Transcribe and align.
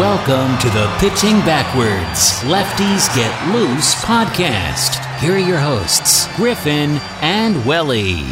Welcome 0.00 0.56
to 0.60 0.70
the 0.70 0.90
Pitching 0.98 1.40
Backwards 1.40 2.40
Lefties 2.50 3.14
Get 3.14 3.54
Loose 3.54 3.94
podcast. 3.96 4.96
Here 5.18 5.34
are 5.34 5.38
your 5.38 5.58
hosts, 5.58 6.26
Griffin 6.36 6.92
and 7.20 7.66
Welly. 7.66 8.22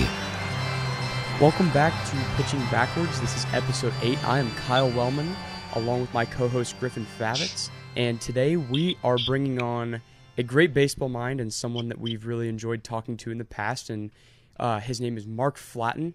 Welcome 1.39 1.69
back 1.73 1.93
to 2.09 2.43
Pitching 2.43 2.61
Backwards. 2.71 3.21
This 3.21 3.37
is 3.37 3.45
episode 3.53 3.93
8. 4.01 4.27
I 4.27 4.39
am 4.39 4.51
Kyle 4.53 4.91
Wellman, 4.91 5.37
along 5.75 6.01
with 6.01 6.15
my 6.15 6.25
co 6.25 6.49
host 6.49 6.81
Griffin 6.81 7.07
Favitz. 7.19 7.69
And 7.97 8.19
today 8.19 8.57
we 8.57 8.97
are 9.05 9.19
bringing 9.27 9.61
on 9.61 10.01
a 10.39 10.43
great 10.43 10.73
baseball 10.73 11.11
mind 11.11 11.39
and 11.39 11.53
someone 11.53 11.91
that 11.91 12.01
we've 12.01 12.25
really 12.25 12.49
enjoyed 12.49 12.83
talking 12.83 13.19
to 13.19 13.31
in 13.31 13.37
the 13.37 13.45
past. 13.45 13.91
And 13.91 14.11
uh, 14.59 14.81
his 14.81 15.03
name 15.03 15.19
is 15.19 15.27
Mark 15.27 15.59
Flatten. 15.59 16.15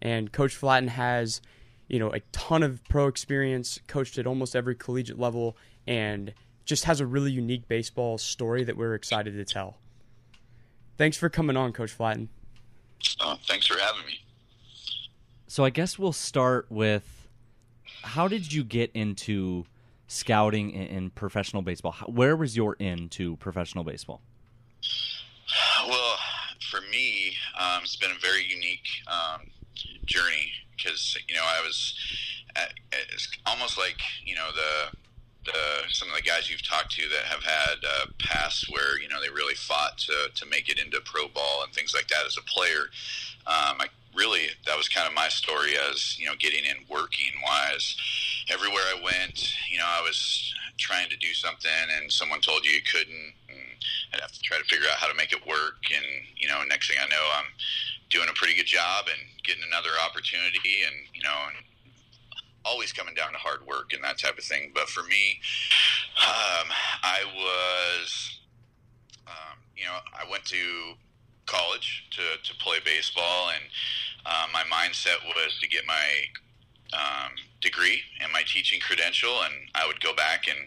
And 0.00 0.32
Coach 0.32 0.56
Flatten 0.56 0.88
has 0.88 1.42
you 1.88 1.98
know, 1.98 2.12
a 2.12 2.20
ton 2.32 2.62
of 2.62 2.82
pro 2.88 3.06
experience, 3.06 3.80
coached 3.86 4.18
at 4.18 4.26
almost 4.26 4.56
every 4.56 4.74
collegiate 4.74 5.18
level, 5.18 5.56
and 5.86 6.32
just 6.64 6.84
has 6.84 7.00
a 7.00 7.06
really 7.06 7.30
unique 7.30 7.68
baseball 7.68 8.18
story 8.18 8.64
that 8.64 8.76
we're 8.76 8.94
excited 8.94 9.34
to 9.34 9.44
tell. 9.44 9.76
Thanks 10.98 11.16
for 11.16 11.28
coming 11.28 11.56
on, 11.56 11.72
Coach 11.72 11.92
Flatten. 11.92 12.28
Oh, 13.20 13.36
thanks 13.46 13.66
for 13.66 13.78
having 13.78 14.04
me. 14.06 14.20
So 15.46 15.64
I 15.64 15.70
guess 15.70 15.98
we'll 15.98 16.12
start 16.12 16.66
with 16.70 17.28
how 18.02 18.28
did 18.28 18.52
you 18.52 18.64
get 18.64 18.90
into 18.94 19.64
scouting 20.08 20.70
in, 20.70 21.10
professional 21.10 21.62
baseball? 21.62 21.92
Where 22.06 22.36
was 22.36 22.56
your 22.56 22.74
into 22.74 23.36
professional 23.36 23.84
baseball? 23.84 24.22
Well, 25.88 26.16
for 26.70 26.80
me, 26.90 27.34
um, 27.58 27.80
it's 27.82 27.96
been 27.96 28.10
a 28.10 28.18
very 28.20 28.44
unique 28.44 28.86
um, 29.06 29.50
journey 30.04 30.52
because 30.76 31.16
you 31.28 31.34
know 31.34 31.44
I 31.44 31.62
was 31.64 31.94
at, 32.54 32.72
it's 32.92 33.28
almost 33.46 33.78
like 33.78 33.98
you 34.24 34.34
know 34.34 34.48
the 34.54 34.96
the 35.46 35.92
some 35.92 36.08
of 36.08 36.16
the 36.16 36.22
guys 36.22 36.50
you've 36.50 36.66
talked 36.66 36.92
to 36.92 37.08
that 37.08 37.24
have 37.24 37.42
had 37.42 37.76
uh, 37.86 38.06
pasts 38.18 38.68
where 38.70 39.00
you 39.00 39.08
know 39.08 39.20
they 39.20 39.30
really 39.30 39.54
fought 39.54 39.98
to 39.98 40.28
to 40.34 40.46
make 40.46 40.68
it 40.68 40.78
into 40.78 41.00
pro 41.04 41.28
ball 41.28 41.62
and 41.64 41.72
things 41.72 41.94
like 41.94 42.08
that 42.08 42.26
as 42.26 42.36
a 42.36 42.42
player. 42.42 42.90
Um, 43.46 43.78
I 43.80 43.86
really 44.14 44.48
that 44.66 44.76
was 44.76 44.88
kind 44.88 45.06
of 45.06 45.14
my 45.14 45.28
story 45.28 45.72
as 45.90 46.18
you 46.18 46.26
know 46.26 46.34
getting 46.38 46.64
in 46.64 46.76
working 46.90 47.32
wise. 47.44 47.96
Everywhere 48.48 48.82
I 48.96 49.00
went, 49.02 49.54
you 49.70 49.78
know, 49.78 49.86
I 49.86 50.02
was 50.02 50.54
trying 50.78 51.08
to 51.10 51.16
do 51.16 51.32
something, 51.34 51.70
and 51.96 52.12
someone 52.12 52.40
told 52.40 52.64
you 52.64 52.72
you 52.72 52.82
couldn't. 52.82 53.34
And 53.48 53.58
I'd 54.14 54.20
have 54.20 54.32
to 54.32 54.40
try 54.40 54.58
to 54.58 54.64
figure 54.64 54.86
out 54.90 54.98
how 54.98 55.08
to 55.08 55.14
make 55.14 55.32
it 55.32 55.46
work, 55.46 55.78
and 55.94 56.04
you 56.36 56.48
know, 56.48 56.62
next 56.68 56.88
thing 56.88 56.98
I 57.00 57.08
know, 57.08 57.24
I'm 57.38 57.46
doing 58.10 58.28
a 58.28 58.32
pretty 58.34 58.54
good 58.54 58.66
job 58.66 59.06
and 59.08 59.20
getting 59.44 59.62
another 59.66 59.90
opportunity 60.04 60.82
and 60.86 60.94
you 61.14 61.22
know 61.22 61.36
and 61.48 61.64
always 62.64 62.92
coming 62.92 63.14
down 63.14 63.32
to 63.32 63.38
hard 63.38 63.64
work 63.66 63.92
and 63.92 64.02
that 64.02 64.18
type 64.18 64.38
of 64.38 64.44
thing. 64.44 64.72
But 64.74 64.88
for 64.88 65.02
me 65.04 65.40
um, 66.16 66.68
i 67.02 67.20
was 67.36 68.40
um, 69.26 69.58
you 69.76 69.84
know 69.84 69.98
i 70.14 70.28
went 70.30 70.44
to 70.46 70.94
college 71.46 72.06
to, 72.10 72.22
to 72.42 72.56
play 72.58 72.78
baseball 72.84 73.50
and 73.50 73.64
uh, 74.24 74.46
my 74.52 74.62
mindset 74.62 75.24
was 75.26 75.58
to 75.60 75.68
get 75.68 75.82
my 75.86 76.04
um, 76.92 77.32
degree 77.60 78.00
and 78.20 78.32
my 78.32 78.42
teaching 78.46 78.80
credential 78.80 79.42
and 79.42 79.54
i 79.74 79.86
would 79.86 80.00
go 80.00 80.14
back 80.14 80.46
and 80.48 80.58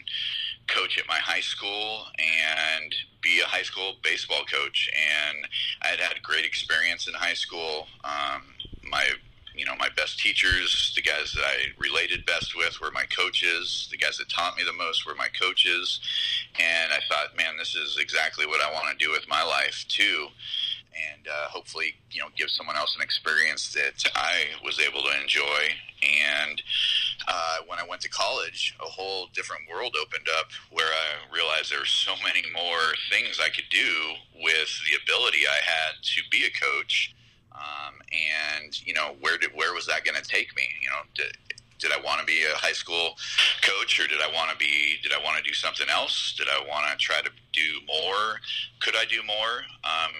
coach 0.68 0.98
at 0.98 1.06
my 1.08 1.18
high 1.18 1.40
school 1.40 2.04
and 2.18 2.94
be 3.22 3.40
a 3.40 3.48
high 3.48 3.62
school 3.62 3.94
baseball 4.02 4.44
coach. 4.44 4.90
And 4.94 5.46
I 5.82 5.88
had 5.88 6.00
had 6.00 6.16
a 6.16 6.20
great 6.20 6.44
experience 6.44 7.06
in 7.06 7.14
high 7.14 7.34
school. 7.34 7.86
Um, 8.04 8.42
my 8.82 9.04
you 9.54 9.66
know, 9.66 9.74
my 9.76 9.88
best 9.94 10.18
teachers, 10.18 10.92
the 10.94 11.02
guys 11.02 11.34
that 11.34 11.44
I 11.44 11.74
related 11.76 12.24
best 12.24 12.56
with 12.56 12.80
were 12.80 12.92
my 12.92 13.04
coaches. 13.14 13.88
The 13.90 13.98
guys 13.98 14.16
that 14.16 14.30
taught 14.30 14.56
me 14.56 14.62
the 14.64 14.72
most 14.72 15.04
were 15.04 15.14
my 15.16 15.28
coaches. 15.38 16.00
And 16.58 16.92
I 16.92 17.00
thought, 17.08 17.36
man, 17.36 17.58
this 17.58 17.74
is 17.74 17.98
exactly 18.00 18.46
what 18.46 18.62
I 18.62 18.72
want 18.72 18.96
to 18.96 19.04
do 19.04 19.10
with 19.10 19.28
my 19.28 19.42
life, 19.42 19.84
too 19.88 20.28
and 21.14 21.28
uh, 21.28 21.48
hopefully, 21.48 21.94
you 22.10 22.20
know, 22.20 22.28
give 22.36 22.50
someone 22.50 22.76
else 22.76 22.96
an 22.96 23.02
experience 23.02 23.72
that 23.72 24.10
I 24.14 24.44
was 24.64 24.80
able 24.80 25.02
to 25.02 25.20
enjoy. 25.20 25.74
And 26.02 26.62
uh, 27.28 27.58
when 27.66 27.78
I 27.78 27.86
went 27.86 28.00
to 28.02 28.08
college, 28.08 28.74
a 28.80 28.88
whole 28.88 29.28
different 29.34 29.62
world 29.70 29.94
opened 30.00 30.26
up 30.38 30.48
where 30.70 30.86
I 30.86 31.34
realized 31.34 31.70
there 31.70 31.80
were 31.80 31.84
so 31.84 32.14
many 32.24 32.42
more 32.52 32.94
things 33.10 33.38
I 33.40 33.48
could 33.50 33.68
do 33.70 34.14
with 34.42 34.70
the 34.88 34.96
ability 35.02 35.40
I 35.46 35.60
had 35.62 36.02
to 36.02 36.22
be 36.30 36.46
a 36.46 36.50
coach. 36.50 37.14
Um, 37.52 38.00
and 38.10 38.86
you 38.86 38.94
know, 38.94 39.16
where 39.20 39.36
did 39.36 39.50
where 39.54 39.74
was 39.74 39.86
that 39.86 40.04
going 40.04 40.20
to 40.20 40.26
take 40.26 40.56
me? 40.56 40.62
You 40.80 40.88
know, 40.88 41.02
did, 41.14 41.36
did 41.80 41.92
I 41.92 42.00
want 42.00 42.20
to 42.20 42.26
be 42.26 42.44
a 42.44 42.56
high 42.56 42.72
school 42.72 43.16
coach 43.62 43.98
or 43.98 44.06
did 44.06 44.20
I 44.20 44.32
want 44.32 44.50
to 44.50 44.56
be 44.56 44.98
did 45.02 45.12
I 45.12 45.18
want 45.24 45.38
to 45.38 45.42
do 45.42 45.54
something 45.54 45.88
else 45.88 46.34
did 46.36 46.46
I 46.48 46.60
want 46.68 46.86
to 46.90 46.96
try 46.96 47.20
to 47.22 47.30
do 47.52 47.80
more 47.86 48.40
could 48.80 48.94
I 48.94 49.06
do 49.06 49.22
more 49.26 49.64
um, 49.84 50.12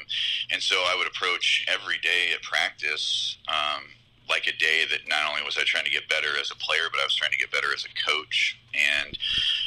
and 0.51 0.63
so 0.63 0.77
I 0.77 0.95
would 0.97 1.07
approach 1.07 1.67
every 1.69 1.99
day 1.99 2.33
at 2.35 2.43
practice 2.43 3.37
um, 3.47 3.85
like 4.31 4.47
a 4.47 4.57
day 4.57 4.85
that 4.91 5.01
not 5.09 5.29
only 5.29 5.43
was 5.43 5.59
I 5.59 5.65
trying 5.65 5.85
to 5.85 5.91
get 5.91 6.09
better 6.09 6.39
as 6.41 6.51
a 6.51 6.57
player 6.57 6.89
but 6.91 7.01
I 7.01 7.05
was 7.05 7.15
trying 7.15 7.33
to 7.33 7.39
get 7.39 7.51
better 7.51 7.69
as 7.75 7.85
a 7.85 8.11
coach 8.11 8.59
and 8.73 9.19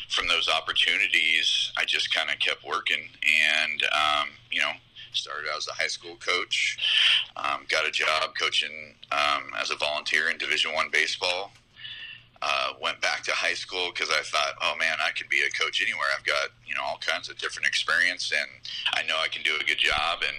from 0.09 0.27
those 0.27 0.47
opportunities 0.47 1.71
I 1.77 1.85
just 1.85 2.13
kind 2.13 2.29
of 2.29 2.39
kept 2.39 2.63
working 2.65 3.09
and 3.21 3.83
um, 3.91 4.29
you 4.49 4.61
know 4.61 4.71
started 5.11 5.47
out 5.51 5.57
as 5.57 5.67
a 5.67 5.73
high 5.73 5.87
school 5.87 6.15
coach 6.15 6.79
um, 7.37 7.65
got 7.69 7.85
a 7.85 7.91
job 7.91 8.31
coaching 8.39 8.95
um, 9.11 9.51
as 9.59 9.69
a 9.69 9.75
volunteer 9.75 10.29
in 10.29 10.37
division 10.37 10.73
one 10.73 10.87
baseball 10.91 11.51
uh, 12.43 12.73
went 12.81 12.99
back 12.99 13.23
to 13.23 13.31
high 13.31 13.53
school 13.53 13.89
because 13.93 14.09
I 14.09 14.21
thought, 14.21 14.55
oh 14.61 14.75
man, 14.77 14.97
I 15.01 15.11
could 15.11 15.29
be 15.29 15.43
a 15.47 15.49
coach 15.51 15.81
anywhere. 15.81 16.07
I've 16.13 16.25
got 16.25 16.49
you 16.67 16.75
know 16.75 16.81
all 16.83 16.99
kinds 16.99 17.29
of 17.29 17.37
different 17.37 17.67
experience, 17.67 18.33
and 18.35 18.49
I 18.93 19.07
know 19.07 19.15
I 19.15 19.29
can 19.29 19.43
do 19.43 19.55
a 19.55 19.63
good 19.63 19.77
job. 19.77 20.19
And 20.27 20.35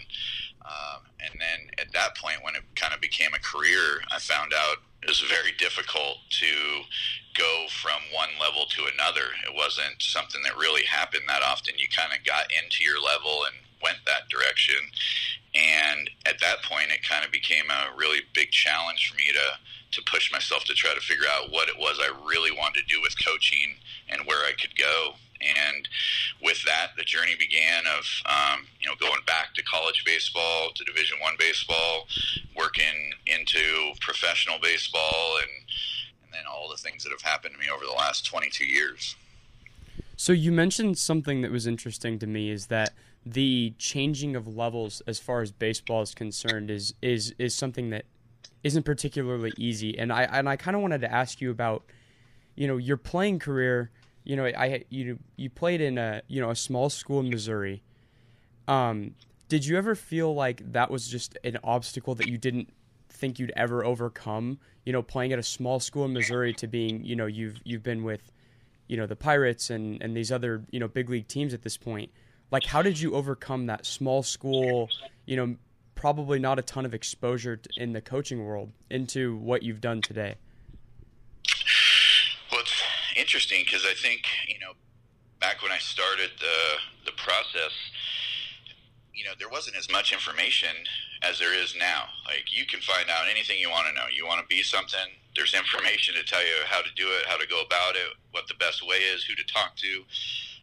um, 0.65 1.05
and 1.21 1.41
then 1.41 1.71
at 1.79 1.93
that 1.93 2.17
point, 2.17 2.43
when 2.43 2.57
it 2.57 2.63
kind 2.75 2.95
of 2.95 3.01
became 3.01 3.35
a 3.35 3.39
career, 3.39 4.01
I 4.11 4.19
found 4.19 4.53
out 4.55 4.79
it 5.03 5.09
was 5.09 5.21
very 5.21 5.53
difficult 5.59 6.19
to 6.41 6.53
go 7.37 7.67
from 7.69 8.01
one 8.13 8.31
level 8.41 8.65
to 8.71 8.89
another. 8.95 9.35
It 9.45 9.55
wasn't 9.55 10.01
something 10.01 10.41
that 10.45 10.57
really 10.57 10.85
happened 10.85 11.25
that 11.29 11.43
often. 11.43 11.75
You 11.77 11.89
kind 11.95 12.13
of 12.17 12.25
got 12.25 12.47
into 12.53 12.83
your 12.83 13.03
level 13.03 13.45
and 13.45 13.57
went 13.83 13.99
that 14.07 14.29
direction. 14.31 14.81
And 15.55 16.09
at 16.27 16.41
that 16.41 16.65
point, 16.65 16.91
it 16.91 17.07
kind 17.07 17.25
of 17.25 17.31
became 17.31 17.69
a 17.69 17.95
really 17.97 18.21
big 18.35 18.51
challenge 18.51 19.11
for 19.11 19.17
me 19.17 19.29
to 19.33 19.59
to 19.95 20.03
push 20.11 20.33
myself 20.33 20.65
to 20.65 20.75
try 20.75 20.93
to 20.93 21.01
figure 21.01 21.27
out 21.39 21.53
what 21.53 21.69
it 21.69 21.79
was 21.79 22.01
I 22.01 22.11
really 22.27 22.51
wanted 22.51 22.81
to 22.81 22.87
do 22.93 23.01
with 23.01 23.15
coaching 23.25 23.77
and 24.09 24.27
where 24.27 24.45
I 24.45 24.51
could 24.61 24.77
go. 24.77 25.15
And 25.45 25.89
with 26.43 26.63
that, 26.65 26.93
the 26.97 27.05
journey 27.05 27.35
began 27.39 27.85
of 27.87 28.05
um, 28.27 28.67
you 28.81 28.89
know 28.89 28.95
going 28.99 29.23
back 29.27 29.55
to 29.55 29.63
college 29.63 30.05
baseball, 30.05 30.71
to 30.75 30.85
Division 30.85 31.19
One 31.21 31.35
baseball, 31.39 32.07
working 32.57 33.13
into 33.27 33.93
professional 34.01 34.59
baseball, 34.61 35.39
and 35.41 35.51
and 36.25 36.33
then 36.33 36.45
all 36.51 36.69
the 36.69 36.77
things 36.77 37.05
that 37.05 37.11
have 37.11 37.23
happened 37.23 37.55
to 37.55 37.61
me 37.61 37.67
over 37.73 37.85
the 37.85 37.93
last 37.93 38.27
22 38.27 38.65
years. 38.65 39.17
So 40.17 40.33
you 40.33 40.53
mentioned 40.53 40.97
something 40.99 41.43
that 41.43 41.51
was 41.51 41.67
interesting 41.67 42.19
to 42.21 42.27
me 42.27 42.51
is 42.51 42.67
that 42.67 42.95
the 43.27 43.75
changing 43.79 44.37
of 44.37 44.47
levels 44.47 45.03
as 45.07 45.19
far 45.19 45.41
as 45.41 45.51
baseball 45.51 46.03
is 46.03 46.15
concerned 46.15 46.71
is 46.71 46.95
is 47.01 47.35
is 47.39 47.55
something 47.55 47.91
that 47.91 48.05
isn't 48.63 48.85
particularly 48.85 49.53
easy. 49.57 49.99
And 49.99 50.13
I 50.13 50.25
and 50.25 50.49
I 50.49 50.57
kind 50.57 50.75
of 50.75 50.83
wanted 50.83 51.01
to 51.03 51.13
ask 51.13 51.41
you 51.41 51.51
about, 51.51 51.85
you 52.55 52.67
know, 52.67 52.77
your 52.77 52.97
playing 52.97 53.39
career. 53.39 53.91
You 54.25 54.37
know, 54.37 54.47
I 54.47 54.85
you 54.89 55.19
you 55.37 55.51
played 55.51 55.81
in 55.81 55.99
a 55.99 56.23
you 56.29 56.41
know 56.41 56.51
a 56.51 56.57
small 56.57 56.91
school 56.91 57.21
in 57.21 57.31
Missouri. 57.31 57.83
Um, 58.67 59.15
did 59.49 59.67
you 59.67 59.77
ever 59.77 59.95
feel 59.95 60.35
like 60.35 60.73
that 60.73 60.91
was 60.91 61.07
just 61.07 61.37
an 61.45 61.59
obstacle 61.63 62.15
that 62.15 62.27
you 62.27 62.39
didn't 62.39 62.73
think 63.11 63.39
you'd 63.39 63.53
ever 63.55 63.85
overcome? 63.85 64.59
You 64.85 64.93
know, 64.93 65.03
playing 65.03 65.33
at 65.33 65.39
a 65.39 65.43
small 65.43 65.79
school 65.79 66.07
in 66.07 66.15
Missouri 66.15 66.55
to 66.55 66.67
being 66.67 67.05
you 67.05 67.17
know 67.17 67.27
you've 67.27 67.59
you've 67.65 67.83
been 67.83 68.03
with, 68.03 68.33
you 68.89 68.97
know, 68.97 69.07
the 69.07 69.17
Pirates 69.17 69.69
and 69.69 70.03
and 70.03 70.17
these 70.17 70.33
other 70.33 70.65
you 70.71 70.81
know 70.81 70.89
big 70.89 71.11
league 71.11 71.29
teams 71.29 71.53
at 71.53 71.63
this 71.63 71.77
point. 71.77 72.11
Like, 72.51 72.65
how 72.65 72.83
did 72.83 73.01
you 73.01 73.15
overcome 73.15 73.67
that 73.67 73.85
small 73.85 74.23
school? 74.23 74.89
You 75.27 75.37
know, 75.37 75.57
probably 75.95 76.39
not 76.39 76.59
a 76.59 76.63
ton 76.63 76.87
of 76.87 76.95
exposure 76.95 77.61
in 77.77 77.93
the 77.93 78.01
coaching 78.01 78.45
world 78.45 78.71
into 78.91 79.37
what 79.37 79.63
you've 79.63 79.81
done 79.81 80.01
today. 80.01 80.37
Interesting 83.25 83.65
because 83.65 83.87
I 83.89 83.95
think 83.95 84.21
you 84.47 84.59
know 84.59 84.77
back 85.41 85.63
when 85.63 85.73
I 85.73 85.79
started 85.79 86.29
the 86.41 86.59
the 87.07 87.17
process, 87.17 87.73
you 89.15 89.25
know, 89.25 89.33
there 89.39 89.49
wasn't 89.49 89.77
as 89.77 89.91
much 89.91 90.13
information 90.13 90.77
as 91.23 91.39
there 91.39 91.55
is 91.55 91.75
now. 91.75 92.05
Like 92.27 92.53
you 92.53 92.67
can 92.67 92.83
find 92.83 93.09
out 93.09 93.25
anything 93.31 93.59
you 93.59 93.71
want 93.71 93.87
to 93.89 93.95
know. 93.95 94.05
You 94.13 94.27
want 94.27 94.41
to 94.41 94.47
be 94.47 94.63
something, 94.63 95.09
there's 95.35 95.55
information 95.55 96.15
to 96.17 96.23
tell 96.23 96.45
you 96.45 96.69
how 96.69 96.83
to 96.83 96.93
do 96.95 97.07
it, 97.17 97.25
how 97.27 97.39
to 97.39 97.47
go 97.47 97.63
about 97.63 97.97
it, 97.97 98.13
what 98.33 98.47
the 98.47 98.61
best 98.61 98.87
way 98.87 98.97
is, 98.97 99.25
who 99.25 99.35
to 99.35 99.45
talk 99.45 99.75
to. 99.77 100.05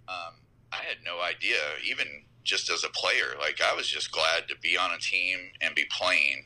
Um, 0.08 0.38
I 0.72 0.86
had 0.86 0.98
no 1.04 1.20
idea, 1.20 1.58
even 1.84 2.06
just 2.44 2.70
as 2.70 2.84
a 2.84 2.90
player. 2.90 3.38
Like 3.40 3.60
I 3.60 3.74
was 3.74 3.88
just 3.88 4.12
glad 4.12 4.48
to 4.50 4.56
be 4.62 4.78
on 4.78 4.92
a 4.92 5.00
team 5.00 5.40
and 5.62 5.74
be 5.74 5.86
playing, 5.90 6.46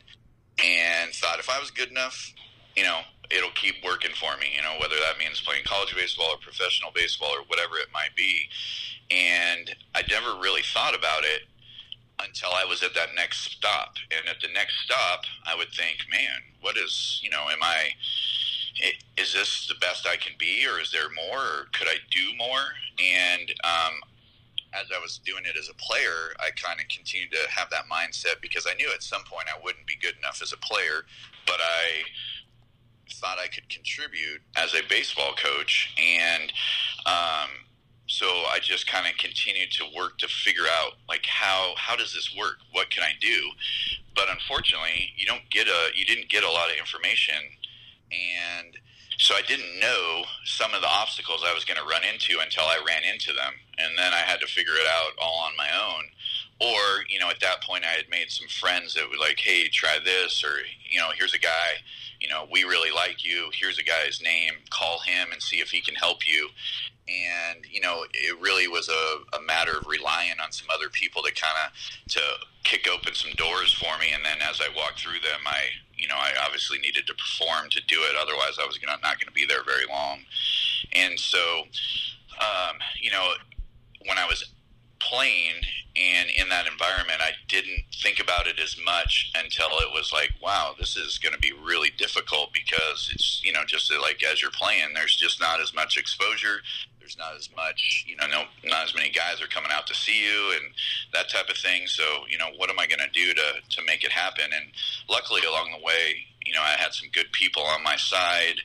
and 0.64 1.12
thought 1.12 1.40
if 1.40 1.50
I 1.50 1.60
was 1.60 1.72
good 1.72 1.92
enough, 1.92 2.32
you 2.76 2.84
know, 2.84 3.02
it'll 3.32 3.52
keep 3.52 3.84
working 3.84 4.12
for 4.14 4.38
me. 4.38 4.48
You 4.56 4.62
know, 4.62 4.76
whether 4.80 4.96
that 4.96 5.18
means 5.18 5.42
playing 5.42 5.64
college 5.66 5.96
baseball 5.96 6.34
or 6.34 6.38
professional 6.38 6.92
baseball 6.94 7.30
or 7.30 7.44
whatever 7.48 7.78
it 7.78 7.88
might 7.94 8.16
be. 8.16 8.50
And 9.12 9.76
I 9.94 10.04
never 10.10 10.40
really 10.40 10.64
thought 10.74 10.98
about 10.98 11.24
it 11.24 11.44
until 12.20 12.50
I 12.54 12.66
was 12.66 12.82
at 12.84 12.94
that 12.96 13.10
next 13.16 13.52
stop. 13.52 13.96
And 14.12 14.28
at 14.30 14.42
the 14.42 14.52
next 14.54 14.80
stop, 14.84 15.24
I 15.46 15.56
would 15.56 15.70
think, 15.70 15.98
man, 16.12 16.42
what 16.62 16.78
is, 16.78 17.20
you 17.24 17.30
know, 17.30 17.46
am 17.52 17.62
I, 17.62 17.90
is 19.18 19.34
this 19.34 19.68
the 19.68 19.76
best 19.76 20.08
I 20.08 20.16
can 20.16 20.34
be, 20.40 20.66
or 20.68 20.80
is 20.80 20.92
there 20.92 21.10
more, 21.16 21.40
or 21.40 21.68
could 21.74 21.88
I 21.88 21.98
do 22.10 22.36
more? 22.38 22.74
And 23.00 23.50
um, 23.64 23.94
as 24.74 24.88
I 24.96 25.00
was 25.00 25.20
doing 25.26 25.44
it 25.46 25.58
as 25.58 25.70
a 25.70 25.74
player, 25.76 26.34
I 26.40 26.50
kind 26.52 26.80
of 26.80 26.88
continued 26.88 27.32
to 27.32 27.50
have 27.50 27.70
that 27.70 27.86
mindset 27.92 28.42
because 28.42 28.68
I 28.70 28.74
knew 28.76 28.92
at 28.94 29.04
some 29.04 29.24
point 29.24 29.48
I 29.48 29.60
wouldn't 29.64 29.86
be 29.86 29.96
good 30.02 30.16
enough 30.18 30.42
as 30.42 30.52
a 30.52 30.58
player, 30.58 31.06
but 31.46 31.60
I 31.60 32.04
thought 33.12 33.38
I 33.40 33.48
could 33.48 33.70
contribute 33.70 34.42
as 34.56 34.74
a 34.74 34.82
baseball 34.88 35.34
coach. 35.34 35.94
And, 35.98 36.52
um, 37.06 37.50
so 38.08 38.28
I 38.28 38.60
just 38.62 38.88
kind 38.88 39.08
of 39.08 39.18
continued 39.18 39.72
to 39.72 39.86
work 39.96 40.20
to 40.20 40.28
figure 40.28 40.70
out 40.80 40.94
like 41.10 41.26
how 41.26 41.74
how 41.76 41.96
does 41.96 42.14
this 42.14 42.36
work? 42.38 42.58
What 42.72 42.90
can 42.92 43.04
I 43.04 43.14
do? 43.20 43.50
But 44.16 44.30
unfortunately, 44.30 45.12
you 45.18 45.26
don't 45.26 45.50
get 45.50 45.68
a 45.68 45.90
you 45.96 46.06
didn't 46.06 46.30
get 46.30 46.44
a 46.44 46.52
lot 46.52 46.70
of 46.70 46.78
information, 46.78 47.36
and 48.12 48.78
so 49.18 49.34
I 49.34 49.42
didn't 49.48 49.80
know 49.80 50.24
some 50.44 50.74
of 50.74 50.82
the 50.82 50.88
obstacles 50.88 51.42
I 51.46 51.54
was 51.54 51.66
going 51.66 51.80
to 51.80 51.90
run 51.90 52.04
into 52.04 52.40
until 52.42 52.66
I 52.66 52.84
ran 52.86 53.04
into 53.04 53.34
them, 53.34 53.54
and 53.78 53.98
then 53.98 54.14
I 54.14 54.22
had 54.22 54.40
to 54.42 54.48
figure 54.48 54.74
it 54.74 54.88
out 54.88 55.14
all 55.18 55.46
on 55.46 55.58
my 55.58 55.70
own. 55.74 56.04
Or 56.62 57.04
you 57.10 57.20
know, 57.20 57.30
at 57.30 57.42
that 57.42 57.64
point, 57.64 57.84
I 57.84 57.96
had 57.98 58.10
made 58.10 58.30
some 58.30 58.48
friends 58.48 58.94
that 58.94 59.10
were 59.10 59.18
like, 59.18 59.40
"Hey, 59.40 59.68
try 59.68 60.00
this," 60.04 60.44
or 60.44 60.60
you 60.90 61.00
know, 61.00 61.10
"Here's 61.18 61.34
a 61.34 61.40
guy." 61.40 61.84
You 62.22 62.30
know, 62.30 62.48
we 62.50 62.64
really 62.64 62.92
like 62.92 63.26
you. 63.26 63.50
Here's 63.54 63.78
a 63.78 63.84
guy's 63.84 64.22
name. 64.22 64.54
Call 64.70 65.00
him 65.00 65.32
and 65.34 65.44
see 65.44 65.60
if 65.60 65.70
he 65.70 65.82
can 65.82 65.96
help 65.96 66.26
you 66.26 66.50
and 67.08 67.66
you 67.70 67.80
know 67.80 68.06
it 68.14 68.40
really 68.42 68.68
was 68.68 68.90
a, 68.90 69.38
a 69.38 69.42
matter 69.42 69.78
of 69.78 69.86
relying 69.88 70.40
on 70.44 70.52
some 70.52 70.68
other 70.74 70.90
people 70.90 71.22
to 71.22 71.32
kind 71.34 71.54
of 71.66 72.10
to 72.10 72.20
kick 72.64 72.88
open 72.92 73.14
some 73.14 73.32
doors 73.34 73.72
for 73.74 73.98
me 74.00 74.08
and 74.14 74.26
then 74.26 74.38
as 74.42 74.60
i 74.60 74.68
walked 74.76 75.00
through 75.00 75.20
them 75.22 75.42
i 75.46 75.62
you 75.96 76.08
know 76.08 76.16
i 76.16 76.32
obviously 76.44 76.80
needed 76.80 77.06
to 77.06 77.14
perform 77.14 77.70
to 77.70 77.80
do 77.88 77.98
it 78.02 78.16
otherwise 78.20 78.58
i 78.62 78.66
was 78.66 78.78
gonna, 78.78 78.98
not 79.04 79.20
going 79.20 79.28
to 79.28 79.34
be 79.34 79.46
there 79.46 79.64
very 79.64 79.86
long 79.88 80.20
and 80.94 81.20
so 81.20 81.62
um, 82.42 82.78
you 83.00 83.12
know 83.12 83.34
when 84.08 84.18
i 84.18 84.26
was 84.26 84.52
playing 85.10 85.54
and 85.96 86.30
in 86.30 86.50
that 86.50 86.68
environment 86.68 87.22
i 87.22 87.32
didn't 87.48 87.84
think 88.02 88.20
about 88.20 88.48
it 88.48 88.60
as 88.60 88.76
much 88.84 89.32
until 89.36 89.68
it 89.80 89.92
was 89.94 90.12
like 90.12 90.32
wow 90.42 90.74
this 90.78 90.98
is 90.98 91.18
going 91.18 91.34
to 91.34 91.40
be 91.40 91.54
really 91.64 91.92
difficult 91.98 92.50
because 92.54 93.10
it's 93.14 93.42
you 93.44 93.54
know 93.54 93.64
just 93.66 93.92
like 94.02 94.24
as 94.24 94.42
you're 94.42 94.52
playing 94.52 94.94
there's 94.94 95.16
just 95.16 95.40
not 95.40 95.62
as 95.62 95.74
much 95.74 95.98
exposure 95.98 96.62
there's 97.06 97.18
not 97.20 97.36
as 97.38 97.50
much, 97.56 98.04
you 98.08 98.16
know, 98.16 98.26
no, 98.26 98.46
not 98.64 98.84
as 98.84 98.96
many 98.96 99.12
guys 99.12 99.40
are 99.40 99.46
coming 99.46 99.70
out 99.72 99.86
to 99.86 99.94
see 99.94 100.26
you 100.26 100.54
and 100.56 100.74
that 101.14 101.30
type 101.30 101.50
of 101.50 101.58
thing. 101.58 101.86
So, 101.86 102.04
you 102.28 102.40
know, 102.40 102.48
what 102.58 102.72
am 102.72 102.80
I 102.80 102.88
going 102.88 102.98
to 102.98 103.12
do 103.14 103.32
to 103.32 103.62
to 103.78 103.86
make 103.86 104.04
it 104.04 104.12
happen? 104.12 104.46
And 104.46 104.72
luckily, 105.08 105.42
along 105.48 105.70
the 105.70 105.86
way, 105.86 106.26
you 106.44 106.54
know, 106.54 106.62
I 106.62 106.82
had 106.82 106.94
some 106.94 107.10
good 107.14 107.32
people 107.32 107.62
on 107.62 107.84
my 107.84 107.96
side 107.96 108.62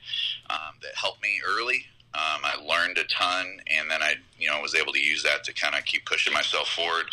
um, 0.49 0.81
that 0.81 0.95
helped 0.95 1.23
me 1.23 1.39
early. 1.47 1.85
Um, 2.12 2.43
I 2.43 2.57
learned 2.57 2.99
a 2.99 3.05
ton, 3.05 3.61
and 3.69 3.89
then 3.89 4.03
I, 4.03 4.17
you 4.39 4.49
know, 4.49 4.61
was 4.61 4.75
able 4.75 4.93
to 4.93 4.99
use 4.99 5.23
that 5.23 5.45
to 5.45 5.53
kind 5.55 5.77
of 5.77 5.85
keep 5.85 6.07
pushing 6.07 6.33
myself 6.33 6.69
forward. 6.69 7.05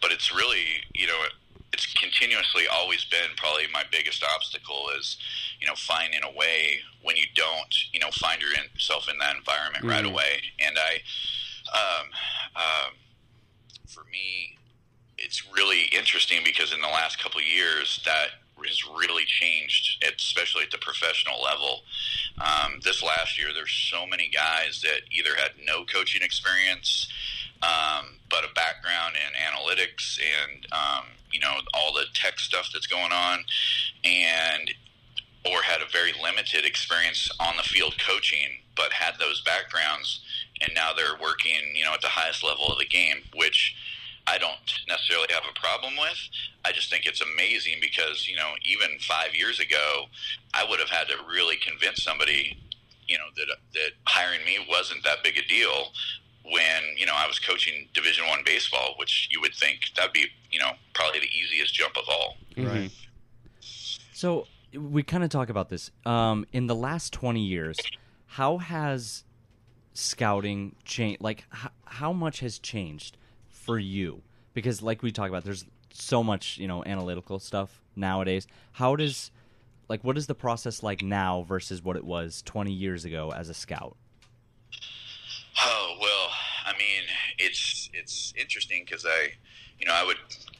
But 0.00 0.12
it's 0.12 0.32
really, 0.32 0.64
you 0.94 1.08
know, 1.08 1.18
it's 1.74 1.92
continuously 1.94 2.64
always 2.72 3.04
been 3.04 3.34
probably 3.36 3.64
my 3.72 3.82
biggest 3.90 4.22
obstacle 4.22 4.90
is 4.96 5.16
you 5.60 5.66
know 5.66 5.74
finding 5.74 6.20
a 6.22 6.38
way 6.38 6.78
when 7.02 7.16
you 7.16 7.24
don't 7.34 7.74
you 7.92 7.98
know 7.98 8.10
find 8.12 8.40
yourself 8.40 9.08
in 9.10 9.18
that 9.18 9.36
environment 9.36 9.82
mm-hmm. 9.82 9.90
right 9.90 10.04
away 10.04 10.40
and 10.60 10.76
i 10.78 11.00
um, 11.74 12.06
um, 12.54 12.92
for 13.88 14.04
me 14.04 14.56
it's 15.18 15.42
really 15.52 15.86
interesting 15.86 16.38
because 16.44 16.72
in 16.72 16.80
the 16.80 16.86
last 16.86 17.20
couple 17.20 17.40
of 17.40 17.46
years 17.46 18.00
that 18.04 18.28
has 18.62 18.84
really 18.86 19.24
changed, 19.24 20.04
especially 20.16 20.64
at 20.64 20.70
the 20.70 20.78
professional 20.78 21.42
level. 21.42 21.82
Um, 22.38 22.80
this 22.82 23.02
last 23.02 23.38
year, 23.38 23.48
there's 23.54 23.72
so 23.72 24.06
many 24.06 24.28
guys 24.28 24.82
that 24.82 25.02
either 25.10 25.36
had 25.36 25.52
no 25.64 25.84
coaching 25.84 26.22
experience, 26.22 27.08
um, 27.62 28.18
but 28.30 28.44
a 28.44 28.52
background 28.54 29.14
in 29.14 29.32
analytics 29.34 30.18
and 30.18 30.66
um, 30.72 31.06
you 31.32 31.40
know 31.40 31.54
all 31.72 31.92
the 31.92 32.04
tech 32.14 32.38
stuff 32.38 32.70
that's 32.72 32.86
going 32.86 33.12
on, 33.12 33.44
and 34.04 34.72
or 35.46 35.62
had 35.62 35.82
a 35.82 35.90
very 35.92 36.12
limited 36.22 36.64
experience 36.64 37.30
on 37.38 37.56
the 37.56 37.62
field 37.62 37.94
coaching, 38.04 38.60
but 38.76 38.92
had 38.92 39.14
those 39.18 39.42
backgrounds, 39.42 40.20
and 40.60 40.72
now 40.74 40.92
they're 40.94 41.18
working 41.20 41.74
you 41.74 41.84
know 41.84 41.94
at 41.94 42.00
the 42.00 42.08
highest 42.08 42.42
level 42.42 42.66
of 42.66 42.78
the 42.78 42.86
game, 42.86 43.18
which 43.34 43.74
I 44.26 44.38
don't 44.38 44.56
necessarily 44.88 45.28
have 45.30 45.44
a 45.48 45.58
problem 45.58 45.94
with. 46.00 46.18
I 46.64 46.72
just 46.72 46.90
think 46.90 47.04
it's 47.04 47.20
amazing 47.20 47.74
because 47.80 48.26
you 48.28 48.36
know 48.36 48.52
even 48.64 48.98
five 49.00 49.34
years 49.34 49.60
ago, 49.60 50.06
I 50.54 50.64
would 50.68 50.80
have 50.80 50.90
had 50.90 51.08
to 51.08 51.16
really 51.28 51.56
convince 51.56 52.02
somebody 52.02 52.58
you 53.06 53.18
know 53.18 53.24
that 53.36 53.46
that 53.74 53.90
hiring 54.06 54.44
me 54.44 54.66
wasn't 54.68 55.04
that 55.04 55.18
big 55.22 55.36
a 55.36 55.46
deal 55.46 55.92
when 56.44 56.82
you 56.96 57.06
know 57.06 57.12
I 57.14 57.26
was 57.26 57.38
coaching 57.38 57.88
Division 57.92 58.26
One 58.26 58.40
baseball, 58.44 58.94
which 58.98 59.28
you 59.30 59.40
would 59.40 59.54
think 59.54 59.80
that'd 59.96 60.12
be 60.12 60.26
you 60.50 60.58
know 60.58 60.72
probably 60.94 61.20
the 61.20 61.28
easiest 61.28 61.74
jump 61.74 61.96
of 61.96 62.04
all. 62.08 62.36
Mm-hmm. 62.56 62.68
Right. 62.68 62.90
So 64.12 64.46
we 64.72 65.02
kind 65.02 65.24
of 65.24 65.30
talk 65.30 65.48
about 65.48 65.68
this 65.68 65.90
um, 66.06 66.46
in 66.52 66.66
the 66.66 66.74
last 66.74 67.12
twenty 67.12 67.44
years. 67.44 67.78
How 68.26 68.58
has 68.58 69.24
scouting 69.92 70.74
changed? 70.84 71.20
Like, 71.20 71.44
h- 71.54 71.70
how 71.84 72.12
much 72.12 72.40
has 72.40 72.58
changed 72.58 73.16
for 73.64 73.78
you? 73.78 74.22
Because, 74.52 74.82
like 74.82 75.02
we 75.02 75.10
talk 75.10 75.28
about, 75.28 75.44
there's 75.44 75.64
so 75.92 76.22
much 76.22 76.58
you 76.58 76.68
know 76.68 76.84
analytical 76.84 77.38
stuff 77.38 77.80
nowadays. 77.96 78.46
How 78.72 78.96
does 78.96 79.30
like 79.88 80.02
what 80.02 80.16
is 80.16 80.26
the 80.26 80.34
process 80.34 80.82
like 80.82 81.02
now 81.02 81.42
versus 81.42 81.82
what 81.82 81.96
it 81.96 82.04
was 82.04 82.42
20 82.42 82.72
years 82.72 83.04
ago 83.04 83.32
as 83.32 83.48
a 83.48 83.54
scout? 83.54 83.96
Oh 85.62 85.96
well, 86.00 86.30
I 86.66 86.72
mean, 86.78 87.02
it's 87.38 87.90
it's 87.92 88.32
interesting 88.36 88.84
because 88.84 89.04
I, 89.06 89.32
you 89.78 89.86
know, 89.86 89.94
I 89.94 90.04
would 90.04 90.16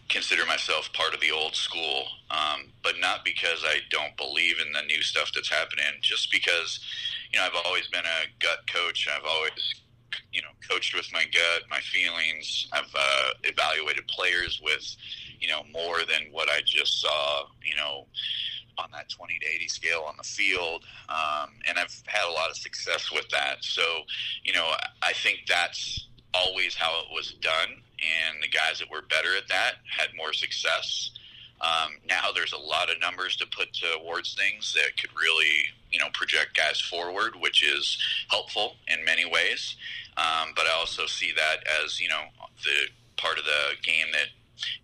consider 0.09 0.47
myself 0.47 0.93
part 0.93 1.15
of 1.15 1.21
the 1.21 1.31
old 1.31 1.57
school, 1.57 2.05
um, 2.31 2.71
but 2.83 2.95
not 3.01 3.25
because 3.25 3.65
I 3.65 3.79
don't 3.91 4.17
believe 4.17 4.57
in 4.65 4.73
the 4.73 4.83
new 4.83 5.03
stuff 5.03 5.33
that's 5.35 5.51
happening. 5.51 5.85
Just 6.01 6.31
because, 6.31 6.81
you 7.33 7.39
know, 7.39 7.47
I've 7.47 7.67
always 7.67 7.89
been 7.89 8.05
a 8.05 8.29
gut 8.39 8.61
coach. 8.73 9.09
I've 9.11 9.25
always, 9.27 9.75
you 10.35 10.43
know, 10.43 10.49
coached 10.69 10.95
with 10.95 11.11
my 11.13 11.25
gut, 11.25 11.63
my 11.71 11.81
feelings. 11.81 12.69
I've 12.73 12.93
uh, 12.95 13.31
evaluated 13.45 14.07
players 14.09 14.61
with, 14.63 14.85
you 15.41 15.49
know, 15.49 15.63
more 15.73 16.01
than 16.01 16.31
what 16.33 16.51
I 16.51 16.61
just 16.67 17.01
saw. 17.01 17.45
You 17.65 17.77
know 17.77 18.07
on 18.79 18.89
that 18.93 19.09
20 19.09 19.39
to 19.39 19.47
80 19.47 19.69
scale 19.69 20.05
on 20.09 20.15
the 20.17 20.25
field. 20.25 20.85
Um, 21.09 21.51
and 21.69 21.79
I've 21.79 22.03
had 22.07 22.29
a 22.29 22.33
lot 22.33 22.51
of 22.51 22.57
success 22.57 23.11
with 23.13 23.29
that. 23.31 23.63
So, 23.63 23.83
you 24.43 24.53
know, 24.53 24.69
I 25.03 25.13
think 25.13 25.41
that's 25.49 26.09
always 26.35 26.75
how 26.75 27.01
it 27.03 27.15
was 27.15 27.35
done. 27.41 27.83
And 28.01 28.43
the 28.43 28.49
guys 28.49 28.81
that 28.81 28.91
were 28.91 29.03
better 29.03 29.37
at 29.37 29.49
that 29.49 29.75
had 29.89 30.09
more 30.17 30.33
success. 30.33 31.13
Um, 31.61 31.93
now 32.07 32.31
there's 32.35 32.53
a 32.53 32.59
lot 32.59 32.91
of 32.91 33.01
numbers 33.01 33.37
to 33.37 33.47
put 33.47 33.69
towards 33.73 34.35
things 34.35 34.75
that 34.75 35.01
could 35.01 35.11
really, 35.19 35.71
you 35.91 35.99
know, 35.99 36.09
project 36.13 36.57
guys 36.57 36.81
forward, 36.81 37.35
which 37.41 37.63
is 37.63 37.97
helpful 38.29 38.75
in 38.89 39.05
many 39.05 39.25
ways. 39.25 39.77
Um, 40.17 40.53
but 40.55 40.67
I 40.67 40.79
also 40.79 41.07
see 41.07 41.33
that 41.37 41.65
as, 41.83 42.01
you 42.01 42.09
know, 42.09 42.23
the 42.63 42.89
part 43.17 43.39
of 43.39 43.45
the 43.45 43.77
game 43.83 44.07
that 44.13 44.29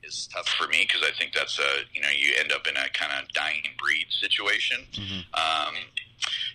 is 0.02 0.28
tough 0.32 0.48
for 0.48 0.66
me 0.68 0.86
because 0.86 1.06
I 1.06 1.16
think 1.16 1.32
that's 1.32 1.58
a 1.58 1.84
you 1.92 2.00
know 2.00 2.08
you 2.08 2.34
end 2.38 2.52
up 2.52 2.66
in 2.66 2.76
a 2.76 2.88
kind 2.90 3.12
of 3.20 3.32
dying 3.32 3.62
breed 3.78 4.06
situation. 4.10 4.86
Mm-hmm. 4.92 5.20
Um, 5.34 5.74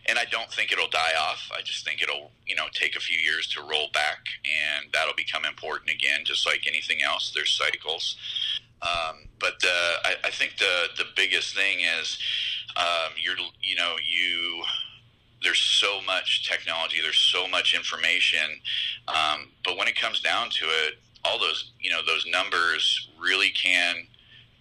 and 0.07 0.19
I 0.19 0.25
don't 0.25 0.51
think 0.51 0.71
it'll 0.71 0.89
die 0.89 1.13
off. 1.19 1.49
I 1.51 1.61
just 1.63 1.83
think 1.83 2.03
it'll, 2.03 2.29
you 2.45 2.55
know, 2.55 2.65
take 2.71 2.95
a 2.95 2.99
few 2.99 3.17
years 3.17 3.47
to 3.49 3.61
roll 3.61 3.87
back, 3.93 4.19
and 4.45 4.91
that'll 4.93 5.15
become 5.15 5.45
important 5.45 5.89
again. 5.89 6.21
Just 6.23 6.45
like 6.45 6.67
anything 6.67 7.01
else, 7.01 7.31
there's 7.33 7.51
cycles. 7.51 8.15
Um, 8.83 9.27
but 9.39 9.55
uh, 9.65 9.95
I, 10.03 10.15
I 10.25 10.29
think 10.29 10.57
the 10.57 10.89
the 10.97 11.05
biggest 11.15 11.55
thing 11.55 11.79
is 11.99 12.19
um, 12.75 13.13
you're, 13.17 13.37
you 13.61 13.75
know, 13.75 13.95
you 14.05 14.63
there's 15.45 15.61
so 15.61 16.01
much 16.01 16.49
technology, 16.49 16.97
there's 17.01 17.19
so 17.19 17.47
much 17.47 17.73
information, 17.73 18.59
um, 19.07 19.47
but 19.63 19.77
when 19.77 19.87
it 19.87 19.95
comes 19.95 20.19
down 20.19 20.49
to 20.49 20.65
it, 20.65 20.95
all 21.23 21.39
those 21.39 21.71
you 21.79 21.89
know 21.89 22.01
those 22.05 22.25
numbers 22.27 23.09
really 23.19 23.49
can 23.49 24.07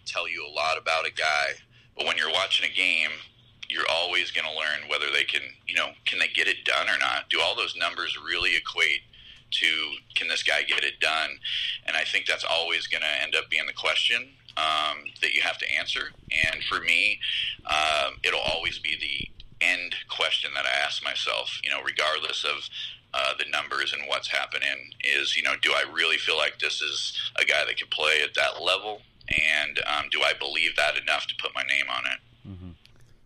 tell 0.07 0.29
you 0.29 0.47
a 0.47 0.53
lot 0.53 0.79
about 0.79 1.07
a 1.07 1.13
guy. 1.13 1.59
But 1.97 2.07
when 2.07 2.17
you're 2.17 2.33
watching 2.33 2.69
a 2.69 2.75
game, 2.75 3.11
you're 3.69 3.89
always 3.91 4.31
going 4.31 4.47
to 4.47 4.57
learn 4.57 4.89
whether 4.89 5.07
they 5.13 5.25
can 5.25 5.43
you 5.67 5.75
know 5.75 5.91
can 6.07 6.19
they 6.19 6.29
get 6.29 6.47
it 6.47 6.65
done 6.65 6.89
or 6.89 6.99
not. 6.99 7.29
Do 7.31 7.41
all 7.41 7.57
those 7.57 7.75
numbers 7.77 8.17
really 8.25 8.57
equate 8.57 9.01
to 9.53 9.67
can 10.15 10.29
this 10.29 10.43
guy 10.43 10.63
get 10.63 10.85
it 10.85 11.01
done? 11.01 11.31
And 11.87 11.97
I 11.97 12.05
think 12.05 12.27
that's 12.27 12.45
always 12.45 12.87
going 12.87 13.03
to 13.03 13.23
end 13.23 13.35
up 13.35 13.51
being 13.51 13.67
the 13.67 13.73
question 13.73 14.29
um, 14.57 15.05
that 15.21 15.35
you 15.35 15.43
have 15.43 15.59
to 15.59 15.73
answer. 15.73 16.11
And 16.51 16.63
for 16.65 16.81
me, 16.81 17.21
um, 17.67 18.15
it'll 18.23 18.41
always 18.41 18.79
be 18.79 18.97
the 19.01 19.44
end 19.73 19.95
question 20.09 20.51
that 20.55 20.65
I 20.67 20.85
ask 20.85 21.03
myself. 21.03 21.61
You 21.63 21.71
know, 21.71 21.83
regardless 21.83 22.45
of 22.45 22.69
uh, 23.13 23.35
the 23.39 23.47
numbers 23.51 23.93
and 23.93 24.03
what's 24.09 24.29
happening, 24.29 24.93
is 25.03 25.37
you 25.37 25.43
know, 25.43 25.55
do 25.63 25.73
I 25.73 25.85
really 25.93 26.19
feel 26.19 26.37
like 26.37 26.59
this 26.59 26.83
is 26.83 27.19
a 27.41 27.45
guy 27.45 27.65
that 27.67 27.77
can 27.77 27.89
play 27.89 28.23
at 28.23 28.35
that 28.35 28.63
level, 28.63 29.03
and 29.29 29.79
um, 29.87 30.07
do 30.11 30.21
I 30.23 30.33
believe 30.39 30.77
that 30.77 30.97
enough 30.97 31.27
to 31.29 31.35
put 31.41 31.55
my 31.55 31.63
name 31.63 31.87
on 31.89 32.05
it? 32.13 32.19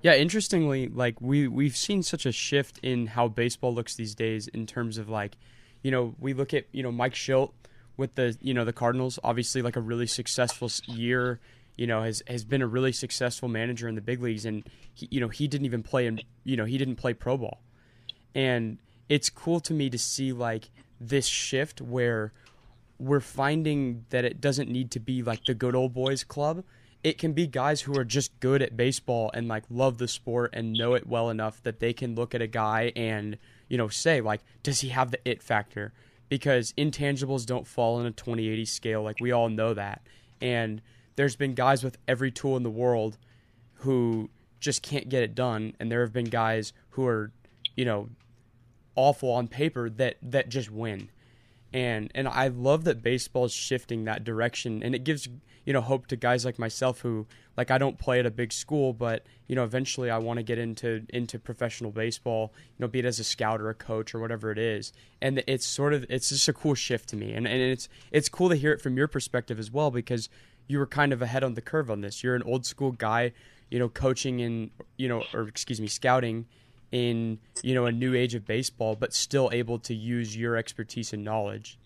Yeah, 0.00 0.14
interestingly, 0.14 0.88
like 0.88 1.21
we 1.21 1.49
we've 1.49 1.76
seen 1.76 2.02
such 2.02 2.25
a 2.25 2.33
shift 2.33 2.78
in 2.83 3.09
how 3.09 3.28
baseball 3.28 3.75
looks 3.75 3.97
these 3.97 4.14
days 4.14 4.47
in 4.49 4.64
terms 4.64 4.97
of 4.97 5.09
like, 5.09 5.37
you 5.83 5.90
know, 5.90 6.14
we 6.21 6.35
look 6.35 6.54
at 6.54 6.66
you 6.71 6.83
know 6.83 6.92
Mike 6.92 7.14
Shildt 7.14 7.50
with 7.97 8.14
the 8.14 8.37
you 8.40 8.54
know 8.54 8.64
the 8.64 8.73
Cardinals, 8.73 9.18
obviously 9.25 9.61
like 9.61 9.75
a 9.75 9.80
really 9.80 10.07
successful 10.07 10.71
year, 10.87 11.40
you 11.78 11.87
know, 11.87 12.02
has 12.02 12.23
has 12.26 12.44
been 12.44 12.61
a 12.61 12.66
really 12.66 12.92
successful 12.92 13.49
manager 13.49 13.88
in 13.88 13.94
the 13.94 14.00
big 14.00 14.20
leagues, 14.20 14.44
and 14.44 14.64
he, 14.92 15.08
you 15.12 15.20
know 15.20 15.28
he 15.28 15.47
didn't 15.49 15.64
even 15.64 15.82
play 15.82 16.06
in 16.06 16.20
you 16.44 16.56
know 16.56 16.64
he 16.64 16.76
didn't 16.76 16.97
play 16.97 17.14
pro 17.14 17.38
ball, 17.38 17.62
and 18.35 18.78
it's 19.08 19.30
cool 19.30 19.61
to 19.61 19.73
me 19.73 19.88
to 19.88 19.97
see 19.97 20.32
like 20.32 20.70
this 21.00 21.26
shift 21.26 21.80
where 21.80 22.32
we're 22.99 23.20
finding 23.20 24.04
that 24.11 24.25
it 24.25 24.40
doesn't 24.40 24.68
need 24.68 24.90
to 24.90 24.99
be 24.99 25.23
like 25.23 25.44
the 25.44 25.54
good 25.54 25.76
old 25.76 25.94
boys 25.94 26.25
club. 26.25 26.64
It 27.04 27.16
can 27.16 27.32
be 27.32 27.47
guys 27.47 27.82
who 27.82 27.97
are 27.97 28.04
just 28.04 28.38
good 28.40 28.61
at 28.61 28.76
baseball 28.76 29.30
and 29.32 29.47
like 29.47 29.62
love 29.70 29.99
the 29.99 30.08
sport 30.08 30.50
and 30.52 30.73
know 30.73 30.94
it 30.94 31.06
well 31.06 31.30
enough 31.30 31.62
that 31.62 31.78
they 31.78 31.92
can 31.92 32.16
look 32.16 32.35
at 32.35 32.42
a 32.42 32.49
guy 32.49 32.92
and 32.97 33.38
you 33.68 33.78
know 33.78 33.87
say 33.87 34.20
like 34.20 34.40
does 34.64 34.80
he 34.80 34.88
have 34.88 35.12
the 35.12 35.20
it 35.25 35.44
factor? 35.44 35.92
Because 36.28 36.73
intangibles 36.73 37.47
don't 37.47 37.68
fall 37.68 38.00
in 38.00 38.06
a 38.06 38.11
2080 38.11 38.64
scale. 38.64 39.02
Like 39.02 39.20
we 39.20 39.30
all 39.30 39.49
know 39.49 39.75
that. 39.75 40.02
And 40.40 40.82
there's 41.18 41.34
been 41.34 41.52
guys 41.52 41.82
with 41.82 41.98
every 42.06 42.30
tool 42.30 42.56
in 42.56 42.62
the 42.62 42.70
world 42.70 43.18
who 43.78 44.30
just 44.60 44.82
can't 44.82 45.08
get 45.08 45.25
it 45.25 45.34
done 45.34 45.75
and 45.80 45.90
there 45.90 46.00
have 46.02 46.12
been 46.12 46.26
guys 46.26 46.72
who 46.90 47.04
are 47.04 47.32
you 47.75 47.84
know 47.84 48.08
awful 48.94 49.32
on 49.32 49.48
paper 49.48 49.90
that 49.90 50.16
that 50.22 50.48
just 50.48 50.70
win. 50.70 51.10
And 51.72 52.12
and 52.14 52.28
I 52.28 52.46
love 52.46 52.84
that 52.84 53.02
baseball 53.02 53.46
is 53.46 53.52
shifting 53.52 54.04
that 54.04 54.22
direction 54.22 54.80
and 54.80 54.94
it 54.94 55.02
gives 55.02 55.28
you 55.64 55.72
know 55.72 55.80
hope 55.80 56.06
to 56.06 56.16
guys 56.16 56.44
like 56.44 56.56
myself 56.56 57.00
who 57.00 57.26
like 57.56 57.72
I 57.72 57.78
don't 57.78 57.98
play 57.98 58.20
at 58.20 58.26
a 58.26 58.30
big 58.30 58.52
school 58.52 58.92
but 58.92 59.26
you 59.48 59.56
know 59.56 59.64
eventually 59.64 60.10
I 60.10 60.18
want 60.18 60.38
to 60.38 60.44
get 60.44 60.58
into 60.58 61.04
into 61.08 61.40
professional 61.40 61.90
baseball 61.90 62.52
you 62.76 62.82
know 62.84 62.88
be 62.88 63.00
it 63.00 63.04
as 63.04 63.18
a 63.18 63.25
scout 63.25 63.60
or 63.60 63.70
a 63.70 63.75
coach 63.75 64.14
or 64.14 64.20
whatever 64.20 64.52
it 64.52 64.58
is. 64.58 64.92
And 65.20 65.42
it's 65.48 65.66
sort 65.66 65.94
of 65.94 66.06
it's 66.08 66.28
just 66.28 66.48
a 66.48 66.52
cool 66.52 66.76
shift 66.76 67.08
to 67.08 67.16
me 67.16 67.32
and 67.32 67.44
and 67.48 67.60
it's 67.60 67.88
it's 68.12 68.28
cool 68.28 68.48
to 68.50 68.54
hear 68.54 68.72
it 68.72 68.80
from 68.80 68.96
your 68.96 69.08
perspective 69.08 69.58
as 69.58 69.72
well 69.72 69.90
because 69.90 70.28
you 70.68 70.78
were 70.78 70.87
kind 70.87 71.12
of 71.12 71.20
ahead 71.20 71.42
on 71.42 71.54
the 71.54 71.60
curve 71.60 71.90
on 71.90 72.00
this 72.00 72.22
you're 72.22 72.37
an 72.37 72.42
old 72.44 72.64
school 72.64 72.92
guy 72.92 73.32
you 73.70 73.78
know 73.78 73.88
coaching 73.88 74.40
in 74.40 74.70
you 74.96 75.08
know 75.08 75.25
or 75.34 75.48
excuse 75.48 75.80
me 75.80 75.88
scouting 75.88 76.46
in 76.92 77.38
you 77.62 77.75
know 77.75 77.87
a 77.87 77.92
new 77.92 78.14
age 78.14 78.34
of 78.34 78.46
baseball, 78.46 78.96
but 78.96 79.12
still 79.12 79.50
able 79.52 79.78
to 79.80 79.94
use 79.94 80.37
your 80.37 80.56
expertise 80.56 81.12
and 81.12 81.25
knowledge. 81.25 81.78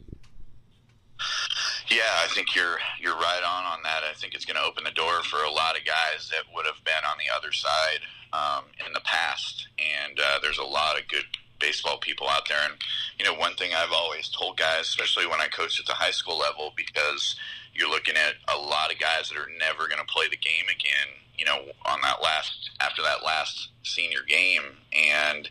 Yeah, 1.88 2.10
I 2.22 2.28
think 2.34 2.54
you're 2.54 2.78
you're 3.00 3.16
right 3.16 3.42
on 3.46 3.64
on 3.64 3.82
that. 3.84 4.02
I 4.08 4.14
think 4.14 4.34
it's 4.34 4.44
going 4.44 4.56
to 4.56 4.62
open 4.62 4.84
the 4.84 4.90
door 4.90 5.22
for 5.24 5.42
a 5.42 5.50
lot 5.50 5.78
of 5.78 5.84
guys 5.84 6.30
that 6.30 6.44
would 6.54 6.66
have 6.66 6.82
been 6.84 7.04
on 7.08 7.16
the 7.18 7.34
other 7.34 7.52
side 7.52 8.00
um, 8.32 8.64
in 8.86 8.92
the 8.92 9.00
past, 9.00 9.68
and 9.78 10.18
uh, 10.18 10.38
there's 10.40 10.58
a 10.58 10.64
lot 10.64 10.98
of 10.98 11.08
good 11.08 11.24
baseball 11.58 11.98
people 11.98 12.28
out 12.28 12.48
there. 12.48 12.58
And 12.64 12.74
you 13.18 13.24
know, 13.24 13.34
one 13.34 13.54
thing 13.54 13.72
I've 13.74 13.92
always 13.92 14.28
told 14.28 14.56
guys, 14.56 14.82
especially 14.82 15.26
when 15.26 15.40
I 15.40 15.48
coached 15.48 15.80
at 15.80 15.86
the 15.86 15.94
high 15.94 16.10
school 16.10 16.38
level, 16.38 16.72
because 16.76 17.36
you're 17.74 17.90
looking 17.90 18.16
at 18.16 18.34
a 18.54 18.58
lot 18.58 18.92
of 18.92 18.98
guys 18.98 19.28
that 19.28 19.38
are 19.38 19.50
never 19.58 19.88
going 19.88 20.00
to 20.00 20.12
play 20.12 20.28
the 20.28 20.36
game 20.36 20.66
again 20.70 21.08
you 21.42 21.46
know, 21.46 21.72
on 21.86 21.98
that 22.02 22.22
last 22.22 22.70
after 22.80 23.02
that 23.02 23.24
last 23.24 23.70
senior 23.82 24.20
game, 24.28 24.62
and 24.92 25.48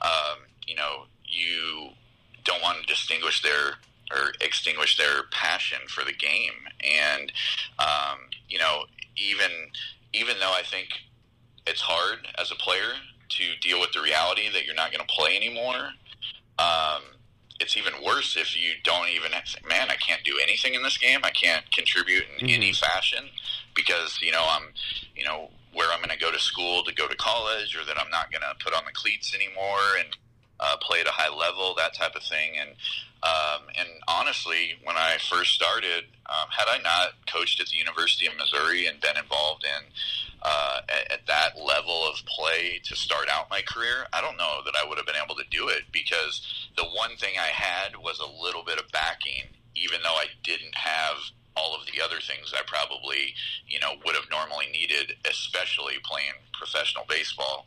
um, 0.00 0.38
you 0.66 0.76
know, 0.76 1.06
you 1.26 1.90
don't 2.44 2.62
want 2.62 2.80
to 2.80 2.86
distinguish 2.86 3.42
their 3.42 3.74
or 4.12 4.32
extinguish 4.40 4.96
their 4.96 5.24
passion 5.32 5.78
for 5.88 6.04
the 6.04 6.12
game, 6.12 6.52
and 6.80 7.32
um, 7.80 8.18
you 8.48 8.58
know, 8.58 8.84
even 9.16 9.50
even 10.12 10.36
though 10.38 10.52
I 10.52 10.62
think 10.62 10.88
it's 11.66 11.80
hard 11.80 12.28
as 12.38 12.52
a 12.52 12.56
player 12.56 12.92
to 13.30 13.44
deal 13.60 13.80
with 13.80 13.92
the 13.92 14.02
reality 14.02 14.50
that 14.52 14.64
you're 14.64 14.74
not 14.74 14.92
going 14.92 15.04
to 15.04 15.12
play 15.12 15.34
anymore. 15.34 15.90
Um, 16.58 17.02
it's 17.64 17.78
even 17.78 17.94
worse 18.04 18.36
if 18.36 18.54
you 18.54 18.72
don't 18.82 19.08
even 19.08 19.32
man, 19.66 19.88
I 19.88 19.96
can't 19.96 20.22
do 20.22 20.38
anything 20.42 20.74
in 20.74 20.82
this 20.82 20.98
game. 20.98 21.20
I 21.24 21.30
can't 21.30 21.70
contribute 21.72 22.24
in 22.38 22.46
mm-hmm. 22.46 22.54
any 22.54 22.72
fashion 22.74 23.30
because 23.74 24.20
you 24.20 24.30
know 24.30 24.44
I'm, 24.46 24.68
you 25.16 25.24
know, 25.24 25.48
where 25.72 25.90
I'm 25.90 25.98
going 25.98 26.10
to 26.10 26.18
go 26.18 26.30
to 26.30 26.38
school 26.38 26.84
to 26.84 26.94
go 26.94 27.08
to 27.08 27.16
college, 27.16 27.74
or 27.74 27.84
that 27.86 27.98
I'm 27.98 28.10
not 28.10 28.30
going 28.30 28.42
to 28.42 28.62
put 28.62 28.74
on 28.74 28.84
the 28.84 28.92
cleats 28.92 29.34
anymore 29.34 29.96
and 29.98 30.16
uh, 30.60 30.76
play 30.80 31.00
at 31.00 31.08
a 31.08 31.12
high 31.12 31.34
level, 31.34 31.74
that 31.76 31.94
type 31.94 32.14
of 32.14 32.22
thing. 32.22 32.52
And 32.60 32.70
um, 33.24 33.62
and 33.78 33.88
honestly, 34.06 34.74
when 34.84 34.96
I 34.96 35.16
first 35.18 35.54
started, 35.54 36.04
um, 36.28 36.48
had 36.50 36.68
I 36.68 36.82
not 36.82 37.14
coached 37.26 37.58
at 37.58 37.68
the 37.68 37.76
University 37.76 38.26
of 38.26 38.36
Missouri 38.36 38.86
and 38.86 39.00
been 39.00 39.16
involved 39.16 39.64
in 39.64 39.84
uh, 40.42 40.80
at, 40.90 41.10
at 41.10 41.26
that 41.26 41.58
level 41.58 42.06
of 42.06 42.16
play 42.26 42.80
to 42.84 42.94
start 42.94 43.28
out 43.32 43.48
my 43.48 43.62
career, 43.62 44.06
I 44.12 44.20
don't 44.20 44.36
know 44.36 44.60
that 44.66 44.74
I 44.76 44.86
would 44.86 44.98
have 44.98 45.06
been 45.06 45.20
able 45.22 45.36
to 45.36 45.44
do 45.50 45.68
it 45.68 45.84
because 45.90 46.68
the 46.76 46.84
one 46.84 47.16
thing 47.16 47.34
I 47.38 47.46
had 47.46 47.96
was 47.96 48.20
a 48.20 48.44
little 48.44 48.62
bit 48.62 48.78
of 48.78 48.92
backing, 48.92 49.44
even 49.74 50.02
though 50.02 50.16
I 50.16 50.26
didn't 50.42 50.74
have 50.74 51.16
all 51.56 51.74
of 51.74 51.86
the 51.86 52.02
other 52.02 52.20
things 52.20 52.52
I 52.52 52.62
probably, 52.66 53.34
you 53.68 53.78
know, 53.80 53.92
would 54.04 54.14
have 54.14 54.28
normally 54.30 54.66
needed, 54.72 55.14
especially 55.28 55.94
playing 56.02 56.34
professional 56.52 57.04
baseball. 57.08 57.66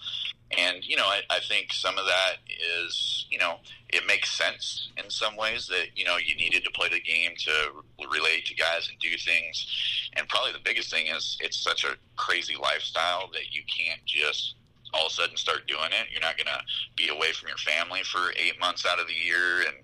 And, 0.58 0.86
you 0.86 0.96
know, 0.96 1.06
I, 1.06 1.22
I 1.30 1.40
think 1.40 1.74
some 1.74 1.98
of 1.98 2.06
that 2.06 2.38
is, 2.80 3.26
you 3.30 3.38
know, 3.38 3.58
it 3.90 4.06
makes 4.08 4.32
sense 4.32 4.90
in 5.02 5.10
some 5.10 5.36
ways 5.36 5.68
that, 5.68 5.88
you 5.96 6.06
know, 6.06 6.18
you 6.18 6.36
needed 6.36 6.64
to 6.64 6.72
play 6.72 6.90
the 6.90 7.02
game 7.02 7.32
to 7.38 8.08
relate 8.10 8.46
to 8.46 8.56
guys 8.56 8.90
and 8.90 8.98
do 9.00 9.10
things. 9.18 9.68
And 10.14 10.28
probably 10.28 10.54
the 10.54 10.64
biggest 10.64 10.90
thing 10.90 11.08
is 11.08 11.38
it's 11.42 11.58
such 11.58 11.84
a 11.84 11.96
crazy 12.16 12.56
lifestyle 12.56 13.30
that 13.34 13.52
you 13.54 13.62
can't 13.68 14.04
just 14.06 14.56
all 14.94 15.08
of 15.08 15.12
a 15.12 15.16
sudden 15.16 15.36
start 15.36 15.68
doing 15.68 15.92
it. 15.92 16.12
You're 16.12 16.22
not 16.22 16.38
going 16.38 16.48
to 16.48 16.62
be 16.96 17.10
away 17.10 17.34
from 17.34 17.50
your 17.50 17.58
family 17.58 18.04
for 18.04 18.32
eight 18.38 18.60
months 18.60 18.86
out 18.86 19.00
of 19.00 19.08
the 19.08 19.14
year 19.14 19.62
and 19.68 19.76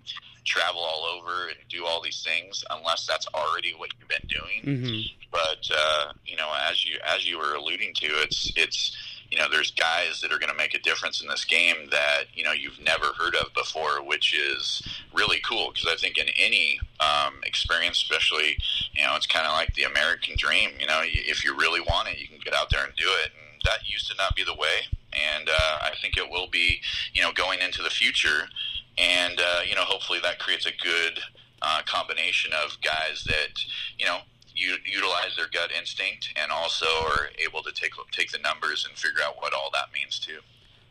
travel 0.46 0.82
all 0.82 1.06
over 1.06 1.48
and 1.48 1.58
do 1.70 1.86
all 1.86 2.02
these 2.02 2.24
things 2.24 2.64
unless 2.70 3.06
that's 3.06 3.28
already 3.34 3.74
what 3.76 3.90
you've 4.00 4.10
been 4.10 4.28
doing. 4.28 4.78
Mm-hmm. 4.78 5.02
But 5.32 5.70
uh, 5.76 6.14
you 6.26 6.38
know, 6.38 6.50
as 6.70 6.86
you 6.86 6.98
as 7.06 7.28
you 7.28 7.38
were 7.38 7.56
alluding 7.56 7.94
to, 7.96 8.06
it's 8.06 8.52
it's 8.56 8.96
you 9.34 9.40
know, 9.40 9.50
there's 9.50 9.72
guys 9.72 10.22
that 10.22 10.32
are 10.32 10.38
going 10.38 10.52
to 10.52 10.56
make 10.56 10.76
a 10.76 10.80
difference 10.80 11.20
in 11.20 11.28
this 11.28 11.44
game 11.44 11.90
that 11.90 12.26
you 12.36 12.44
know 12.44 12.52
you've 12.52 12.80
never 12.80 13.08
heard 13.18 13.36
of 13.36 13.52
before, 13.56 14.04
which 14.04 14.32
is 14.32 14.84
really 15.12 15.40
cool 15.40 15.72
because 15.74 15.88
I 15.92 15.96
think 15.96 16.20
in 16.20 16.28
any 16.38 16.80
um, 17.00 17.42
experience, 17.44 17.98
especially 17.98 18.58
you 18.94 19.04
know, 19.04 19.16
it's 19.16 19.26
kind 19.26 19.48
of 19.48 19.54
like 19.54 19.74
the 19.74 19.86
American 19.86 20.36
dream. 20.38 20.70
You 20.80 20.86
know, 20.86 21.02
if 21.04 21.44
you 21.44 21.58
really 21.58 21.82
want 21.82 22.10
it, 22.10 22.20
you 22.20 22.28
can 22.28 22.38
get 22.44 22.54
out 22.54 22.70
there 22.70 22.86
and 22.86 22.96
do 22.96 23.08
it. 23.26 23.32
And 23.34 23.62
that 23.66 23.90
used 23.90 24.08
to 24.12 24.18
not 24.18 24.36
be 24.36 24.44
the 24.44 24.54
way, 24.54 24.86
and 25.14 25.50
uh, 25.50 25.80
I 25.82 25.94
think 26.00 26.16
it 26.16 26.30
will 26.30 26.48
be. 26.48 26.82
You 27.16 27.24
know, 27.24 27.32
going 27.34 27.60
into 27.60 27.82
the 27.82 27.90
future 27.90 28.50
and 28.98 29.40
uh, 29.40 29.62
you 29.68 29.76
know, 29.76 29.84
hopefully 29.84 30.20
that 30.24 30.40
creates 30.40 30.66
a 30.66 30.72
good 30.82 31.20
uh, 31.62 31.82
combination 31.86 32.52
of 32.54 32.78
guys 32.82 33.24
that 33.26 33.60
you 33.98 34.06
know 34.06 34.20
u- 34.56 34.78
utilize 34.86 35.36
their 35.36 35.48
gut 35.52 35.72
instinct 35.72 36.30
and 36.36 36.52
also 36.52 36.86
are 37.06 37.30
able 37.40 37.64
to 37.64 37.72
take 37.72 37.94
take 38.12 38.32
the 38.32 38.40
numbers 38.40 38.86
and 38.88 38.98
figure 38.98 39.22
out 39.26 39.38
what 39.38 39.54
all 39.54 39.70
that 39.74 39.88
means 39.94 40.20
too. 40.20 40.40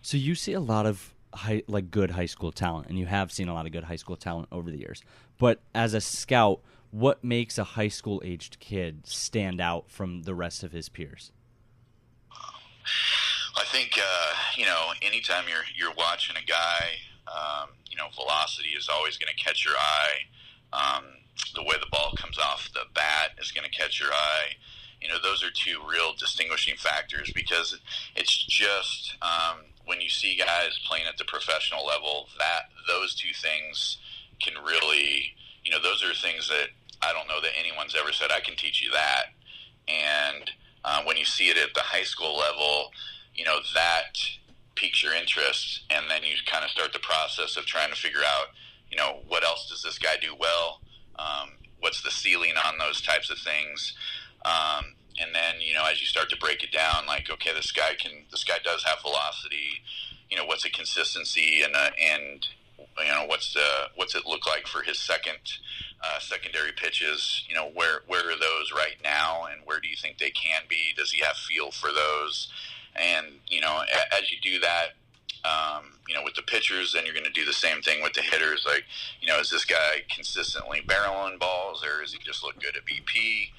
So 0.02 0.16
you 0.16 0.34
see 0.34 0.52
a 0.52 0.60
lot 0.60 0.86
of 0.86 1.14
high, 1.34 1.62
like 1.68 1.90
good 1.90 2.12
high 2.12 2.26
school 2.26 2.52
talent, 2.52 2.88
and 2.88 2.98
you 2.98 3.06
have 3.06 3.30
seen 3.30 3.48
a 3.48 3.54
lot 3.54 3.66
of 3.66 3.72
good 3.72 3.84
high 3.84 3.96
school 3.96 4.16
talent 4.16 4.48
over 4.50 4.70
the 4.70 4.78
years. 4.78 5.02
But 5.38 5.60
as 5.74 5.94
a 5.94 6.00
scout, 6.00 6.60
what 6.90 7.22
makes 7.22 7.58
a 7.58 7.64
high 7.64 7.88
school 7.88 8.20
aged 8.24 8.58
kid 8.58 9.06
stand 9.06 9.60
out 9.60 9.90
from 9.90 10.22
the 10.22 10.34
rest 10.34 10.62
of 10.62 10.72
his 10.72 10.88
peers? 10.88 11.32
I 12.32 13.64
think 13.64 13.98
uh, 13.98 14.34
you 14.56 14.64
know, 14.64 14.92
anytime 15.02 15.44
you're 15.48 15.64
you're 15.76 15.94
watching 15.96 16.36
a 16.36 16.44
guy 16.44 16.98
um, 17.32 17.70
you 17.90 17.96
know, 17.96 18.08
velocity 18.14 18.70
is 18.70 18.88
always 18.88 19.16
going 19.16 19.32
to 19.34 19.44
catch 19.44 19.64
your 19.64 19.74
eye. 19.76 20.26
Um, 20.72 21.04
the 21.54 21.62
way 21.62 21.76
the 21.80 21.90
ball 21.90 22.12
comes 22.16 22.38
off 22.38 22.70
the 22.72 22.86
bat 22.94 23.30
is 23.40 23.52
going 23.52 23.68
to 23.68 23.76
catch 23.76 24.00
your 24.00 24.12
eye. 24.12 24.56
You 25.00 25.08
know, 25.08 25.18
those 25.22 25.42
are 25.42 25.50
two 25.50 25.80
real 25.90 26.14
distinguishing 26.16 26.76
factors 26.76 27.32
because 27.34 27.78
it's 28.14 28.44
just 28.46 29.16
um, 29.20 29.58
when 29.84 30.00
you 30.00 30.08
see 30.08 30.36
guys 30.36 30.78
playing 30.86 31.06
at 31.08 31.18
the 31.18 31.24
professional 31.24 31.84
level 31.84 32.28
that 32.38 32.70
those 32.86 33.14
two 33.14 33.32
things 33.34 33.98
can 34.40 34.54
really, 34.64 35.34
you 35.64 35.70
know, 35.70 35.82
those 35.82 36.04
are 36.04 36.14
things 36.14 36.48
that 36.48 36.68
I 37.02 37.12
don't 37.12 37.28
know 37.28 37.40
that 37.40 37.58
anyone's 37.58 37.96
ever 37.98 38.12
said 38.12 38.30
I 38.30 38.40
can 38.40 38.56
teach 38.56 38.80
you 38.80 38.90
that. 38.92 39.34
And 39.88 40.50
uh, 40.84 41.02
when 41.04 41.16
you 41.16 41.24
see 41.24 41.48
it 41.48 41.56
at 41.56 41.74
the 41.74 41.80
high 41.80 42.04
school 42.04 42.38
level, 42.38 42.90
you 43.34 43.44
know 43.44 43.58
that 43.74 44.18
piques 44.74 45.02
your 45.02 45.14
interest, 45.14 45.82
and 45.90 46.10
then 46.10 46.22
you 46.22 46.34
kind 46.46 46.64
of 46.64 46.70
start 46.70 46.92
the 46.92 46.98
process 46.98 47.56
of 47.56 47.66
trying 47.66 47.90
to 47.90 47.96
figure 47.96 48.24
out, 48.26 48.48
you 48.90 48.96
know, 48.96 49.20
what 49.28 49.44
else 49.44 49.68
does 49.68 49.82
this 49.82 49.98
guy 49.98 50.16
do 50.20 50.34
well? 50.38 50.80
Um, 51.18 51.50
what's 51.80 52.02
the 52.02 52.10
ceiling 52.10 52.54
on 52.66 52.78
those 52.78 53.00
types 53.00 53.30
of 53.30 53.38
things? 53.38 53.94
Um, 54.44 54.94
and 55.20 55.34
then, 55.34 55.60
you 55.60 55.74
know, 55.74 55.84
as 55.84 56.00
you 56.00 56.06
start 56.06 56.30
to 56.30 56.36
break 56.36 56.62
it 56.62 56.72
down, 56.72 57.06
like, 57.06 57.30
okay, 57.30 57.52
this 57.52 57.70
guy 57.72 57.94
can, 57.98 58.24
this 58.30 58.44
guy 58.44 58.58
does 58.64 58.82
have 58.84 59.00
velocity. 59.02 59.82
you 60.32 60.38
know, 60.38 60.46
what's 60.46 60.64
a 60.64 60.70
consistency 60.70 61.60
and 61.62 61.76
uh, 61.76 61.90
and 62.00 62.48
you 62.78 63.12
know 63.12 63.26
what's 63.26 63.52
the 63.52 63.68
what's 63.96 64.14
it 64.14 64.26
look 64.26 64.46
like 64.46 64.66
for 64.66 64.82
his 64.82 64.98
second 64.98 65.36
uh, 66.02 66.18
secondary 66.20 66.72
pitches? 66.72 67.44
You 67.46 67.54
know, 67.54 67.70
where 67.74 68.00
where 68.06 68.30
are 68.30 68.38
those 68.38 68.72
right 68.74 68.96
now, 69.04 69.44
and 69.44 69.60
where 69.66 69.78
do 69.78 69.88
you 69.88 69.96
think 69.96 70.16
they 70.16 70.30
can 70.30 70.62
be? 70.70 70.94
Does 70.96 71.12
he 71.12 71.20
have 71.22 71.36
feel 71.36 71.70
for 71.70 71.90
those? 71.92 72.48
And 72.96 73.26
you 73.48 73.60
know, 73.60 73.82
as 74.18 74.30
you 74.30 74.38
do 74.42 74.60
that, 74.60 74.88
um, 75.44 75.92
you 76.08 76.14
know, 76.14 76.22
with 76.22 76.34
the 76.34 76.42
pitchers, 76.42 76.92
then 76.92 77.04
you're 77.04 77.14
going 77.14 77.24
to 77.24 77.30
do 77.30 77.44
the 77.44 77.52
same 77.52 77.82
thing 77.82 78.02
with 78.02 78.12
the 78.12 78.22
hitters. 78.22 78.64
Like, 78.66 78.84
you 79.20 79.28
know, 79.28 79.38
is 79.40 79.50
this 79.50 79.64
guy 79.64 80.02
consistently 80.14 80.82
barreling 80.86 81.38
balls, 81.38 81.84
or 81.84 82.02
is 82.02 82.12
he 82.12 82.18
just 82.18 82.42
look 82.42 82.60
good 82.60 82.76
at 82.76 82.84
BP? 82.84 83.50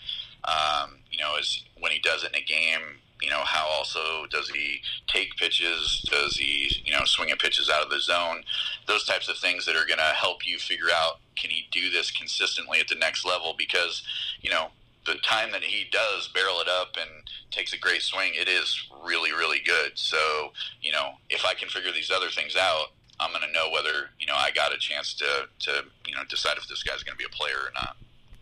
Um, 0.45 0.99
you 1.09 1.17
know, 1.17 1.35
is 1.37 1.63
when 1.79 1.91
he 1.91 1.99
does 1.99 2.23
it 2.23 2.35
in 2.35 2.41
a 2.41 2.45
game, 2.45 2.99
you 3.21 3.29
know, 3.29 3.41
how 3.45 3.65
also 3.67 4.25
does 4.29 4.49
he 4.49 4.81
take 5.07 5.35
pitches? 5.37 6.05
Does 6.09 6.35
he, 6.35 6.69
you 6.83 6.91
know, 6.91 7.05
swing 7.05 7.31
at 7.31 7.39
pitches 7.39 7.69
out 7.69 7.81
of 7.81 7.89
the 7.89 8.01
zone? 8.01 8.43
Those 8.85 9.05
types 9.05 9.29
of 9.29 9.37
things 9.37 9.65
that 9.65 9.75
are 9.75 9.85
going 9.85 9.99
to 9.99 10.13
help 10.13 10.45
you 10.45 10.57
figure 10.57 10.89
out 10.93 11.19
can 11.37 11.49
he 11.49 11.67
do 11.71 11.89
this 11.89 12.11
consistently 12.11 12.79
at 12.79 12.89
the 12.89 12.95
next 12.95 13.25
level? 13.25 13.55
Because, 13.57 14.03
you 14.41 14.49
know, 14.49 14.67
the 15.05 15.15
time 15.15 15.51
that 15.51 15.63
he 15.63 15.85
does 15.91 16.27
barrel 16.29 16.59
it 16.59 16.67
up 16.67 16.95
and 16.99 17.09
takes 17.51 17.73
a 17.73 17.77
great 17.77 18.01
swing, 18.01 18.33
it 18.35 18.47
is 18.47 18.87
really, 19.05 19.31
really 19.31 19.59
good. 19.63 19.91
So, 19.95 20.51
you 20.81 20.91
know, 20.91 21.11
if 21.29 21.45
I 21.45 21.53
can 21.53 21.69
figure 21.69 21.91
these 21.91 22.11
other 22.11 22.29
things 22.29 22.55
out, 22.55 22.87
I'm 23.19 23.31
going 23.31 23.43
to 23.43 23.51
know 23.51 23.69
whether 23.71 24.09
you 24.19 24.25
know 24.25 24.35
I 24.35 24.51
got 24.51 24.73
a 24.73 24.77
chance 24.77 25.13
to 25.15 25.47
to 25.59 25.85
you 26.07 26.15
know 26.15 26.21
decide 26.29 26.57
if 26.57 26.67
this 26.67 26.83
guy's 26.83 27.03
going 27.03 27.13
to 27.13 27.17
be 27.17 27.25
a 27.25 27.29
player 27.29 27.55
or 27.55 27.71
not. 27.73 27.95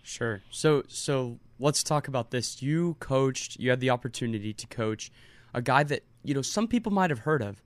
Sure. 0.04 0.42
So 0.50 0.84
so 0.88 1.40
let's 1.60 1.84
talk 1.84 2.08
about 2.08 2.32
this. 2.32 2.62
You 2.62 2.96
coached. 3.00 3.60
You 3.60 3.70
had 3.70 3.80
the 3.80 3.90
opportunity 3.90 4.54
to 4.54 4.68
coach 4.68 5.12
a 5.54 5.62
guy 5.62 5.84
that 5.84 6.04
you 6.24 6.34
know 6.34 6.42
some 6.42 6.68
people 6.68 6.92
might 6.92 7.10
have 7.10 7.20
heard 7.20 7.42
of. 7.42 7.62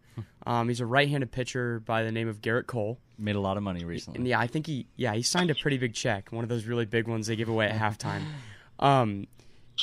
Um, 0.47 0.69
he's 0.69 0.79
a 0.79 0.85
right-handed 0.85 1.33
pitcher 1.33 1.81
by 1.81 2.03
the 2.03 2.11
name 2.11 2.29
of 2.29 2.39
Gerrit 2.39 2.67
Cole. 2.67 2.99
Made 3.17 3.35
a 3.35 3.39
lot 3.41 3.57
of 3.57 3.63
money 3.63 3.83
recently. 3.83 4.19
And 4.19 4.27
yeah, 4.27 4.39
I 4.39 4.47
think 4.47 4.67
he 4.67 4.87
yeah 4.95 5.13
he 5.13 5.21
signed 5.21 5.49
a 5.49 5.55
pretty 5.55 5.77
big 5.77 5.93
check, 5.93 6.31
one 6.31 6.43
of 6.43 6.49
those 6.49 6.65
really 6.65 6.85
big 6.85 7.07
ones 7.07 7.27
they 7.27 7.35
give 7.35 7.49
away 7.49 7.67
at 7.67 7.79
halftime. 7.79 8.21
Um, 8.79 9.27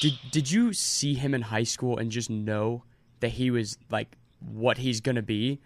did 0.00 0.14
did 0.30 0.50
you 0.50 0.72
see 0.72 1.14
him 1.14 1.34
in 1.34 1.42
high 1.42 1.62
school 1.64 1.98
and 1.98 2.10
just 2.10 2.30
know 2.30 2.84
that 3.20 3.30
he 3.30 3.50
was 3.50 3.78
like 3.90 4.16
what 4.40 4.78
he's 4.78 5.00
gonna 5.00 5.22
be? 5.22 5.60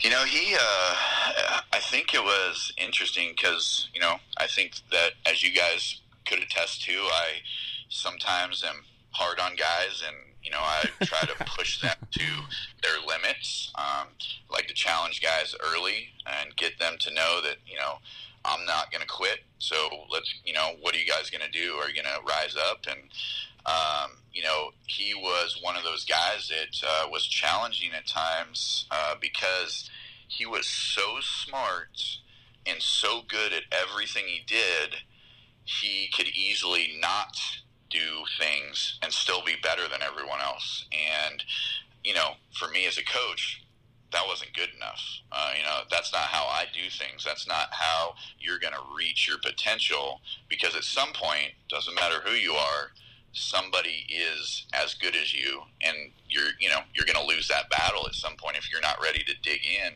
You 0.00 0.10
know, 0.10 0.24
he. 0.24 0.54
Uh, 0.54 1.60
I 1.72 1.78
think 1.80 2.14
it 2.14 2.22
was 2.22 2.72
interesting 2.76 3.32
because 3.36 3.88
you 3.94 4.00
know 4.00 4.16
I 4.36 4.46
think 4.46 4.74
that 4.90 5.12
as 5.26 5.42
you 5.42 5.52
guys 5.52 6.00
could 6.26 6.42
attest 6.42 6.82
to, 6.84 6.92
I 6.92 7.40
sometimes 7.88 8.64
am 8.64 8.84
hard 9.10 9.38
on 9.38 9.56
guys 9.56 10.02
and 10.06 10.16
you 10.42 10.50
know, 10.50 10.58
I 10.60 10.84
try 11.04 11.20
to 11.20 11.34
push 11.46 11.80
them 11.80 11.94
to 12.10 12.24
their 12.82 12.98
limits. 13.06 13.72
Um, 13.76 14.08
like 14.50 14.66
to 14.66 14.74
challenge 14.74 15.22
guys 15.22 15.54
early 15.60 16.08
and 16.26 16.54
get 16.56 16.78
them 16.78 16.96
to 17.00 17.14
know 17.14 17.40
that 17.42 17.56
you 17.66 17.76
know 17.76 17.98
I'm 18.44 18.64
not 18.66 18.90
going 18.90 19.02
to 19.02 19.06
quit. 19.06 19.40
So 19.58 19.76
let's, 20.10 20.32
you 20.44 20.52
know, 20.52 20.72
what 20.80 20.94
are 20.94 20.98
you 20.98 21.06
guys 21.06 21.30
going 21.30 21.44
to 21.44 21.50
do? 21.50 21.74
Are 21.74 21.88
you 21.88 21.94
going 21.94 22.06
to 22.06 22.26
rise 22.26 22.56
up? 22.56 22.86
And, 22.88 23.00
um, 23.66 24.18
you 24.32 24.42
know, 24.42 24.70
he 24.86 25.14
was 25.14 25.60
one 25.62 25.76
of 25.76 25.84
those 25.84 26.04
guys 26.04 26.48
that 26.48 26.86
uh, 26.86 27.08
was 27.08 27.24
challenging 27.26 27.90
at 27.96 28.06
times 28.06 28.86
uh, 28.90 29.14
because 29.20 29.88
he 30.28 30.46
was 30.46 30.66
so 30.66 31.18
smart 31.20 32.18
and 32.66 32.82
so 32.82 33.22
good 33.28 33.52
at 33.52 33.62
everything 33.70 34.24
he 34.26 34.42
did. 34.46 34.96
He 35.64 36.10
could 36.14 36.28
easily 36.28 36.96
not 37.00 37.36
do 37.90 38.24
things 38.40 38.98
and 39.02 39.12
still 39.12 39.44
be 39.44 39.54
better 39.62 39.82
than 39.88 40.02
everyone 40.02 40.40
else. 40.40 40.86
And, 40.92 41.44
you 42.02 42.14
know, 42.14 42.32
for 42.58 42.68
me 42.68 42.86
as 42.86 42.98
a 42.98 43.04
coach, 43.04 43.61
that 44.12 44.26
wasn't 44.26 44.54
good 44.54 44.70
enough. 44.76 45.02
Uh, 45.30 45.52
you 45.56 45.64
know, 45.64 45.80
that's 45.90 46.12
not 46.12 46.22
how 46.22 46.44
I 46.44 46.66
do 46.72 46.90
things. 46.90 47.24
That's 47.24 47.46
not 47.46 47.68
how 47.72 48.14
you're 48.38 48.58
going 48.58 48.74
to 48.74 48.96
reach 48.96 49.26
your 49.26 49.38
potential. 49.38 50.20
Because 50.48 50.76
at 50.76 50.84
some 50.84 51.12
point, 51.12 51.52
doesn't 51.68 51.94
matter 51.94 52.20
who 52.24 52.34
you 52.34 52.52
are, 52.52 52.92
somebody 53.32 54.06
is 54.08 54.66
as 54.74 54.94
good 54.94 55.16
as 55.16 55.32
you, 55.32 55.62
and 55.80 55.96
you're 56.28 56.50
you 56.60 56.68
know 56.68 56.80
you're 56.94 57.06
going 57.06 57.18
to 57.18 57.34
lose 57.34 57.48
that 57.48 57.70
battle 57.70 58.06
at 58.06 58.14
some 58.14 58.36
point 58.36 58.56
if 58.56 58.70
you're 58.70 58.80
not 58.80 59.02
ready 59.02 59.24
to 59.24 59.34
dig 59.42 59.60
in. 59.64 59.94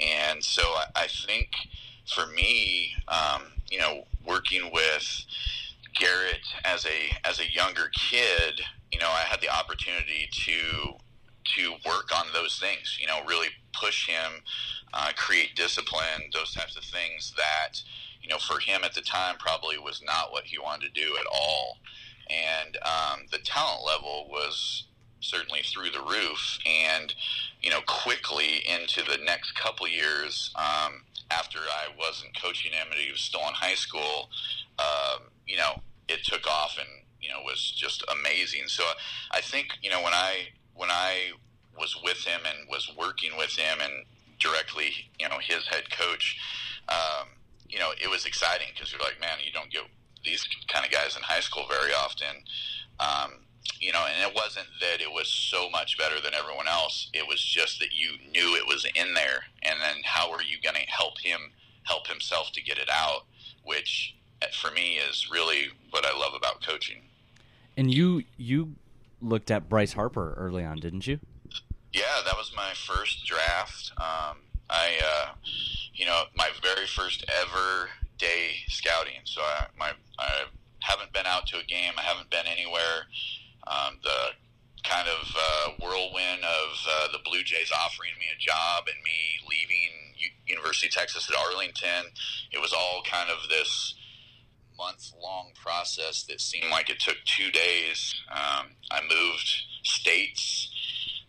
And 0.00 0.42
so 0.42 0.62
I, 0.62 0.86
I 0.96 1.06
think 1.06 1.50
for 2.06 2.26
me, 2.26 2.94
um, 3.08 3.42
you 3.70 3.78
know, 3.78 4.04
working 4.26 4.70
with 4.72 5.24
Gerrit 6.00 6.44
as 6.64 6.86
a 6.86 7.28
as 7.28 7.38
a 7.38 7.50
younger 7.52 7.90
kid, 8.10 8.60
you 8.92 8.98
know, 8.98 9.08
I 9.08 9.20
had 9.20 9.40
the 9.40 9.50
opportunity 9.50 10.28
to 10.46 10.96
to 11.56 11.72
work 11.86 12.10
on 12.16 12.26
those 12.32 12.58
things. 12.58 12.98
You 13.00 13.06
know, 13.06 13.20
really 13.26 13.48
push 13.72 14.08
him, 14.08 14.42
uh, 14.92 15.12
create 15.16 15.56
discipline, 15.56 16.30
those 16.32 16.52
types 16.52 16.76
of 16.76 16.84
things 16.84 17.34
that 17.36 17.82
you 18.22 18.28
know 18.28 18.38
for 18.38 18.58
him 18.58 18.82
at 18.84 18.94
the 18.94 19.02
time 19.02 19.36
probably 19.38 19.78
was 19.78 20.02
not 20.04 20.32
what 20.32 20.44
he 20.44 20.58
wanted 20.58 20.94
to 20.94 21.00
do 21.00 21.16
at 21.18 21.26
all. 21.32 21.78
And 22.30 22.78
um, 22.78 23.26
the 23.30 23.38
talent 23.38 23.84
level 23.86 24.26
was 24.30 24.84
certainly 25.20 25.62
through 25.62 25.90
the 25.90 26.00
roof. 26.00 26.58
And 26.66 27.14
you 27.62 27.70
know, 27.70 27.80
quickly 27.86 28.62
into 28.68 29.02
the 29.02 29.18
next 29.24 29.54
couple 29.54 29.88
years, 29.88 30.52
um, 30.54 31.04
after 31.30 31.58
I 31.58 31.88
wasn't 31.98 32.40
coaching 32.40 32.72
him 32.72 32.88
and 32.90 33.00
he 33.00 33.10
was 33.10 33.20
still 33.20 33.40
in 33.48 33.54
high 33.54 33.74
school, 33.74 34.28
um, 34.78 35.22
you 35.46 35.56
know, 35.56 35.80
it 36.08 36.24
took 36.24 36.46
off 36.46 36.76
and 36.78 36.88
you 37.20 37.30
know 37.30 37.40
was 37.44 37.72
just 37.74 38.04
amazing. 38.12 38.64
So 38.66 38.84
I 39.30 39.40
think 39.40 39.68
you 39.82 39.90
know 39.90 40.02
when 40.02 40.12
I 40.12 40.48
when 40.74 40.90
I 40.90 41.32
was 41.78 41.96
with 42.02 42.18
him 42.24 42.40
and 42.46 42.68
was 42.68 42.90
working 42.98 43.36
with 43.36 43.56
him 43.56 43.78
and 43.82 44.04
directly, 44.38 44.92
you 45.18 45.28
know, 45.28 45.38
his 45.40 45.66
head 45.66 45.90
coach, 45.90 46.36
um, 46.88 47.28
you 47.68 47.78
know, 47.78 47.92
it 48.00 48.08
was 48.08 48.26
exciting 48.26 48.68
because 48.72 48.92
you're 48.92 49.00
like, 49.00 49.20
man, 49.20 49.38
you 49.44 49.52
don't 49.52 49.70
get 49.70 49.82
these 50.24 50.46
kind 50.68 50.84
of 50.84 50.92
guys 50.92 51.16
in 51.16 51.22
high 51.22 51.40
school 51.40 51.66
very 51.68 51.92
often. 51.92 52.42
Um, 53.00 53.44
you 53.80 53.92
know, 53.92 54.04
and 54.06 54.30
it 54.30 54.34
wasn't 54.34 54.66
that 54.80 55.00
it 55.00 55.10
was 55.10 55.28
so 55.28 55.68
much 55.70 55.98
better 55.98 56.20
than 56.20 56.34
everyone 56.34 56.68
else. 56.68 57.10
It 57.12 57.26
was 57.26 57.42
just 57.42 57.80
that 57.80 57.92
you 57.92 58.10
knew 58.32 58.56
it 58.56 58.66
was 58.66 58.86
in 58.94 59.14
there, 59.14 59.44
and 59.62 59.80
then 59.80 59.96
how 60.04 60.30
are 60.30 60.42
you 60.42 60.58
going 60.62 60.76
to 60.76 60.90
help 60.90 61.18
him 61.20 61.52
help 61.84 62.06
himself 62.06 62.52
to 62.52 62.62
get 62.62 62.78
it 62.78 62.88
out? 62.92 63.24
Which, 63.62 64.14
eh, 64.42 64.46
for 64.52 64.70
me, 64.70 64.96
is 64.96 65.28
really 65.30 65.68
what 65.90 66.04
I 66.06 66.16
love 66.16 66.34
about 66.34 66.62
coaching. 66.62 67.02
And 67.76 67.92
you 67.92 68.24
you 68.36 68.74
looked 69.24 69.50
at 69.50 69.68
Bryce 69.68 69.94
Harper 69.94 70.34
early 70.36 70.64
on, 70.64 70.78
didn't 70.78 71.06
you? 71.06 71.20
Yeah, 71.92 72.22
that 72.24 72.36
was 72.36 72.52
my 72.56 72.72
first 72.74 73.24
draft. 73.24 73.92
Um, 73.96 74.38
I, 74.68 75.00
uh, 75.04 75.34
you 75.94 76.06
know, 76.06 76.24
my 76.36 76.50
very 76.62 76.86
first 76.86 77.24
ever 77.28 77.90
day 78.18 78.56
scouting. 78.68 79.20
So 79.24 79.40
I, 79.40 79.66
my, 79.78 79.92
I 80.18 80.44
haven't 80.80 81.12
been 81.12 81.26
out 81.26 81.46
to 81.48 81.58
a 81.58 81.64
game. 81.64 81.92
I 81.96 82.02
haven't 82.02 82.30
been 82.30 82.46
anywhere. 82.46 83.06
Um, 83.66 83.98
the 84.02 84.34
kind 84.82 85.08
of 85.08 85.34
uh, 85.34 85.70
whirlwind 85.80 86.44
of 86.44 86.86
uh, 86.88 87.08
the 87.12 87.18
Blue 87.24 87.42
Jays 87.42 87.72
offering 87.72 88.12
me 88.18 88.26
a 88.34 88.38
job 88.38 88.84
and 88.86 89.02
me 89.02 89.40
leaving 89.48 90.14
U- 90.16 90.54
University 90.54 90.88
of 90.88 90.92
Texas 90.92 91.30
at 91.30 91.36
Arlington. 91.36 92.12
It 92.52 92.60
was 92.60 92.72
all 92.72 93.02
kind 93.10 93.30
of 93.30 93.48
this 93.48 93.93
month 94.78 95.12
long 95.22 95.50
process 95.54 96.24
that 96.24 96.40
seemed 96.40 96.70
like 96.70 96.90
it 96.90 97.00
took 97.00 97.16
two 97.24 97.50
days. 97.50 98.14
Um, 98.30 98.76
I 98.90 99.00
moved 99.02 99.48
states. 99.82 100.70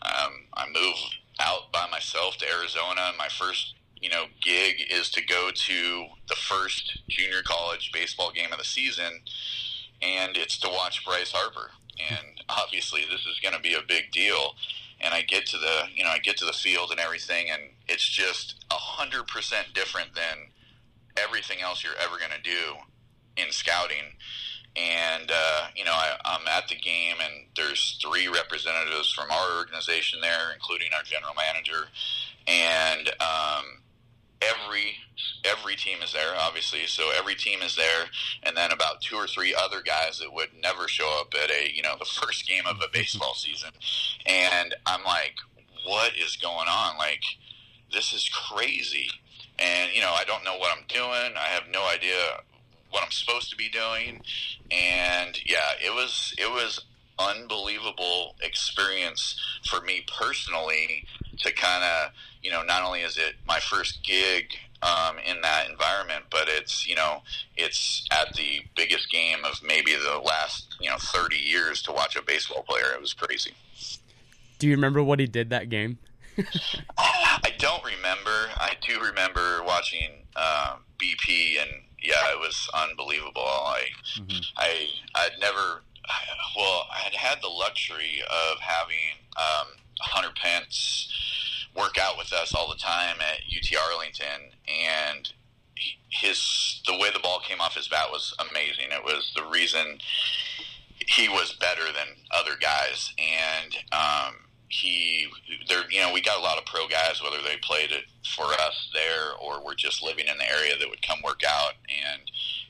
Um, 0.01 0.47
I 0.53 0.65
moved 0.67 1.17
out 1.39 1.71
by 1.71 1.87
myself 1.89 2.37
to 2.37 2.45
Arizona. 2.47 3.11
My 3.17 3.27
first, 3.27 3.75
you 3.99 4.09
know, 4.09 4.25
gig 4.41 4.75
is 4.89 5.09
to 5.11 5.25
go 5.25 5.49
to 5.53 6.05
the 6.27 6.35
first 6.35 7.01
junior 7.07 7.41
college 7.43 7.91
baseball 7.93 8.31
game 8.31 8.51
of 8.51 8.57
the 8.57 8.65
season, 8.65 9.21
and 10.01 10.37
it's 10.37 10.59
to 10.59 10.69
watch 10.69 11.05
Bryce 11.05 11.31
Harper. 11.31 11.71
And 12.09 12.41
obviously, 12.49 13.01
this 13.01 13.25
is 13.25 13.39
going 13.41 13.55
to 13.55 13.61
be 13.61 13.73
a 13.73 13.81
big 13.87 14.11
deal. 14.11 14.55
And 15.01 15.13
I 15.13 15.21
get 15.21 15.45
to 15.47 15.57
the, 15.57 15.83
you 15.93 16.03
know, 16.03 16.09
I 16.09 16.19
get 16.19 16.37
to 16.37 16.45
the 16.45 16.53
field 16.53 16.91
and 16.91 16.99
everything, 16.99 17.49
and 17.49 17.61
it's 17.87 18.07
just 18.07 18.65
a 18.71 18.75
hundred 18.75 19.27
percent 19.27 19.67
different 19.73 20.15
than 20.15 20.51
everything 21.17 21.61
else 21.61 21.83
you're 21.83 21.97
ever 22.01 22.17
going 22.17 22.31
to 22.31 22.41
do 22.41 22.75
in 23.37 23.51
scouting. 23.51 24.15
And 24.75 25.31
uh, 25.31 25.67
you 25.75 25.85
know, 25.85 25.93
I, 25.93 26.17
I'm 26.25 26.47
at 26.47 26.67
the 26.67 26.75
game, 26.75 27.15
and 27.23 27.45
there's 27.55 27.97
three 28.01 28.27
representatives 28.27 29.13
from 29.13 29.31
our 29.31 29.57
organization 29.57 30.19
there, 30.21 30.51
including 30.53 30.89
our 30.95 31.03
general 31.03 31.33
manager, 31.33 31.87
and 32.45 33.07
um, 33.21 33.79
every 34.41 34.97
every 35.45 35.75
team 35.75 35.99
is 36.03 36.13
there, 36.13 36.33
obviously. 36.37 36.85
So 36.87 37.11
every 37.17 37.35
team 37.35 37.61
is 37.61 37.75
there, 37.75 38.05
and 38.43 38.55
then 38.55 38.71
about 38.71 39.01
two 39.01 39.15
or 39.15 39.27
three 39.27 39.55
other 39.55 39.81
guys 39.81 40.19
that 40.19 40.33
would 40.33 40.49
never 40.61 40.87
show 40.87 41.19
up 41.21 41.33
at 41.41 41.49
a 41.49 41.73
you 41.73 41.81
know 41.81 41.95
the 41.97 42.05
first 42.05 42.47
game 42.47 42.65
of 42.67 42.77
a 42.77 42.91
baseball 42.91 43.33
season, 43.35 43.71
and 44.25 44.75
I'm 44.85 45.03
like, 45.03 45.35
what 45.85 46.13
is 46.15 46.35
going 46.37 46.67
on? 46.67 46.97
Like, 46.97 47.23
this 47.93 48.13
is 48.13 48.29
crazy, 48.29 49.09
and 49.57 49.93
you 49.93 50.01
know 50.01 50.11
I 50.11 50.23
don't 50.25 50.43
know 50.43 50.57
what 50.57 50.75
I'm 50.77 50.85
doing. 50.87 51.37
I 51.37 51.47
have 51.47 51.63
no 51.71 51.87
idea 51.87 52.41
what 52.89 53.03
I'm 53.03 53.11
supposed 53.11 53.49
to 53.51 53.55
be 53.55 53.69
doing. 53.69 54.21
And 54.71 55.37
yeah, 55.45 55.73
it 55.83 55.93
was 55.93 56.33
it 56.37 56.51
was 56.51 56.83
unbelievable 57.17 58.35
experience 58.41 59.39
for 59.65 59.81
me 59.81 60.05
personally 60.19 61.05
to 61.39 61.53
kind 61.53 61.83
of, 61.83 62.11
you 62.41 62.51
know, 62.51 62.63
not 62.63 62.83
only 62.83 63.01
is 63.01 63.17
it 63.17 63.35
my 63.47 63.59
first 63.59 64.03
gig 64.03 64.53
um, 64.81 65.17
in 65.19 65.41
that 65.41 65.69
environment, 65.69 66.25
but 66.29 66.47
it's, 66.47 66.87
you 66.87 66.95
know, 66.95 67.21
it's 67.55 68.05
at 68.11 68.33
the 68.35 68.61
biggest 68.75 69.09
game 69.11 69.43
of 69.45 69.61
maybe 69.63 69.93
the 69.93 70.19
last, 70.19 70.75
you 70.79 70.89
know, 70.89 70.97
30 70.97 71.37
years 71.37 71.81
to 71.83 71.91
watch 71.91 72.15
a 72.15 72.21
baseball 72.21 72.63
player. 72.63 72.93
It 72.93 73.01
was 73.01 73.13
crazy. 73.13 73.53
Do 74.59 74.67
you 74.67 74.75
remember 74.75 75.03
what 75.03 75.19
he 75.19 75.27
did 75.27 75.49
that 75.49 75.69
game? 75.69 75.97
I 76.97 77.53
don't 77.57 77.83
remember. 77.83 78.49
I 78.57 78.73
do 78.85 78.99
remember 78.99 79.63
watching 79.63 80.25
uh, 80.35 80.75
BP, 80.97 81.61
and 81.61 81.71
yeah, 82.05 82.31
it 82.31 82.39
was 82.39 82.69
unbelievable. 82.73 83.41
I, 83.41 83.81
mm-hmm. 84.17 84.39
I, 84.57 84.87
I'd 85.15 85.39
never. 85.39 85.81
Well, 86.55 86.87
I 86.93 86.99
had 86.99 87.15
had 87.15 87.41
the 87.41 87.47
luxury 87.47 88.21
of 88.21 88.59
having 88.59 89.17
um, 89.37 89.67
Hunter 89.99 90.29
Pence 90.39 91.11
work 91.75 91.97
out 91.99 92.17
with 92.17 92.31
us 92.31 92.53
all 92.53 92.69
the 92.69 92.77
time 92.77 93.17
at 93.19 93.39
UT 93.55 93.75
Arlington, 93.91 94.51
and 94.67 95.33
his 96.09 96.81
the 96.85 96.93
way 96.93 97.09
the 97.11 97.19
ball 97.19 97.39
came 97.39 97.59
off 97.59 97.75
his 97.75 97.87
bat 97.87 98.07
was 98.11 98.33
amazing. 98.49 98.91
It 98.91 99.03
was 99.03 99.31
the 99.35 99.43
reason 99.43 99.99
he 101.07 101.27
was 101.27 101.53
better 101.53 101.85
than 101.85 102.15
other 102.31 102.55
guys, 102.59 103.13
and 103.17 103.75
um, 103.91 104.35
he 104.81 105.27
there 105.67 105.83
you 105.89 105.99
know 105.99 106.11
we 106.13 106.21
got 106.21 106.39
a 106.39 106.43
lot 106.43 106.57
of 106.57 106.65
pro 106.65 106.87
guys 106.87 107.21
whether 107.21 107.41
they 107.43 107.57
played 107.61 107.91
it 107.91 108.05
for 108.35 108.45
us 108.45 108.89
there 108.93 109.33
or 109.41 109.63
were 109.63 109.75
just 109.75 110.03
living 110.03 110.27
in 110.27 110.37
the 110.37 110.51
area 110.51 110.77
that 110.77 110.89
would 110.89 111.01
come 111.01 111.19
work 111.23 111.41
out 111.47 111.73
and 111.89 112.21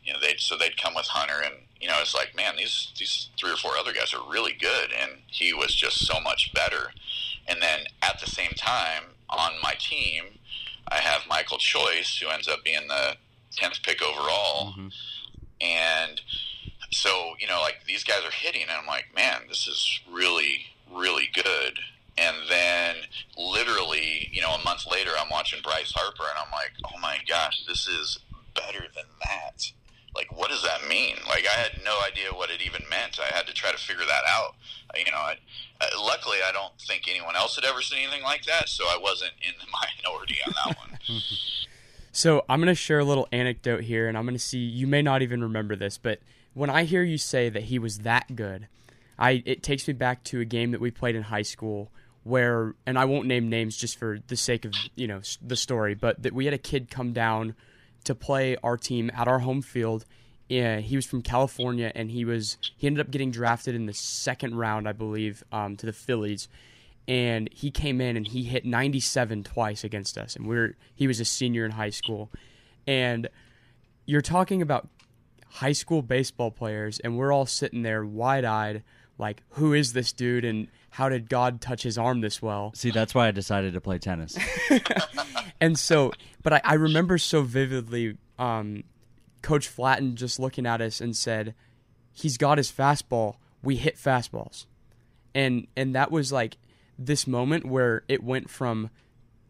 you 0.03 0.13
know 0.13 0.19
they 0.19 0.35
so 0.37 0.57
they'd 0.57 0.81
come 0.81 0.93
with 0.93 1.07
Hunter 1.07 1.41
and 1.43 1.55
you 1.79 1.87
know 1.87 1.97
it's 1.99 2.15
like 2.15 2.35
man 2.35 2.55
these 2.57 2.91
these 2.97 3.29
three 3.39 3.51
or 3.51 3.57
four 3.57 3.77
other 3.77 3.93
guys 3.93 4.13
are 4.13 4.31
really 4.31 4.53
good 4.53 4.91
and 4.91 5.11
he 5.27 5.53
was 5.53 5.73
just 5.73 6.05
so 6.05 6.19
much 6.19 6.53
better 6.53 6.91
and 7.47 7.61
then 7.61 7.81
at 8.01 8.19
the 8.19 8.29
same 8.29 8.51
time 8.51 9.03
on 9.29 9.53
my 9.63 9.73
team 9.79 10.39
I 10.87 10.97
have 10.97 11.27
Michael 11.27 11.57
Choice 11.57 12.19
who 12.21 12.29
ends 12.29 12.47
up 12.47 12.63
being 12.63 12.87
the 12.87 13.15
10th 13.59 13.83
pick 13.83 14.01
overall 14.01 14.73
mm-hmm. 14.73 14.87
and 15.61 16.21
so 16.91 17.33
you 17.39 17.47
know 17.47 17.61
like 17.61 17.77
these 17.87 18.03
guys 18.03 18.23
are 18.23 18.31
hitting 18.31 18.63
and 18.63 18.71
I'm 18.71 18.85
like 18.85 19.07
man 19.15 19.43
this 19.49 19.67
is 19.67 20.01
really 20.11 20.67
really 20.93 21.29
good. 21.33 21.79
And 22.17 22.36
then 22.49 22.95
literally, 23.38 24.30
you 24.32 24.41
know, 24.41 24.51
a 24.51 24.63
month 24.63 24.86
later, 24.89 25.12
I'm 25.19 25.30
watching 25.30 25.62
Bryce 25.62 25.91
Harper 25.93 26.23
and 26.23 26.39
I'm 26.39 26.51
like, 26.51 26.71
oh 26.86 26.99
my 27.01 27.17
gosh, 27.28 27.63
this 27.67 27.88
is 27.88 28.19
better 28.56 28.86
than 28.95 29.06
that. 29.23 29.71
Like, 30.15 30.32
what 30.38 30.49
does 30.49 30.63
that 30.63 30.88
mean? 30.88 31.17
Like, 31.28 31.45
I 31.45 31.60
had 31.60 31.84
no 31.84 31.99
idea 32.08 32.32
what 32.32 32.49
it 32.49 32.62
even 32.65 32.84
meant. 32.89 33.19
I 33.19 33.36
had 33.36 33.47
to 33.47 33.54
try 33.54 33.71
to 33.71 33.78
figure 33.78 34.06
that 34.06 34.23
out. 34.25 34.56
You 34.95 35.12
know, 35.12 35.17
I, 35.17 35.36
uh, 35.82 35.88
luckily, 35.99 36.38
I 36.47 36.54
don't 36.54 36.71
think 36.80 37.04
anyone 37.10 37.36
else 37.36 37.56
had 37.56 37.65
ever 37.65 37.82
seen 37.82 38.04
anything 38.04 38.23
like 38.23 38.45
that, 38.45 38.69
so 38.69 38.86
I 38.86 38.97
wasn't 38.97 39.34
in 39.41 39.54
the 39.60 39.67
minority 40.08 40.38
on 40.47 40.54
that 40.54 40.78
one. 40.78 40.99
so, 42.13 42.45
I'm 42.47 42.60
going 42.60 42.67
to 42.67 42.75
share 42.75 42.99
a 42.99 43.04
little 43.04 43.28
anecdote 43.34 43.84
here, 43.84 44.08
and 44.08 44.17
I'm 44.17 44.23
going 44.23 44.36
to 44.36 44.39
see 44.39 44.60
you 44.60 44.88
may 44.88 45.01
not 45.01 45.21
even 45.21 45.41
remember 45.41 45.75
this, 45.75 45.97
but 45.97 46.19
when 46.54 46.69
I 46.69 46.86
hear 46.86 47.04
you 47.04 47.17
say 47.17 47.49
that 47.49 47.63
he 47.63 47.78
was 47.78 47.99
that 47.99 48.38
good, 48.38 48.69
I 49.19 49.43
it 49.45 49.62
takes 49.63 49.88
me 49.88 49.93
back 49.93 50.23
to 50.25 50.39
a 50.39 50.45
game 50.45 50.71
that 50.71 50.82
we 50.82 50.91
played 50.91 51.15
in 51.15 51.23
high 51.23 51.41
school 51.41 51.91
where 52.25 52.73
and 52.88 52.97
I 52.97 53.05
won't 53.05 53.27
name 53.27 53.49
names 53.49 53.77
just 53.77 53.99
for 53.99 54.17
the 54.27 54.35
sake 54.35 54.65
of 54.65 54.73
you 54.95 55.07
know 55.07 55.21
the 55.41 55.55
story, 55.55 55.93
but 55.93 56.23
that 56.23 56.33
we 56.33 56.45
had 56.45 56.53
a 56.55 56.59
kid 56.59 56.89
come 56.89 57.13
down 57.13 57.55
to 58.03 58.15
play 58.15 58.57
our 58.63 58.77
team 58.77 59.11
at 59.15 59.27
our 59.27 59.39
home 59.39 59.61
field. 59.61 60.05
Yeah, 60.49 60.79
he 60.79 60.95
was 60.95 61.05
from 61.05 61.21
California, 61.21 61.91
and 61.93 62.09
he 62.09 62.25
was 62.25 62.57
he 62.75 62.88
ended 62.88 63.05
up 63.05 63.11
getting 63.11 63.29
drafted 63.29 63.75
in 63.75 63.85
the 63.85 63.93
second 63.93 64.55
round, 64.55 64.89
I 64.89 64.91
believe, 64.91 65.43
um, 65.51 65.77
to 65.77 65.85
the 65.85 65.93
Phillies. 65.93 66.49
And 67.07 67.47
he 67.53 67.69
came 67.69 68.01
in 68.01 68.17
and 68.17 68.25
he 68.25 68.41
hit 68.41 68.65
97 68.65 69.43
twice 69.43 69.83
against 69.83 70.17
us, 70.17 70.35
and 70.35 70.47
we 70.47 70.55
we're 70.55 70.75
he 70.95 71.05
was 71.05 71.19
a 71.19 71.25
senior 71.25 71.63
in 71.63 71.71
high 71.71 71.91
school. 71.91 72.31
And 72.88 73.29
you're 74.07 74.21
talking 74.21 74.63
about 74.63 74.88
high 75.47 75.73
school 75.73 76.01
baseball 76.01 76.49
players, 76.49 76.99
and 76.99 77.17
we're 77.17 77.31
all 77.31 77.45
sitting 77.45 77.83
there 77.83 78.03
wide 78.03 78.45
eyed 78.45 78.83
like 79.17 79.41
who 79.51 79.73
is 79.73 79.93
this 79.93 80.11
dude 80.11 80.45
and 80.45 80.67
how 80.95 81.10
did 81.10 81.29
God 81.29 81.60
touch 81.60 81.84
his 81.84 81.97
arm 81.97 82.21
this 82.21 82.41
well? 82.41 82.71
See, 82.73 82.89
that's 82.89 83.13
why 83.13 83.27
I 83.27 83.31
decided 83.31 83.73
to 83.73 83.81
play 83.81 83.97
tennis. 83.99 84.38
and 85.60 85.77
so, 85.77 86.13
but 86.41 86.53
I, 86.53 86.62
I 86.63 86.73
remember 86.75 87.17
so 87.17 87.41
vividly 87.41 88.17
um, 88.39 88.86
Coach 89.41 89.67
Flatten 89.67 90.15
just 90.15 90.39
looking 90.39 90.65
at 90.65 90.79
us 90.79 91.01
and 91.01 91.13
said, 91.13 91.53
"He's 92.13 92.38
got 92.38 92.58
his 92.58 92.71
fastball. 92.71 93.36
We 93.62 93.75
hit 93.75 93.97
fastballs," 93.97 94.67
and 95.34 95.67
and 95.75 95.93
that 95.95 96.12
was 96.12 96.31
like 96.31 96.55
this 96.97 97.27
moment 97.27 97.65
where 97.65 98.03
it 98.08 98.23
went 98.23 98.49
from 98.49 98.89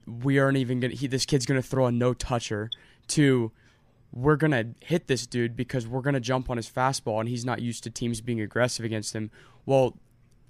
we 0.08 0.40
aren't 0.40 0.58
even 0.58 0.80
gonna 0.80 0.96
he, 0.96 1.06
this 1.06 1.28
kid's 1.28 1.46
gonna 1.46 1.62
throw 1.62 1.86
a 1.86 1.92
no 1.92 2.16
toucher 2.16 2.72
to 3.10 3.52
we're 4.12 4.36
gonna 4.36 4.66
hit 4.80 5.06
this 5.06 5.28
dude 5.28 5.56
because 5.56 5.88
we're 5.88 6.02
gonna 6.02 6.20
jump 6.20 6.50
on 6.50 6.58
his 6.58 6.68
fastball 6.68 7.20
and 7.20 7.30
he's 7.30 7.46
not 7.46 7.62
used 7.62 7.84
to 7.84 7.92
teams 7.92 8.20
being 8.20 8.42
aggressive 8.42 8.84
against 8.84 9.14
him. 9.14 9.30
Well, 9.68 9.96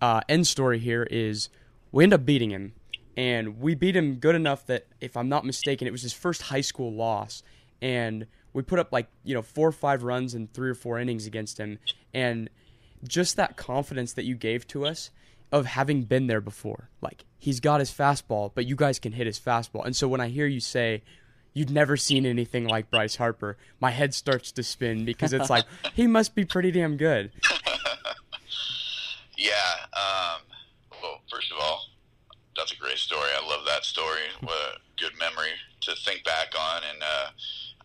uh, 0.02 0.22
end 0.28 0.48
story 0.48 0.80
here 0.80 1.04
is 1.04 1.50
we 1.92 2.04
end 2.04 2.14
up 2.14 2.26
beating 2.26 2.52
him, 2.52 2.74
and 3.18 3.60
we 3.60 3.76
beat 3.76 3.96
him 3.96 4.16
good 4.16 4.36
enough 4.36 4.66
that 4.68 4.88
if 5.00 5.16
I'm 5.16 5.30
not 5.30 5.46
mistaken, 5.46 5.88
it 5.88 5.92
was 5.92 6.02
his 6.02 6.14
first 6.14 6.44
high 6.44 6.62
school 6.62 6.94
loss, 6.94 7.44
and 7.82 8.28
we 8.54 8.62
put 8.62 8.80
up 8.80 8.92
like 8.92 9.08
you 9.24 9.34
know 9.34 9.42
four 9.42 9.68
or 9.68 9.74
five 9.74 10.04
runs 10.04 10.34
in 10.36 10.48
three 10.48 10.70
or 10.70 10.76
four 10.76 11.00
innings 11.00 11.26
against 11.26 11.58
him, 11.60 11.80
and 12.14 12.50
just 13.08 13.36
that 13.38 13.58
confidence 13.58 14.14
that 14.14 14.26
you 14.26 14.36
gave 14.36 14.68
to 14.68 14.86
us 14.86 15.12
of 15.52 15.66
having 15.66 16.04
been 16.04 16.28
there 16.28 16.42
before, 16.42 16.90
like 17.02 17.24
he's 17.38 17.60
got 17.60 17.80
his 17.80 17.92
fastball, 17.92 18.52
but 18.54 18.66
you 18.66 18.76
guys 18.76 19.00
can 19.00 19.14
hit 19.14 19.28
his 19.28 19.40
fastball, 19.40 19.86
and 19.86 19.96
so 19.96 20.08
when 20.08 20.22
I 20.22 20.30
hear 20.30 20.48
you 20.48 20.60
say 20.60 21.04
you'd 21.56 21.72
never 21.72 21.98
seen 21.98 22.26
anything 22.26 22.68
like 22.68 22.92
Bryce 22.92 23.16
Harper, 23.16 23.58
my 23.80 23.90
head 23.90 24.14
starts 24.14 24.52
to 24.52 24.62
spin 24.62 25.06
because 25.06 25.34
it's 25.34 25.50
like 25.50 25.66
he 25.96 26.06
must 26.06 26.36
be 26.36 26.46
pretty 26.46 26.70
damn 26.70 26.98
good. 26.98 27.32
yeah. 29.38 29.52
Um, 29.94 30.42
well, 31.02 31.22
first 31.32 31.52
of 31.52 31.58
all, 31.60 31.86
that's 32.56 32.72
a 32.74 32.76
great 32.76 32.98
story. 32.98 33.30
I 33.42 33.48
love 33.48 33.66
that 33.66 33.75
story. 33.86 34.28
What 34.42 34.56
a 34.56 34.78
good 34.98 35.14
memory 35.20 35.54
to 35.82 35.96
think 35.96 36.24
back 36.24 36.54
on. 36.60 36.82
And 36.90 37.04
uh, 37.04 37.28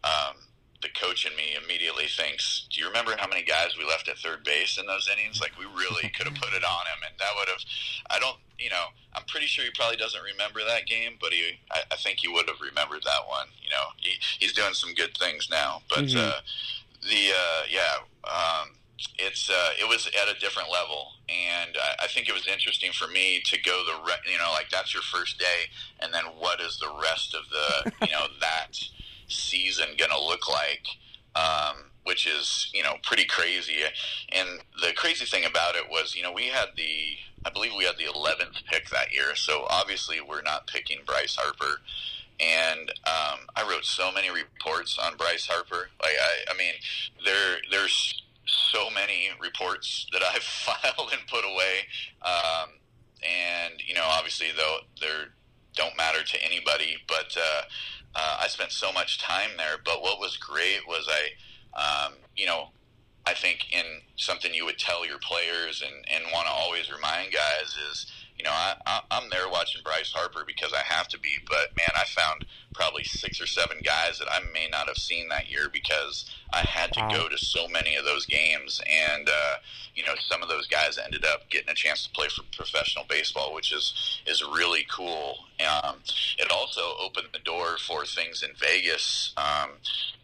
um, 0.05 0.37
the 0.83 0.89
coach 0.89 1.27
in 1.27 1.37
me 1.37 1.57
immediately 1.63 2.07
thinks, 2.07 2.67
"Do 2.71 2.81
you 2.81 2.87
remember 2.87 3.15
how 3.19 3.29
many 3.29 3.43
guys 3.43 3.77
we 3.77 3.85
left 3.85 4.09
at 4.09 4.19
third 4.19 4.45
base 4.45 4.79
in 4.79 4.87
those 4.87 5.09
innings? 5.13 5.41
Like 5.41 5.53
we 5.59 5.67
really 5.67 6.09
could 6.11 6.27
have 6.27 6.37
put 6.43 6.55
it 6.55 6.65
on 6.65 6.85
him, 6.89 7.01
and 7.07 7.15
that 7.19 7.31
would 7.37 7.49
have. 7.49 7.61
I 8.09 8.19
don't, 8.19 8.37
you 8.59 8.71
know, 8.71 8.87
I'm 9.15 9.25
pretty 9.29 9.47
sure 9.47 9.65
he 9.65 9.71
probably 9.75 9.97
doesn't 9.97 10.23
remember 10.23 10.61
that 10.67 10.87
game, 10.87 11.17
but 11.21 11.33
he, 11.33 11.61
I, 11.71 11.83
I 11.93 11.97
think 11.97 12.21
he 12.21 12.29
would 12.29 12.49
have 12.49 12.61
remembered 12.61 13.03
that 13.05 13.29
one. 13.29 13.47
You 13.63 13.71
know, 13.71 13.87
he, 13.97 14.19
he's 14.39 14.53
doing 14.53 14.75
some 14.75 14.95
good 14.95 15.17
things 15.17 15.49
now, 15.51 15.83
but 15.89 16.07
mm-hmm. 16.07 16.19
uh, 16.19 16.41
the 17.03 17.33
uh, 17.33 17.63
yeah, 17.69 17.97
um, 18.25 18.77
it's 19.19 19.51
uh, 19.51 19.71
it 19.79 19.89
was 19.89 20.07
at 20.07 20.35
a 20.35 20.39
different 20.39 20.71
level, 20.71 21.13
and 21.29 21.77
I, 21.77 22.05
I 22.05 22.07
think 22.07 22.29
it 22.29 22.33
was 22.33 22.47
interesting 22.47 22.93
for 22.93 23.09
me 23.09 23.41
to 23.45 23.61
go 23.61 23.83
the 23.87 24.03
re- 24.05 24.33
you 24.33 24.39
know 24.39 24.51
like 24.53 24.71
that's 24.71 24.93
your 24.93 25.03
first 25.03 25.39
day, 25.39 25.71
and 26.01 26.13
then 26.13 26.25
what 26.39 26.61
is 26.61 26.79
the 26.79 26.93
rest 27.03 27.35
of 27.35 27.43
the 27.51 27.93
you 28.07 28.13
know 28.13 28.27
that 28.41 28.79
season 29.29 29.87
going 29.97 30.11
to 30.11 30.23
look 30.23 30.49
like, 30.49 30.87
um, 31.35 31.91
which 32.05 32.27
is 32.27 32.71
you 32.75 32.83
know 32.83 32.95
pretty 33.03 33.25
crazy. 33.25 33.79
And 34.31 34.49
the 34.81 34.93
crazy 34.95 35.25
thing 35.25 35.45
about 35.45 35.77
it 35.77 35.85
was, 35.91 36.15
you 36.15 36.23
know, 36.23 36.33
we 36.33 36.45
had 36.45 36.69
the 36.77 37.17
I 37.45 37.51
believe 37.51 37.73
we 37.77 37.85
had 37.85 37.97
the 37.97 38.05
11th 38.05 38.65
pick 38.67 38.91
that 38.91 39.13
year, 39.15 39.35
so 39.35 39.67
obviously 39.71 40.21
we're 40.21 40.43
not 40.43 40.67
picking 40.67 40.99
Bryce 41.07 41.37
Harper. 41.37 41.81
And 42.39 42.91
um, 43.07 43.41
I 43.55 43.67
wrote 43.69 43.85
so 43.85 44.11
many 44.11 44.31
reports 44.31 44.99
on 44.99 45.17
Bryce 45.17 45.47
Harper. 45.47 45.91
Like 46.03 46.15
I, 46.21 46.53
I 46.53 46.57
mean, 46.57 46.75
there 47.25 47.59
there's 47.71 48.23
many 49.01 49.31
reports 49.41 50.07
that 50.13 50.23
I've 50.23 50.43
filed 50.43 51.13
and 51.13 51.27
put 51.29 51.45
away. 51.45 51.87
Um, 52.23 52.71
and 53.23 53.75
you 53.87 53.95
know, 53.95 54.05
obviously, 54.05 54.49
though, 54.57 54.79
they 55.01 55.07
don't 55.75 55.97
matter 55.97 56.23
to 56.23 56.45
anybody. 56.45 56.97
But 57.07 57.37
uh, 57.37 57.63
uh, 58.15 58.39
I 58.43 58.49
spent 58.49 58.73
so 58.73 58.93
much 58.93 59.21
time 59.21 59.51
there. 59.57 59.77
But 59.85 60.03
what 60.03 60.19
was 60.19 60.37
great 60.37 60.87
was 60.87 61.09
I, 61.09 62.07
um, 62.07 62.15
you 62.37 62.47
know, 62.47 62.71
I 63.27 63.35
think 63.35 63.73
in 63.73 63.85
something 64.17 64.53
you 64.55 64.65
would 64.65 64.79
tell 64.79 65.07
your 65.07 65.19
players 65.19 65.83
and, 65.83 66.05
and 66.11 66.33
want 66.33 66.47
to 66.47 66.53
always 66.53 66.91
remind 66.91 67.33
guys 67.33 67.77
is, 67.91 68.07
you 68.41 68.45
know, 68.45 68.53
I, 68.53 68.75
I, 68.87 69.01
I'm 69.11 69.29
there 69.29 69.51
watching 69.51 69.83
Bryce 69.85 70.11
Harper 70.13 70.45
because 70.47 70.73
I 70.73 70.83
have 70.83 71.09
to 71.09 71.19
be. 71.19 71.37
But 71.47 71.77
man, 71.77 71.91
I 71.95 72.05
found 72.05 72.47
probably 72.73 73.05
six 73.05 73.39
or 73.39 73.47
seven 73.47 73.77
guys 73.85 74.19
that 74.19 74.29
I 74.33 74.41
may 74.55 74.67
not 74.67 74.89
have 74.89 74.97
seen 74.97 75.29
that 75.29 75.51
year 75.51 75.69
because 75.71 76.25
I 76.51 76.61
had 76.61 76.91
to 76.95 77.01
wow. 77.01 77.11
go 77.11 77.29
to 77.29 77.37
so 77.37 77.69
many 77.69 77.97
of 77.97 78.07
those 78.07 78.25
games, 78.25 78.81
and 78.89 79.29
uh, 79.29 79.57
you 79.95 80.07
know, 80.07 80.15
some 80.27 80.43
of 80.43 80.49
those 80.49 80.67
guys 80.67 80.97
ended 80.97 81.23
up 81.27 81.51
getting 81.51 81.69
a 81.69 81.75
chance 81.75 82.05
to 82.05 82.11
play 82.13 82.29
for 82.29 82.43
professional 82.57 83.05
baseball, 83.11 83.53
which 83.53 83.75
is 83.75 83.93
is 84.27 84.43
really 84.43 84.87
cool. 84.91 85.41
Um, 85.61 85.97
it 86.39 86.51
also 86.51 86.95
opened 86.99 87.29
the 87.35 87.41
door 87.41 87.77
for 87.77 88.07
things 88.07 88.43
in 88.43 88.53
Vegas 88.59 89.35
um, 89.37 89.73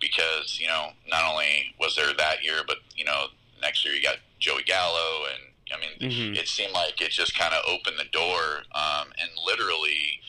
because 0.01 0.59
you 0.59 0.69
know, 0.69 0.93
not 1.07 1.31
only 1.31 1.75
was 1.79 1.97
there 1.97 2.15
that 2.17 2.43
year, 2.43 2.63
but 2.67 2.79
you 2.97 3.05
know, 3.05 3.27
next 3.61 3.85
year 3.85 3.93
you 3.93 4.03
got 4.03 4.17
Joey 4.39 4.63
Gallo 4.63 5.27
and 5.35 5.53
I 5.73 5.81
mean, 5.81 6.11
mm-hmm. 6.11 6.35
it 6.35 6.49
seemed 6.49 6.73
like 6.73 7.01
it 7.01 7.11
just 7.11 7.37
kind 7.37 7.55
of 7.55 7.63
opened 7.69 7.99
the 7.99 8.11
door, 8.11 8.63
um, 8.75 9.09
and 9.21 9.31
literally, 9.45 10.21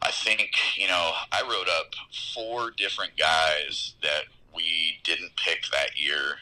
I 0.00 0.10
think 0.10 0.50
you 0.76 0.88
know, 0.88 1.12
I 1.30 1.42
wrote 1.42 1.68
up 1.68 1.94
four 2.34 2.70
different 2.70 3.16
guys 3.16 3.94
that 4.02 4.24
we 4.54 5.00
didn't 5.04 5.32
pick 5.36 5.64
that 5.72 6.00
year 6.00 6.36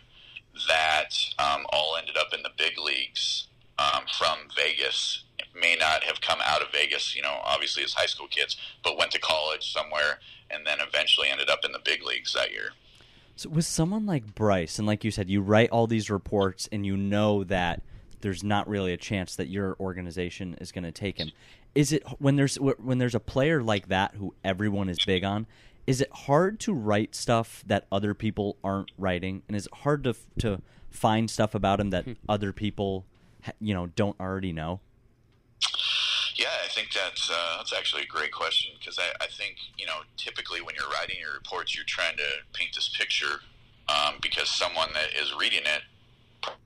that 0.68 1.10
um, 1.38 1.66
all 1.72 1.96
ended 1.96 2.16
up 2.16 2.34
in 2.34 2.42
the 2.42 2.50
big 2.56 2.78
leagues 2.78 3.46
um, 3.78 4.04
from 4.18 4.38
Vegas. 4.56 5.24
May 5.58 5.76
not 5.78 6.04
have 6.04 6.20
come 6.20 6.38
out 6.44 6.62
of 6.62 6.70
Vegas, 6.72 7.16
you 7.16 7.22
know, 7.22 7.40
obviously 7.44 7.82
as 7.82 7.94
high 7.94 8.06
school 8.06 8.28
kids, 8.28 8.56
but 8.84 8.96
went 8.96 9.10
to 9.12 9.18
college 9.18 9.72
somewhere 9.72 10.20
and 10.50 10.66
then 10.66 10.78
eventually 10.80 11.28
ended 11.28 11.48
up 11.48 11.64
in 11.64 11.72
the 11.72 11.80
big 11.84 12.02
leagues 12.04 12.34
that 12.34 12.50
year. 12.50 12.70
So 13.36 13.48
with 13.48 13.64
someone 13.64 14.06
like 14.06 14.34
Bryce, 14.34 14.78
and 14.78 14.86
like 14.86 15.02
you 15.02 15.10
said, 15.10 15.30
you 15.30 15.40
write 15.40 15.70
all 15.70 15.86
these 15.86 16.10
reports 16.10 16.68
and 16.70 16.84
you 16.84 16.96
know 16.96 17.42
that 17.44 17.82
there's 18.20 18.42
not 18.42 18.68
really 18.68 18.92
a 18.92 18.96
chance 18.96 19.36
that 19.36 19.48
your 19.48 19.76
organization 19.80 20.56
is 20.60 20.72
going 20.72 20.84
to 20.84 20.92
take 20.92 21.18
him. 21.18 21.32
Is 21.74 21.92
it 21.92 22.02
when 22.18 22.36
there's 22.36 22.56
when 22.56 22.98
there's 22.98 23.14
a 23.14 23.20
player 23.20 23.62
like 23.62 23.88
that 23.88 24.14
who 24.16 24.34
everyone 24.44 24.88
is 24.88 24.98
big 25.04 25.24
on? 25.24 25.46
Is 25.86 26.00
it 26.00 26.10
hard 26.12 26.60
to 26.60 26.72
write 26.72 27.14
stuff 27.14 27.64
that 27.66 27.86
other 27.90 28.14
people 28.14 28.56
aren't 28.62 28.90
writing, 28.98 29.42
and 29.48 29.56
is 29.56 29.66
it 29.66 29.74
hard 29.74 30.04
to 30.04 30.14
to 30.38 30.62
find 30.90 31.30
stuff 31.30 31.54
about 31.54 31.80
him 31.80 31.90
that 31.90 32.04
hmm. 32.04 32.12
other 32.28 32.52
people, 32.52 33.06
you 33.60 33.72
know, 33.72 33.86
don't 33.86 34.18
already 34.20 34.52
know? 34.52 34.80
Yeah, 36.34 36.48
I 36.64 36.68
think 36.68 36.92
that's 36.92 37.30
uh, 37.30 37.58
that's 37.58 37.72
actually 37.72 38.02
a 38.02 38.06
great 38.06 38.32
question 38.32 38.72
because 38.78 38.98
I, 38.98 39.24
I 39.24 39.28
think 39.28 39.56
you 39.78 39.86
know 39.86 40.00
typically 40.16 40.60
when 40.60 40.74
you're 40.74 40.90
writing 40.90 41.16
your 41.20 41.34
reports, 41.34 41.76
you're 41.76 41.84
trying 41.84 42.16
to 42.16 42.28
paint 42.52 42.74
this 42.74 42.88
picture 42.88 43.40
um, 43.88 44.16
because 44.20 44.48
someone 44.48 44.88
that 44.94 45.10
is 45.20 45.34
reading 45.38 45.62
it 45.64 45.82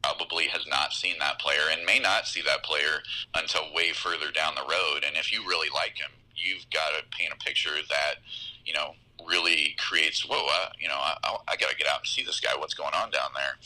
probably 0.03 0.47
has 0.49 0.67
not 0.67 0.93
seen 0.93 1.17
that 1.19 1.39
player 1.39 1.71
and 1.71 1.85
may 1.85 1.99
not 1.99 2.27
see 2.27 2.43
that 2.43 2.63
player 2.63 3.03
until 3.35 3.73
way 3.75 3.93
further 3.93 4.31
down 4.31 4.55
the 4.55 4.63
road. 4.63 5.05
And 5.07 5.17
if 5.17 5.33
you 5.33 5.47
really 5.47 5.69
like 5.75 5.97
him, 5.97 6.11
you've 6.37 6.69
got 6.71 6.91
to 6.91 7.17
paint 7.17 7.33
a 7.33 7.45
picture 7.45 7.77
that 7.89 8.17
you 8.65 8.73
know 8.73 8.95
really 9.27 9.77
creates. 9.79 10.29
Whoa, 10.29 10.47
uh, 10.47 10.71
you 10.79 10.89
know, 10.89 10.99
I, 10.99 11.17
I 11.49 11.57
got 11.57 11.71
to 11.71 11.77
get 11.77 11.89
out 11.89 12.01
and 12.01 12.07
see 12.07 12.23
this 12.23 12.41
guy. 12.41 12.53
What's 12.57 12.75
going 12.75 12.95
on 12.95 13.11
down 13.11 13.31
there? 13.35 13.57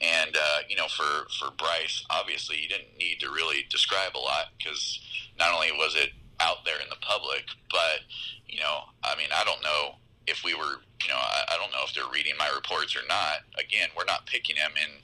And 0.00 0.36
uh, 0.36 0.58
you 0.68 0.76
know, 0.76 0.88
for 0.88 1.28
for 1.38 1.50
Bryce, 1.56 2.04
obviously, 2.10 2.60
you 2.60 2.68
didn't 2.68 2.96
need 2.98 3.20
to 3.20 3.30
really 3.30 3.66
describe 3.70 4.16
a 4.16 4.18
lot 4.18 4.46
because 4.58 5.00
not 5.38 5.54
only 5.54 5.72
was 5.72 5.94
it 5.96 6.10
out 6.40 6.64
there 6.64 6.80
in 6.80 6.88
the 6.90 7.00
public, 7.00 7.44
but 7.70 8.00
you 8.46 8.60
know, 8.60 8.84
I 9.04 9.16
mean, 9.16 9.28
I 9.34 9.44
don't 9.44 9.62
know 9.62 9.96
if 10.26 10.42
we 10.44 10.54
were, 10.54 10.82
you 11.02 11.08
know, 11.08 11.16
I, 11.16 11.44
I 11.54 11.56
don't 11.56 11.70
know 11.72 11.84
if 11.86 11.94
they're 11.94 12.12
reading 12.12 12.34
my 12.38 12.50
reports 12.54 12.96
or 12.96 13.06
not. 13.08 13.46
Again, 13.58 13.88
we're 13.96 14.04
not 14.04 14.26
picking 14.26 14.56
and 14.58 14.74
again, 14.74 15.02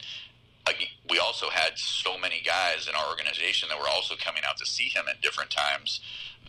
we 1.10 1.18
also 1.18 1.50
had 1.50 1.76
so 1.76 2.18
many 2.18 2.40
guys 2.44 2.88
in 2.88 2.94
our 2.94 3.08
organization 3.08 3.68
that 3.68 3.78
were 3.78 3.88
also 3.88 4.14
coming 4.16 4.42
out 4.48 4.56
to 4.58 4.66
see 4.66 4.88
him 4.88 5.04
at 5.08 5.20
different 5.20 5.50
times. 5.50 6.00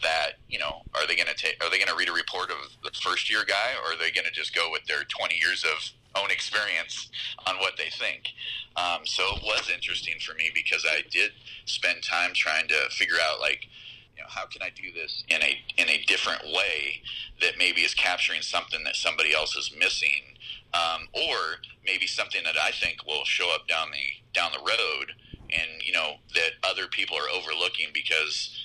That 0.02 0.34
you 0.50 0.60
know, 0.60 0.82
are 0.96 1.08
they 1.08 1.16
going 1.16 1.28
to 1.28 1.36
take? 1.36 1.64
Are 1.64 1.70
they 1.70 1.78
going 1.78 1.88
to 1.88 1.96
read 1.96 2.10
a 2.10 2.14
report 2.14 2.50
of 2.50 2.58
the 2.84 2.92
first 3.00 3.30
year 3.30 3.46
guy, 3.48 3.74
or 3.84 3.94
are 3.94 3.98
they 3.98 4.12
going 4.12 4.26
to 4.26 4.32
just 4.32 4.54
go 4.54 4.70
with 4.72 4.86
their 4.86 5.04
twenty 5.06 5.36
years 5.36 5.64
of 5.64 5.94
own 6.16 6.32
experience 6.32 7.10
on 7.48 7.58
what 7.58 7.74
they 7.78 7.90
think. 7.90 8.30
Um, 8.76 9.06
so 9.06 9.24
it 9.36 9.44
was 9.44 9.70
interesting 9.74 10.16
for 10.20 10.34
me 10.36 10.52
because 10.54 10.86
I 10.88 11.02
did 11.10 11.32
spend 11.66 12.04
time 12.04 12.32
trying 12.34 12.68
to 12.68 12.90
figure 12.90 13.18
out 13.24 13.40
like, 13.40 13.68
you 14.16 14.22
know, 14.22 14.30
how 14.30 14.46
can 14.46 14.62
I 14.62 14.70
do 14.70 14.92
this 14.94 15.24
in 15.30 15.42
a 15.42 15.58
in 15.78 15.90
a 15.90 16.04
different 16.06 16.44
way 16.44 17.02
that 17.42 17.58
maybe 17.58 17.82
is 17.82 17.94
capturing 17.94 18.42
something 18.42 18.84
that 18.84 18.96
somebody 18.96 19.34
else 19.34 19.56
is 19.56 19.74
missing, 19.78 20.33
um, 20.74 21.08
or 21.14 21.58
maybe 21.86 22.08
something 22.08 22.44
that 22.44 22.58
I 22.58 22.72
think 22.72 23.06
will 23.06 23.26
show 23.26 23.54
up 23.54 23.68
down 23.68 23.90
the 23.92 24.40
down 24.40 24.52
the 24.52 24.60
road, 24.60 25.14
and 25.50 25.82
you 25.84 25.94
know 25.94 26.16
that 26.36 26.52
other 26.64 26.88
people 26.88 27.18
are 27.18 27.30
overlooking 27.30 27.88
because 27.94 28.64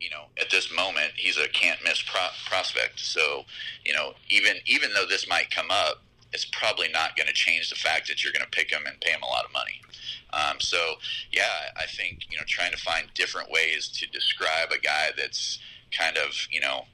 you 0.00 0.08
know, 0.08 0.24
at 0.40 0.50
this 0.50 0.74
moment, 0.74 1.12
he's 1.14 1.36
a 1.36 1.46
can't 1.48 1.78
miss 1.84 2.02
pro- 2.02 2.34
prospect. 2.46 2.98
So, 3.00 3.44
you 3.84 3.92
know, 3.92 4.14
even 4.30 4.56
even 4.66 4.92
though 4.94 5.06
this 5.06 5.28
might 5.28 5.50
come 5.50 5.70
up, 5.70 6.02
it's 6.32 6.46
probably 6.46 6.88
not 6.88 7.16
going 7.16 7.26
to 7.26 7.32
change 7.34 7.68
the 7.68 7.76
fact 7.76 8.08
that 8.08 8.24
you're 8.24 8.32
going 8.32 8.44
to 8.44 8.50
pick 8.50 8.70
him 8.70 8.82
and 8.86 9.00
pay 9.00 9.12
him 9.12 9.22
a 9.22 9.26
lot 9.26 9.44
of 9.44 9.52
money. 9.52 9.80
Um, 10.32 10.60
so, 10.60 10.94
yeah, 11.32 11.70
I 11.76 11.86
think 11.86 12.30
you 12.30 12.38
know 12.38 12.44
trying 12.46 12.72
to 12.72 12.78
find 12.78 13.08
different 13.14 13.50
ways 13.50 13.88
to 13.88 14.06
describe 14.06 14.70
a 14.72 14.78
guy 14.80 15.10
that's 15.16 15.58
kind 15.96 16.16
of 16.16 16.32
you 16.50 16.60
know 16.60 16.86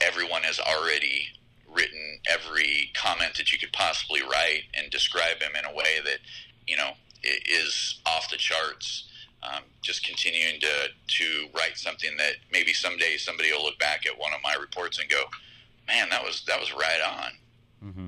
everyone 0.00 0.42
has 0.42 0.58
already 0.58 1.26
written 1.74 2.18
every 2.28 2.90
comment 2.94 3.34
that 3.36 3.52
you 3.52 3.58
could 3.58 3.72
possibly 3.72 4.22
write 4.22 4.64
and 4.74 4.90
describe 4.90 5.40
him 5.40 5.52
in 5.56 5.64
a 5.64 5.74
way 5.74 6.00
that 6.04 6.18
you 6.66 6.76
know 6.76 6.90
is 7.22 8.00
off 8.06 8.30
the 8.30 8.36
charts. 8.36 9.06
Um, 9.42 9.62
just 9.80 10.04
continuing 10.04 10.60
to 10.60 10.88
to 11.06 11.46
write 11.56 11.78
something 11.78 12.10
that 12.18 12.34
maybe 12.52 12.74
someday 12.74 13.16
somebody 13.16 13.50
will 13.52 13.62
look 13.62 13.78
back 13.78 14.04
at 14.06 14.18
one 14.18 14.32
of 14.34 14.40
my 14.42 14.54
reports 14.60 14.98
and 14.98 15.08
go, 15.08 15.22
"Man, 15.86 16.08
that 16.10 16.22
was 16.22 16.44
that 16.46 16.60
was 16.60 16.74
right 16.74 17.00
on." 17.06 17.88
Mm-hmm. 17.88 18.06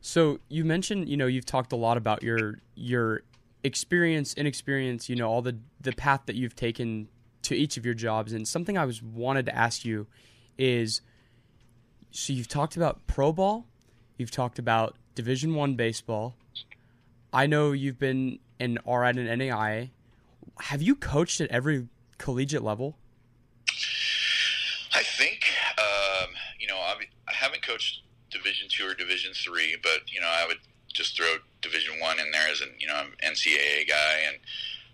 So 0.00 0.38
you 0.48 0.64
mentioned, 0.64 1.08
you 1.08 1.18
know, 1.18 1.26
you've 1.26 1.44
talked 1.44 1.72
a 1.72 1.76
lot 1.76 1.98
about 1.98 2.22
your 2.22 2.60
your 2.74 3.22
experience, 3.64 4.32
inexperience, 4.34 5.08
you 5.08 5.16
know, 5.16 5.28
all 5.28 5.42
the 5.42 5.58
the 5.80 5.92
path 5.92 6.22
that 6.26 6.36
you've 6.36 6.56
taken 6.56 7.08
to 7.42 7.54
each 7.54 7.76
of 7.76 7.84
your 7.84 7.94
jobs. 7.94 8.32
And 8.32 8.46
something 8.46 8.78
I 8.78 8.84
was 8.84 9.02
wanted 9.02 9.46
to 9.46 9.54
ask 9.54 9.84
you 9.84 10.06
is, 10.56 11.02
so 12.10 12.32
you've 12.32 12.48
talked 12.48 12.76
about 12.76 13.06
pro 13.06 13.32
ball, 13.32 13.66
you've 14.16 14.30
talked 14.30 14.58
about 14.58 14.96
Division 15.14 15.54
One 15.54 15.74
baseball. 15.74 16.34
I 17.32 17.46
know 17.46 17.72
you've 17.72 17.98
been 17.98 18.38
an 18.58 18.78
RI 18.86 19.08
and 19.10 19.18
NAIA. 19.18 19.90
Have 20.60 20.82
you 20.82 20.96
coached 20.96 21.40
at 21.40 21.50
every 21.50 21.88
collegiate 22.16 22.62
level? 22.62 22.96
I 24.94 25.02
think, 25.02 25.52
um, 25.78 26.30
you 26.58 26.66
know, 26.66 26.76
I 26.76 27.32
haven't 27.32 27.62
coached 27.62 28.02
Division 28.30 28.68
two 28.70 28.86
or 28.86 28.94
Division 28.94 29.32
three, 29.32 29.76
but 29.82 30.12
you 30.12 30.20
know 30.20 30.28
I 30.28 30.46
would 30.46 30.58
just 30.92 31.16
throw 31.16 31.36
Division 31.62 31.94
one 32.00 32.18
in 32.18 32.30
there 32.30 32.48
as 32.48 32.60
an 32.60 32.70
you 32.78 32.86
know 32.86 33.04
NCAA 33.24 33.88
guy, 33.88 34.18
and 34.26 34.36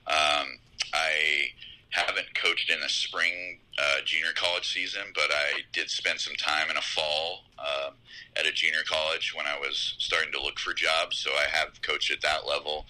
um, 0.07 0.59
I 0.93 1.49
haven't 1.95 2.35
coached 2.35 2.71
in 2.71 2.83
a 2.83 2.89
spring 2.89 3.61
uh, 3.79 4.01
junior 4.05 4.33
college 4.35 4.73
season, 4.73 5.03
but 5.15 5.31
I 5.31 5.61
did 5.73 5.89
spend 5.89 6.21
some 6.21 6.35
time 6.35 6.69
in 6.69 6.77
a 6.77 6.83
fall 6.83 7.45
uh, 7.59 7.91
at 8.37 8.47
a 8.47 8.53
junior 8.53 8.83
college 8.85 9.33
when 9.35 9.47
I 9.47 9.57
was 9.59 9.95
starting 9.99 10.33
to 10.33 10.43
look 10.43 10.59
for 10.59 10.75
jobs. 10.75 11.19
So 11.19 11.31
I 11.31 11.47
have 11.57 11.81
coached 11.83 12.11
at 12.11 12.21
that 12.23 12.49
level, 12.49 12.87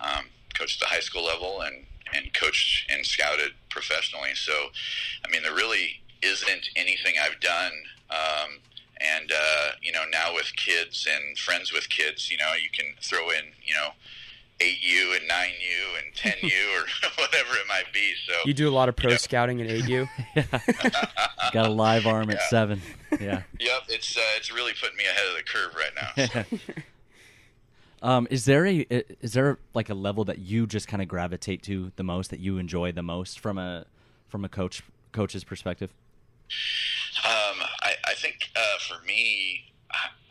um, 0.00 0.26
coached 0.54 0.78
the 0.78 0.86
high 0.86 1.00
school 1.00 1.24
level, 1.24 1.62
and 1.62 1.84
and 2.14 2.32
coached 2.32 2.88
and 2.90 3.04
scouted 3.04 3.52
professionally. 3.70 4.34
So, 4.34 4.52
I 5.26 5.30
mean, 5.30 5.42
there 5.42 5.54
really 5.54 6.00
isn't 6.22 6.68
anything 6.76 7.14
I've 7.20 7.40
done. 7.40 7.72
Um, 8.10 8.60
and 9.00 9.32
uh, 9.32 9.70
you 9.82 9.90
know 9.90 10.04
now 10.12 10.32
with 10.32 10.54
kids 10.54 11.08
and 11.10 11.36
friends 11.36 11.72
with 11.72 11.88
kids, 11.88 12.30
you 12.30 12.36
know 12.36 12.52
you 12.54 12.68
can 12.72 12.94
throw 13.02 13.30
in 13.30 13.46
you 13.64 13.74
know 13.74 13.90
eight 14.60 14.82
U 14.82 15.14
and 15.18 15.26
nine 15.28 15.50
U 15.60 16.04
and 16.04 16.14
ten 16.14 16.34
U 16.42 16.78
or 16.78 17.10
whatever 17.22 17.54
it 17.54 17.66
might 17.68 17.92
be. 17.92 18.12
So 18.26 18.34
you 18.44 18.54
do 18.54 18.68
a 18.68 18.70
lot 18.74 18.88
of 18.88 18.96
pro 18.96 19.16
scouting 19.16 19.60
in 19.60 19.68
eight 19.68 19.88
U. 19.88 20.08
Got 21.52 21.66
a 21.66 21.70
live 21.70 22.06
arm 22.06 22.30
yeah. 22.30 22.36
at 22.36 22.42
seven. 22.42 22.80
Yeah. 23.12 23.42
Yep, 23.60 23.82
it's 23.88 24.16
uh, 24.16 24.20
it's 24.36 24.52
really 24.52 24.72
putting 24.80 24.96
me 24.96 25.04
ahead 25.04 25.26
of 25.28 25.36
the 25.36 25.42
curve 25.42 25.74
right 25.74 25.92
now. 25.96 26.44
So. 26.44 26.58
um, 28.08 28.28
is 28.30 28.44
there 28.44 28.66
a 28.66 28.86
is 29.20 29.32
there 29.32 29.58
like 29.74 29.90
a 29.90 29.94
level 29.94 30.24
that 30.24 30.38
you 30.38 30.66
just 30.66 30.88
kind 30.88 31.02
of 31.02 31.08
gravitate 31.08 31.62
to 31.64 31.92
the 31.96 32.04
most 32.04 32.30
that 32.30 32.40
you 32.40 32.58
enjoy 32.58 32.92
the 32.92 33.02
most 33.02 33.40
from 33.40 33.58
a 33.58 33.86
from 34.28 34.44
a 34.44 34.48
coach 34.48 34.82
coach's 35.12 35.44
perspective? 35.44 35.92
Um, 37.24 37.62
I, 37.82 37.94
I 38.06 38.14
think 38.14 38.50
uh, 38.54 38.78
for 38.80 39.04
me, 39.04 39.73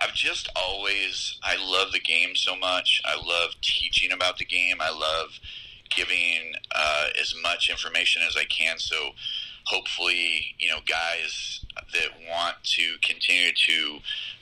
I've 0.03 0.13
just 0.13 0.49
always 0.55 1.37
I 1.43 1.55
love 1.55 1.91
the 1.91 1.99
game 1.99 2.35
so 2.35 2.55
much. 2.55 3.01
I 3.05 3.15
love 3.15 3.51
teaching 3.61 4.11
about 4.11 4.37
the 4.37 4.45
game. 4.45 4.77
I 4.79 4.89
love 4.89 5.39
giving 5.95 6.53
uh, 6.75 7.07
as 7.19 7.33
much 7.41 7.69
information 7.69 8.21
as 8.27 8.35
I 8.35 8.45
can. 8.45 8.79
So 8.79 9.11
hopefully, 9.65 10.55
you 10.59 10.67
know, 10.67 10.79
guys 10.85 11.65
that 11.93 12.09
want 12.29 12.55
to 12.63 12.95
continue 13.01 13.51
to 13.53 13.99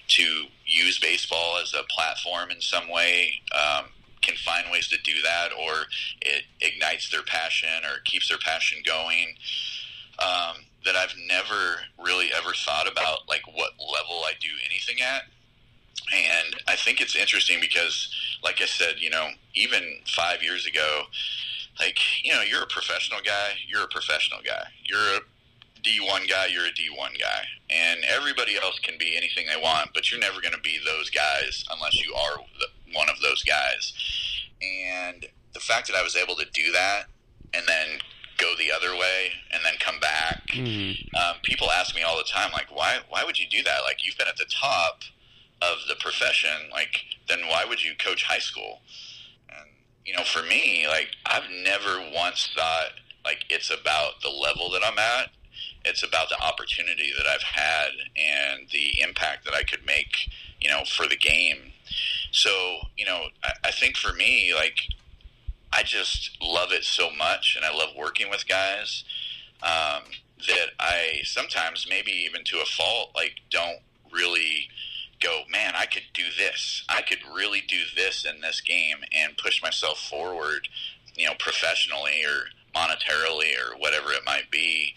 to 0.07 0.45
use 0.65 0.99
baseball 0.99 1.57
as 1.61 1.73
a 1.73 1.83
platform 1.83 2.51
in 2.51 2.59
some 2.59 2.89
way 2.89 3.41
um, 3.55 3.85
can 4.21 4.35
find 4.35 4.71
ways 4.71 4.87
to 4.89 4.97
do 5.03 5.21
that, 5.23 5.49
or 5.53 5.85
it 6.21 6.43
ignites 6.59 7.09
their 7.09 7.23
passion 7.23 7.85
or 7.85 7.99
keeps 8.03 8.29
their 8.29 8.37
passion 8.39 8.79
going. 8.85 9.35
Um, 10.19 10.65
that 10.85 10.95
I've 10.95 11.15
never 11.27 11.81
really 12.03 12.29
ever 12.35 12.53
thought 12.53 12.91
about 12.91 13.29
like 13.29 13.45
what 13.47 13.71
level 13.79 14.23
I 14.25 14.33
do 14.39 14.49
anything 14.67 14.97
at. 15.01 15.23
And 16.13 16.55
I 16.67 16.75
think 16.75 16.99
it's 16.99 17.15
interesting 17.15 17.59
because, 17.61 18.09
like 18.43 18.61
I 18.61 18.65
said, 18.65 18.95
you 18.99 19.09
know, 19.09 19.29
even 19.55 19.99
five 20.07 20.43
years 20.43 20.65
ago, 20.65 21.03
like, 21.79 21.97
you 22.23 22.33
know, 22.33 22.41
you're 22.41 22.63
a 22.63 22.67
professional 22.67 23.19
guy, 23.25 23.53
you're 23.67 23.83
a 23.83 23.87
professional 23.87 24.39
guy. 24.45 24.65
You're 24.83 24.99
a 24.99 25.19
D1 25.83 26.29
guy, 26.29 26.47
you're 26.47 26.65
a 26.65 26.71
D1 26.71 27.19
guy. 27.19 27.43
And 27.69 28.03
everybody 28.03 28.57
else 28.61 28.79
can 28.79 28.97
be 28.99 29.15
anything 29.15 29.45
they 29.47 29.59
want, 29.61 29.91
but 29.93 30.11
you're 30.11 30.19
never 30.19 30.41
going 30.41 30.53
to 30.53 30.61
be 30.61 30.79
those 30.85 31.09
guys 31.09 31.65
unless 31.71 32.03
you 32.03 32.13
are 32.13 32.37
one 32.93 33.09
of 33.09 33.19
those 33.21 33.43
guys. 33.43 33.93
And 34.61 35.25
the 35.53 35.59
fact 35.59 35.87
that 35.87 35.95
I 35.95 36.03
was 36.03 36.15
able 36.15 36.35
to 36.35 36.45
do 36.53 36.71
that 36.73 37.05
and 37.53 37.65
then 37.67 37.99
go 38.37 38.53
the 38.57 38.71
other 38.71 38.95
way 38.97 39.31
and 39.51 39.63
then 39.63 39.73
come 39.79 39.99
back. 39.99 40.47
Mm-hmm. 40.47 41.15
Um, 41.15 41.35
people 41.43 41.69
ask 41.71 41.95
me 41.95 42.01
all 42.01 42.17
the 42.17 42.23
time, 42.23 42.51
like, 42.51 42.75
why 42.75 42.99
why 43.09 43.23
would 43.23 43.39
you 43.39 43.47
do 43.49 43.63
that? 43.63 43.81
Like, 43.85 44.05
you've 44.05 44.17
been 44.17 44.27
at 44.27 44.37
the 44.37 44.49
top 44.49 45.01
of 45.61 45.77
the 45.87 45.95
profession. 45.95 46.69
Like, 46.71 47.01
then 47.27 47.47
why 47.47 47.65
would 47.65 47.83
you 47.83 47.93
coach 47.97 48.23
high 48.23 48.39
school? 48.39 48.81
And 49.49 49.69
you 50.05 50.13
know, 50.15 50.23
for 50.23 50.43
me, 50.43 50.85
like, 50.87 51.09
I've 51.25 51.49
never 51.63 51.99
once 52.13 52.49
thought 52.55 52.91
like 53.23 53.45
it's 53.49 53.69
about 53.69 54.21
the 54.21 54.29
level 54.29 54.69
that 54.71 54.81
I'm 54.83 54.97
at. 54.97 55.29
It's 55.85 56.03
about 56.03 56.29
the 56.29 56.41
opportunity 56.41 57.11
that 57.17 57.27
I've 57.27 57.43
had 57.43 57.89
and 58.15 58.67
the 58.71 59.01
impact 59.01 59.45
that 59.45 59.53
I 59.53 59.63
could 59.63 59.85
make, 59.85 60.29
you 60.59 60.69
know, 60.69 60.83
for 60.85 61.07
the 61.07 61.15
game. 61.15 61.73
So, 62.31 62.77
you 62.97 63.05
know, 63.05 63.25
I, 63.43 63.51
I 63.65 63.71
think 63.71 63.97
for 63.97 64.13
me, 64.13 64.53
like, 64.55 64.77
I 65.73 65.83
just 65.83 66.37
love 66.41 66.71
it 66.71 66.83
so 66.83 67.09
much, 67.11 67.55
and 67.55 67.65
I 67.65 67.75
love 67.75 67.89
working 67.97 68.29
with 68.29 68.47
guys 68.47 69.03
um, 69.63 70.03
that 70.47 70.71
I 70.79 71.21
sometimes, 71.23 71.85
maybe 71.89 72.11
even 72.11 72.43
to 72.45 72.61
a 72.61 72.65
fault, 72.65 73.11
like 73.15 73.35
don't 73.49 73.79
really 74.11 74.67
go, 75.21 75.41
man, 75.49 75.73
I 75.77 75.85
could 75.85 76.03
do 76.13 76.23
this. 76.37 76.83
I 76.89 77.01
could 77.01 77.19
really 77.33 77.61
do 77.61 77.81
this 77.95 78.25
in 78.25 78.41
this 78.41 78.61
game 78.61 78.97
and 79.11 79.37
push 79.37 79.61
myself 79.61 79.99
forward, 79.99 80.67
you 81.15 81.27
know, 81.27 81.33
professionally 81.39 82.23
or 82.25 82.45
monetarily 82.75 83.53
or 83.57 83.77
whatever 83.77 84.11
it 84.11 84.25
might 84.25 84.49
be. 84.51 84.93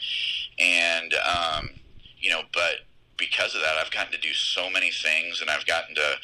And, 0.59 1.15
um, 1.15 1.71
you 2.19 2.31
know, 2.31 2.43
but 2.53 2.81
because 3.16 3.55
of 3.55 3.61
that, 3.61 3.77
I've 3.79 3.90
gotten 3.90 4.12
to 4.12 4.18
do 4.18 4.33
so 4.33 4.70
many 4.70 4.90
things 4.90 5.40
and 5.40 5.50
I've 5.50 5.66
gotten 5.66 5.94
to 5.94 6.16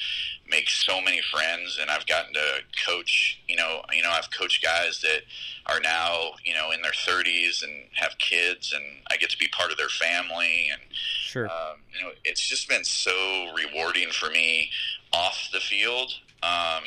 make 0.49 0.69
so 0.69 1.01
many 1.01 1.21
friends 1.21 1.79
and 1.81 1.91
I've 1.91 2.07
gotten 2.07 2.35
to 2.35 2.59
coach, 2.87 3.41
you 3.47 3.57
know, 3.57 3.83
you 3.93 4.03
know, 4.03 4.11
I've 4.11 4.31
coached 4.31 4.63
guys 4.63 5.01
that 5.01 5.23
are 5.67 5.81
now, 5.81 6.33
you 6.45 6.55
know, 6.55 6.73
in 6.73 6.83
their 6.83 6.93
30s 6.93 7.63
and 7.63 7.85
have 7.95 8.19
kids 8.19 8.73
and 8.75 8.85
I 9.11 9.17
get 9.17 9.31
to 9.31 9.39
be 9.39 9.47
part 9.49 9.71
of 9.71 9.77
their 9.79 9.89
family 9.89 10.69
and 10.73 10.81
Sure. 11.23 11.47
um, 11.47 11.79
you 11.97 12.05
know, 12.05 12.13
it's 12.25 12.47
just 12.47 12.69
been 12.69 12.85
so 12.85 13.53
rewarding 13.55 14.11
for 14.11 14.31
me 14.31 14.71
off 15.13 15.49
the 15.53 15.61
field 15.61 16.13
um, 16.43 16.85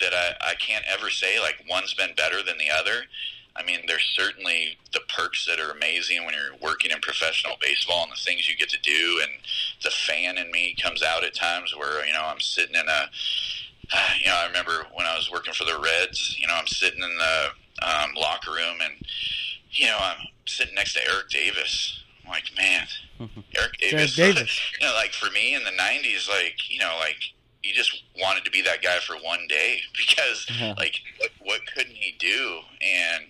that 0.00 0.12
I, 0.14 0.50
I 0.50 0.54
can't 0.54 0.84
ever 0.88 1.10
say 1.10 1.40
like 1.40 1.64
one's 1.68 1.94
been 1.94 2.14
better 2.16 2.42
than 2.42 2.58
the 2.58 2.70
other. 2.70 3.04
I 3.56 3.62
mean, 3.62 3.80
there's 3.86 4.04
certainly 4.16 4.78
the 4.92 5.00
perks 5.08 5.46
that 5.46 5.60
are 5.60 5.70
amazing 5.70 6.24
when 6.24 6.34
you're 6.34 6.58
working 6.60 6.90
in 6.90 7.00
professional 7.00 7.54
baseball 7.60 8.02
and 8.02 8.10
the 8.10 8.16
things 8.16 8.48
you 8.48 8.56
get 8.56 8.68
to 8.70 8.80
do. 8.80 9.20
And 9.22 9.30
the 9.82 9.90
fan 9.90 10.38
in 10.38 10.50
me 10.50 10.76
comes 10.82 11.02
out 11.02 11.24
at 11.24 11.34
times 11.34 11.74
where, 11.76 12.04
you 12.04 12.12
know, 12.12 12.24
I'm 12.24 12.40
sitting 12.40 12.74
in 12.74 12.88
a, 12.88 13.10
you 14.18 14.26
know, 14.26 14.36
I 14.36 14.46
remember 14.46 14.86
when 14.92 15.06
I 15.06 15.16
was 15.16 15.30
working 15.30 15.54
for 15.54 15.64
the 15.64 15.78
Reds, 15.78 16.36
you 16.38 16.48
know, 16.48 16.54
I'm 16.54 16.66
sitting 16.66 17.02
in 17.02 17.16
the 17.16 17.46
um, 17.86 18.14
locker 18.16 18.50
room 18.50 18.78
and, 18.82 18.94
you 19.70 19.86
know, 19.86 19.98
I'm 20.00 20.26
sitting 20.46 20.74
next 20.74 20.94
to 20.94 21.00
Eric 21.08 21.30
Davis. 21.30 22.02
I'm 22.24 22.30
like, 22.30 22.50
man, 22.56 22.86
Eric 23.56 23.78
Davis. 23.78 24.16
Davis. 24.16 24.60
you 24.80 24.86
know, 24.86 24.94
like 24.94 25.12
for 25.12 25.30
me 25.30 25.54
in 25.54 25.62
the 25.64 25.70
'90s, 25.70 26.28
like 26.28 26.70
you 26.70 26.78
know, 26.78 26.96
like 27.00 27.16
you 27.64 27.72
just 27.72 28.02
wanted 28.20 28.44
to 28.44 28.50
be 28.50 28.62
that 28.62 28.82
guy 28.82 28.98
for 28.98 29.16
one 29.16 29.46
day 29.48 29.80
because, 29.96 30.46
like, 30.76 31.00
what, 31.44 31.60
couldn't 31.74 31.94
he 31.94 32.16
do? 32.18 32.60
And 32.82 33.24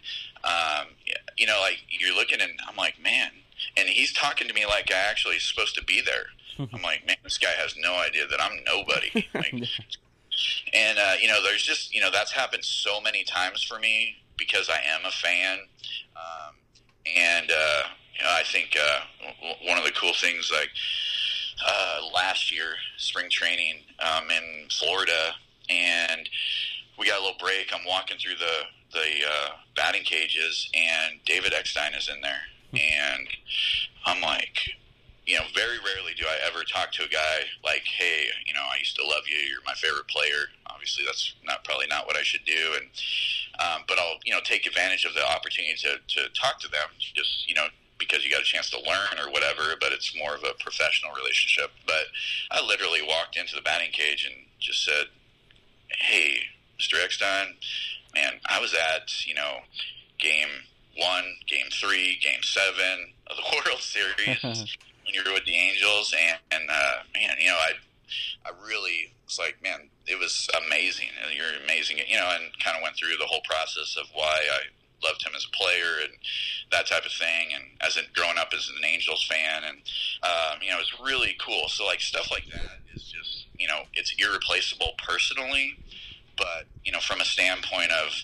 um, 0.45 0.89
you 1.37 1.47
know, 1.47 1.59
like 1.61 1.79
you're 1.89 2.15
looking 2.15 2.41
and 2.41 2.53
I'm 2.69 2.77
like, 2.77 3.01
man, 3.03 3.31
and 3.77 3.89
he's 3.89 4.13
talking 4.13 4.49
to 4.49 4.55
me 4.55 4.67
like 4.67 4.91
I 4.91 5.11
actually 5.11 5.39
supposed 5.39 5.75
to 5.77 5.85
be 5.85 6.01
there. 6.01 6.27
I'm 6.73 6.83
like, 6.83 7.07
man, 7.07 7.17
this 7.23 7.39
guy 7.39 7.51
has 7.57 7.75
no 7.77 7.95
idea 7.95 8.27
that 8.29 8.41
I'm 8.41 8.63
nobody. 8.65 9.29
Like, 9.35 9.69
and 10.73 10.99
uh, 10.99 11.15
you 11.21 11.29
know, 11.29 11.43
there's 11.43 11.63
just 11.63 11.95
you 11.95 12.01
know 12.01 12.11
that's 12.11 12.33
happened 12.33 12.65
so 12.65 13.01
many 13.01 13.25
times 13.25 13.63
for 13.63 13.79
me 13.79 14.17
because 14.37 14.69
I 14.69 14.81
am 14.95 15.05
a 15.05 15.11
fan, 15.11 15.59
um, 16.17 16.55
and 17.17 17.51
uh, 17.51 17.83
you 18.19 18.25
know, 18.25 18.31
I 18.31 18.43
think 18.45 18.77
uh, 18.77 19.01
w- 19.41 19.69
one 19.69 19.79
of 19.79 19.85
the 19.85 19.93
cool 19.93 20.13
things 20.15 20.51
like 20.53 20.71
uh, 21.67 22.01
last 22.13 22.53
year 22.53 22.75
spring 22.97 23.31
training 23.31 23.81
um, 24.01 24.31
in 24.31 24.69
Florida, 24.71 25.35
and 25.71 26.29
we 26.99 27.07
got 27.07 27.19
a 27.19 27.23
little 27.23 27.39
break. 27.39 27.73
I'm 27.73 27.85
walking 27.87 28.19
through 28.19 28.37
the 28.37 28.65
the 28.93 29.27
uh, 29.27 29.51
batting 29.77 30.05
cages, 30.05 30.71
and 30.75 31.19
David 31.25 31.53
Eckstein 31.53 31.95
is 31.95 32.09
in 32.09 32.21
there, 32.21 32.43
and 32.73 33.27
I'm 34.07 34.21
like, 34.21 34.59
you 35.27 35.37
know, 35.37 35.45
very 35.55 35.79
rarely 35.79 36.15
do 36.17 36.25
I 36.27 36.39
ever 36.47 36.63
talk 36.63 36.93
to 36.93 37.05
a 37.05 37.09
guy 37.09 37.49
like, 37.65 37.83
hey, 37.83 38.27
you 38.47 38.55
know, 38.55 38.63
I 38.73 38.79
used 38.79 38.95
to 38.97 39.05
love 39.05 39.25
you. 39.29 39.37
You're 39.39 39.65
my 39.67 39.75
favorite 39.75 40.07
player. 40.07 40.53
Obviously, 40.71 41.05
that's 41.05 41.35
not 41.45 41.65
probably 41.65 41.87
not 41.89 42.07
what 42.07 42.17
I 42.17 42.23
should 42.23 42.45
do, 42.45 42.77
and 42.77 42.87
um, 43.59 43.83
but 43.89 43.99
I'll 43.99 44.19
you 44.25 44.33
know 44.33 44.41
take 44.45 44.67
advantage 44.67 45.05
of 45.05 45.15
the 45.15 45.27
opportunity 45.27 45.75
to 45.83 45.99
to 45.99 46.29
talk 46.35 46.61
to 46.61 46.69
them. 46.69 46.89
Just 46.99 47.49
you 47.49 47.55
know. 47.55 47.67
Because 47.97 48.25
you 48.25 48.31
got 48.31 48.43
a 48.43 48.45
chance 48.45 48.69
to 48.71 48.77
learn 48.79 49.25
or 49.25 49.31
whatever, 49.31 49.77
but 49.81 49.93
it's 49.93 50.19
more 50.19 50.35
of 50.35 50.43
a 50.43 50.53
professional 50.61 51.13
relationship. 51.13 51.71
But 51.87 52.11
I 52.51 52.61
literally 52.61 53.01
walked 53.07 53.37
into 53.37 53.55
the 53.55 53.63
batting 53.63 53.93
cage 53.93 54.29
and 54.29 54.47
just 54.59 54.85
said, 54.85 55.07
"Hey, 56.01 56.41
Mr. 56.79 57.03
Eckstein, 57.03 57.55
man, 58.15 58.35
I 58.47 58.61
was 58.61 58.75
at 58.75 59.27
you 59.27 59.35
know 59.35 59.61
game 60.19 60.49
one, 60.97 61.25
game 61.47 61.67
three, 61.73 62.19
game 62.23 62.43
seven 62.43 63.13
of 63.27 63.37
the 63.37 63.43
World 63.67 63.81
Series 63.81 64.43
when 65.05 65.15
you 65.15 65.23
were 65.25 65.33
with 65.33 65.45
the 65.45 65.55
Angels, 65.55 66.15
and, 66.19 66.39
and 66.51 66.71
uh, 66.71 66.97
man, 67.15 67.37
you 67.39 67.49
know, 67.49 67.57
I 67.57 67.73
I 68.47 68.53
really 68.67 69.15
was 69.25 69.39
like, 69.39 69.63
man, 69.63 69.89
it 70.07 70.19
was 70.19 70.49
amazing. 70.67 71.09
You're 71.35 71.63
amazing, 71.65 71.99
you 72.07 72.17
know, 72.17 72.31
and 72.35 72.45
kind 72.63 72.77
of 72.77 72.83
went 72.83 72.97
through 72.97 73.17
the 73.19 73.27
whole 73.27 73.41
process 73.49 73.97
of 73.99 74.07
why 74.15 74.41
I 74.53 74.61
loved 75.07 75.27
him 75.27 75.33
as 75.37 75.47
a 75.47 75.57
player 75.57 76.01
and 76.03 76.13
that 76.73 76.87
type 76.87 77.05
of 77.05 77.13
thing. 77.13 77.53
And 77.55 77.65
as 77.81 77.97
a, 77.97 78.03
growing 78.15 78.39
up 78.39 78.53
as 78.55 78.69
an 78.69 78.85
Angels 78.85 79.25
fan, 79.25 79.65
and 79.65 79.79
um, 80.23 80.61
you 80.63 80.71
know, 80.71 80.77
it 80.77 80.87
was 80.87 81.01
really 81.05 81.37
cool. 81.41 81.69
So 81.69 81.85
like 81.87 82.01
stuff 82.01 82.31
like 82.31 82.47
that 82.53 82.81
is 82.95 83.05
just 83.05 83.47
you 83.59 83.69
know, 83.69 83.83
it's 83.95 84.15
irreplaceable 84.19 84.93
personally, 84.99 85.77
but 86.37 86.67
you 86.85 86.93
know, 86.93 87.01
from 87.01 87.21
a 87.21 87.25
standpoint 87.25 87.91
of 87.93 88.23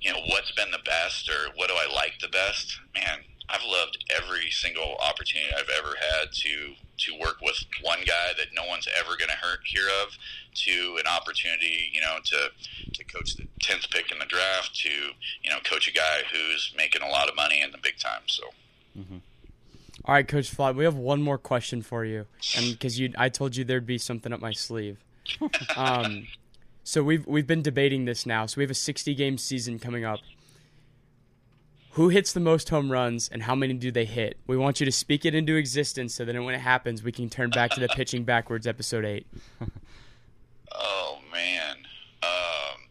you 0.00 0.12
know 0.12 0.20
what's 0.26 0.52
been 0.52 0.70
the 0.70 0.84
best 0.84 1.28
or 1.28 1.52
what 1.56 1.68
do 1.68 1.74
I 1.74 1.92
like 1.94 2.14
the 2.20 2.28
best, 2.28 2.78
man. 2.94 3.20
I've 3.52 3.64
loved 3.66 4.04
every 4.16 4.48
single 4.50 4.96
opportunity 5.00 5.50
I've 5.52 5.70
ever 5.76 5.96
had 5.96 6.32
to 6.32 6.74
to 6.98 7.18
work 7.18 7.38
with 7.42 7.56
one 7.82 7.98
guy 8.06 8.32
that 8.36 8.48
no 8.54 8.64
one's 8.66 8.86
ever 8.98 9.16
going 9.16 9.30
to 9.30 9.36
hear 9.64 9.88
of, 10.02 10.16
to 10.54 10.98
an 11.00 11.06
opportunity, 11.06 11.90
you 11.92 12.00
know, 12.00 12.18
to 12.24 12.50
to 12.92 13.04
coach 13.04 13.34
the 13.36 13.46
tenth 13.60 13.90
pick 13.90 14.12
in 14.12 14.18
the 14.18 14.26
draft, 14.26 14.74
to 14.82 14.90
you 15.42 15.50
know, 15.50 15.58
coach 15.64 15.88
a 15.88 15.92
guy 15.92 16.22
who's 16.32 16.72
making 16.76 17.02
a 17.02 17.08
lot 17.08 17.28
of 17.28 17.34
money 17.36 17.60
in 17.60 17.72
the 17.72 17.78
big 17.78 17.98
time. 17.98 18.22
So. 18.26 18.44
All 20.04 20.14
right, 20.14 20.26
Coach 20.26 20.48
Fly, 20.48 20.70
we 20.70 20.84
have 20.84 20.96
one 20.96 21.20
more 21.20 21.36
question 21.38 21.82
for 21.82 22.04
you, 22.04 22.26
and 22.56 22.72
because 22.72 22.98
you, 22.98 23.12
I 23.18 23.28
told 23.28 23.54
you 23.54 23.64
there'd 23.64 23.86
be 23.86 23.98
something 23.98 24.32
up 24.32 24.40
my 24.40 24.52
sleeve. 24.52 24.98
Um, 25.76 26.26
so 26.90 27.04
we've 27.04 27.24
we've 27.24 27.46
been 27.46 27.62
debating 27.62 28.04
this 28.04 28.26
now. 28.26 28.46
So 28.46 28.58
we 28.58 28.64
have 28.64 28.70
a 28.70 28.74
60 28.74 29.14
game 29.14 29.38
season 29.38 29.78
coming 29.78 30.04
up. 30.04 30.18
Who 31.92 32.08
hits 32.08 32.32
the 32.32 32.40
most 32.40 32.68
home 32.68 32.90
runs, 32.90 33.28
and 33.28 33.44
how 33.44 33.54
many 33.54 33.74
do 33.74 33.92
they 33.92 34.04
hit? 34.04 34.38
We 34.48 34.56
want 34.56 34.80
you 34.80 34.86
to 34.86 34.92
speak 34.92 35.24
it 35.24 35.32
into 35.32 35.54
existence, 35.54 36.14
so 36.14 36.24
that 36.24 36.34
when 36.34 36.54
it 36.54 36.60
happens, 36.60 37.04
we 37.04 37.12
can 37.12 37.30
turn 37.30 37.50
back 37.50 37.70
to 37.72 37.80
the 37.80 37.88
pitching 37.88 38.24
backwards 38.24 38.66
episode 38.66 39.04
eight. 39.04 39.26
Oh 40.72 41.18
man, 41.32 41.78
um, 42.22 42.86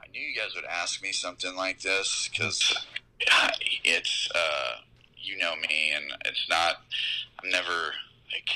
I 0.00 0.06
knew 0.12 0.20
you 0.20 0.36
guys 0.36 0.54
would 0.54 0.64
ask 0.64 1.02
me 1.02 1.10
something 1.10 1.56
like 1.56 1.80
this 1.80 2.30
because 2.30 2.86
it's 3.84 4.28
uh, 4.32 4.76
you 5.16 5.36
know 5.36 5.56
me, 5.56 5.92
and 5.92 6.04
it's 6.24 6.46
not. 6.48 6.76
I'm 7.42 7.50
never 7.50 7.92
like 8.32 8.50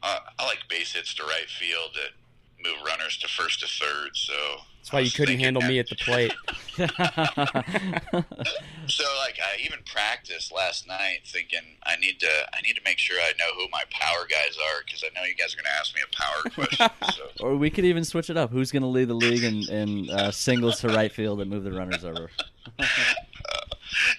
uh, 0.00 0.18
I 0.38 0.46
like 0.46 0.60
base 0.68 0.92
hits 0.92 1.12
to 1.14 1.24
right 1.24 1.48
field 1.48 1.90
that 1.94 2.12
move 2.62 2.76
runners 2.86 3.16
to 3.18 3.28
first 3.28 3.60
to 3.60 3.66
third. 3.66 4.10
So 4.14 4.32
That's 4.80 4.92
why 4.92 5.00
you 5.00 5.10
couldn't 5.10 5.38
handle 5.40 5.62
me 5.62 5.78
at 5.78 5.88
the 5.88 5.96
plate. 5.96 6.32
So 8.88 9.04
like 9.18 9.38
I 9.38 9.60
even 9.60 9.80
practiced 9.84 10.50
last 10.50 10.88
night, 10.88 11.20
thinking 11.26 11.60
I 11.84 11.96
need 11.96 12.20
to 12.20 12.30
I 12.54 12.62
need 12.62 12.74
to 12.74 12.80
make 12.84 12.98
sure 12.98 13.16
I 13.20 13.32
know 13.38 13.52
who 13.54 13.68
my 13.70 13.82
power 13.90 14.26
guys 14.28 14.56
are 14.56 14.80
because 14.84 15.04
I 15.04 15.08
know 15.14 15.26
you 15.26 15.34
guys 15.34 15.52
are 15.54 15.56
going 15.58 15.66
to 15.66 15.78
ask 15.78 15.94
me 15.94 16.00
a 16.00 16.16
power 16.16 16.42
question. 16.54 16.90
so. 17.14 17.44
Or 17.44 17.56
we 17.56 17.68
could 17.68 17.84
even 17.84 18.04
switch 18.04 18.30
it 18.30 18.36
up. 18.38 18.50
Who's 18.50 18.72
going 18.72 18.82
to 18.82 18.88
lead 18.88 19.08
the 19.08 19.14
league 19.14 19.44
in, 19.44 19.68
in 19.68 20.10
uh, 20.10 20.30
singles 20.30 20.80
to 20.80 20.88
right 20.88 21.12
field 21.12 21.40
and 21.42 21.50
move 21.50 21.64
the 21.64 21.72
runners 21.72 22.02
over? 22.04 22.30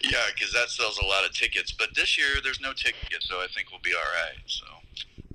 Yeah, 0.04 0.24
because 0.34 0.54
that 0.54 0.70
sells 0.70 0.98
a 1.00 1.06
lot 1.06 1.26
of 1.26 1.34
tickets. 1.34 1.72
But 1.72 1.90
this 1.96 2.18
year 2.18 2.28
there's 2.44 2.62
no 2.62 2.74
tickets, 2.74 3.28
so 3.28 3.38
I 3.38 3.48
think 3.54 3.72
we'll 3.72 3.82
be 3.82 3.94
all 3.94 4.00
right. 4.00 4.38
So, 4.46 4.66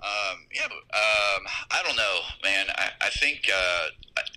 um, 0.04 0.38
yeah, 0.54 0.66
but, 0.68 0.76
um, 0.76 1.46
I 1.70 1.82
don't 1.84 1.96
know, 1.96 2.18
man. 2.42 2.66
I, 2.76 2.90
I 3.00 3.10
think 3.10 3.48
uh, 3.48 3.88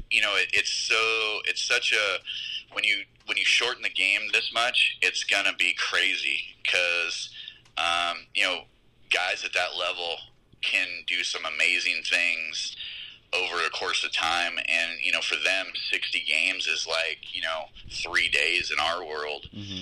you 0.09 0.21
know 0.21 0.35
it, 0.35 0.47
it's 0.53 0.71
so 0.71 1.39
it's 1.45 1.61
such 1.61 1.91
a 1.91 2.73
when 2.73 2.85
you 2.85 3.03
when 3.25 3.37
you 3.37 3.43
shorten 3.43 3.83
the 3.83 3.89
game 3.89 4.21
this 4.31 4.51
much, 4.53 4.97
it's 5.01 5.25
gonna 5.25 5.53
be 5.57 5.73
crazy 5.73 6.39
because 6.63 7.29
um, 7.77 8.19
you 8.33 8.43
know 8.43 8.61
guys 9.09 9.43
at 9.43 9.53
that 9.53 9.75
level 9.77 10.15
can 10.61 10.87
do 11.05 11.23
some 11.23 11.43
amazing 11.45 12.01
things 12.03 12.75
over 13.33 13.65
a 13.65 13.69
course 13.69 14.03
of 14.03 14.11
time. 14.13 14.57
And 14.57 14.99
you 15.01 15.11
know 15.11 15.21
for 15.21 15.35
them 15.35 15.67
60 15.91 16.23
games 16.27 16.67
is 16.67 16.87
like 16.87 17.19
you 17.33 17.41
know 17.41 17.65
three 17.91 18.29
days 18.29 18.71
in 18.71 18.79
our 18.79 19.05
world. 19.05 19.49
Mm-hmm. 19.53 19.81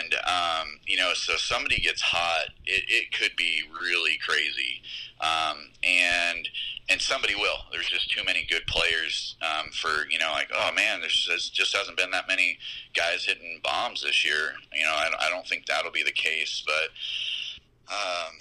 and 0.00 0.14
um, 0.26 0.80
you 0.86 0.96
know 0.96 1.12
so 1.14 1.36
somebody 1.36 1.76
gets 1.80 2.00
hot 2.00 2.50
it, 2.66 2.84
it 2.88 3.12
could 3.12 3.36
be 3.36 3.62
really 3.80 4.18
crazy. 4.24 4.82
Um, 5.20 5.70
and 5.84 6.48
and 6.88 7.00
somebody 7.00 7.34
will. 7.34 7.58
There's 7.70 7.88
just 7.88 8.10
too 8.10 8.24
many 8.24 8.46
good 8.50 8.66
players 8.66 9.36
um, 9.40 9.70
for 9.70 10.08
you 10.10 10.18
know 10.18 10.30
like 10.32 10.50
oh 10.54 10.70
man 10.74 11.00
there's 11.00 11.26
just, 11.26 11.54
just 11.54 11.76
hasn't 11.76 11.96
been 11.96 12.10
that 12.10 12.28
many 12.28 12.58
guys 12.94 13.24
hitting 13.24 13.60
bombs 13.62 14.02
this 14.02 14.24
year. 14.24 14.54
You 14.74 14.84
know 14.84 14.92
I, 14.92 15.10
I 15.20 15.30
don't 15.30 15.46
think 15.46 15.66
that'll 15.66 15.92
be 15.92 16.02
the 16.02 16.12
case. 16.12 16.62
But 16.66 17.92
um, 17.92 18.32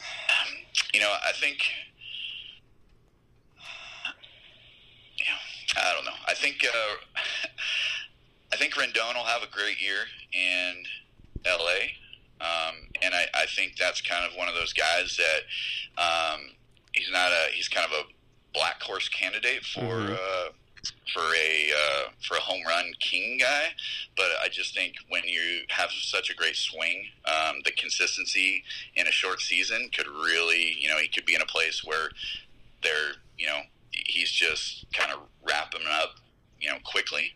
you 0.94 1.00
know 1.00 1.14
I 1.28 1.32
think 1.34 1.60
yeah, 5.20 5.38
I 5.78 5.94
don't 5.96 6.06
know. 6.06 6.12
I 6.28 6.34
think 6.34 6.64
uh, 6.66 6.96
I 8.54 8.58
think 8.58 8.74
Rendon 8.74 9.16
will 9.16 9.24
have 9.24 9.44
a 9.44 9.48
great 9.52 9.82
year 9.82 10.04
in 10.34 10.84
L.A. 11.46 11.94
Um, 12.42 12.76
and 13.02 13.14
I, 13.14 13.26
I 13.34 13.46
think 13.56 13.78
that's 13.78 14.02
kind 14.02 14.26
of 14.26 14.36
one 14.38 14.48
of 14.50 14.56
those 14.56 14.74
guys 14.74 15.18
that 15.18 16.02
um, 16.02 16.42
he's 16.94 17.10
not 17.12 17.32
a 17.32 17.52
he's 17.54 17.68
kind 17.68 17.86
of 17.86 17.92
a 17.92 18.04
black 18.54 18.82
horse 18.82 19.08
candidate 19.10 19.64
for 19.66 19.80
Mhm. 19.80 20.14
uh, 20.14 20.52
for 21.14 21.22
a 21.36 21.72
uh, 21.72 22.10
for 22.28 22.36
a 22.38 22.40
home 22.42 22.64
run 22.68 22.92
king 23.00 23.38
guy. 23.40 23.68
But 24.18 24.32
I 24.44 24.50
just 24.50 24.74
think 24.74 24.96
when 25.10 25.24
you 25.26 25.62
have 25.70 25.92
such 25.92 26.30
a 26.30 26.34
great 26.34 26.56
swing, 26.56 27.06
um, 27.26 27.62
the 27.64 27.72
consistency 27.72 28.64
in 28.96 29.08
a 29.08 29.12
short 29.12 29.40
season 29.42 29.90
could 29.96 30.08
really 30.08 30.76
you 30.80 30.90
know 30.90 30.98
he 30.98 31.08
could 31.08 31.26
be 31.26 31.36
in 31.36 31.42
a 31.42 31.46
place 31.46 31.84
where 31.86 32.10
they're 32.84 33.14
you 33.38 33.46
know 33.48 33.62
he's 33.92 34.32
just 34.32 34.86
kind 34.94 35.12
of 35.12 35.20
wrapping 35.46 35.88
up 35.90 36.16
you 36.60 36.70
know 36.70 36.78
quickly. 36.84 37.34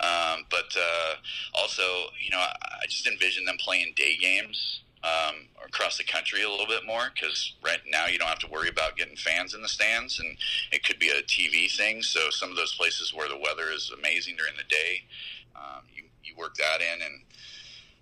Um, 0.00 0.46
but 0.50 0.74
uh, 0.76 1.14
also 1.54 1.82
you 2.22 2.30
know 2.30 2.38
I, 2.38 2.54
I 2.82 2.86
just 2.88 3.06
envision 3.06 3.44
them 3.44 3.56
playing 3.58 3.92
day 3.96 4.16
games 4.20 4.82
um, 5.04 5.48
across 5.64 5.98
the 5.98 6.04
country 6.04 6.42
a 6.42 6.48
little 6.48 6.66
bit 6.66 6.86
more 6.86 7.10
because 7.14 7.54
right 7.64 7.80
now 7.88 8.06
you 8.06 8.18
don't 8.18 8.28
have 8.28 8.38
to 8.40 8.50
worry 8.50 8.68
about 8.68 8.96
getting 8.96 9.16
fans 9.16 9.54
in 9.54 9.62
the 9.62 9.68
stands 9.68 10.20
and 10.20 10.36
it 10.70 10.84
could 10.84 10.98
be 10.98 11.10
a 11.10 11.22
TV 11.22 11.70
thing. 11.70 12.02
So 12.02 12.30
some 12.30 12.50
of 12.50 12.56
those 12.56 12.74
places 12.74 13.12
where 13.12 13.28
the 13.28 13.36
weather 13.36 13.70
is 13.72 13.92
amazing 13.96 14.36
during 14.36 14.54
the 14.56 14.68
day 14.68 15.02
um, 15.56 15.82
you, 15.94 16.04
you 16.24 16.34
work 16.36 16.54
that 16.56 16.80
in. 16.80 17.02
And 17.02 17.22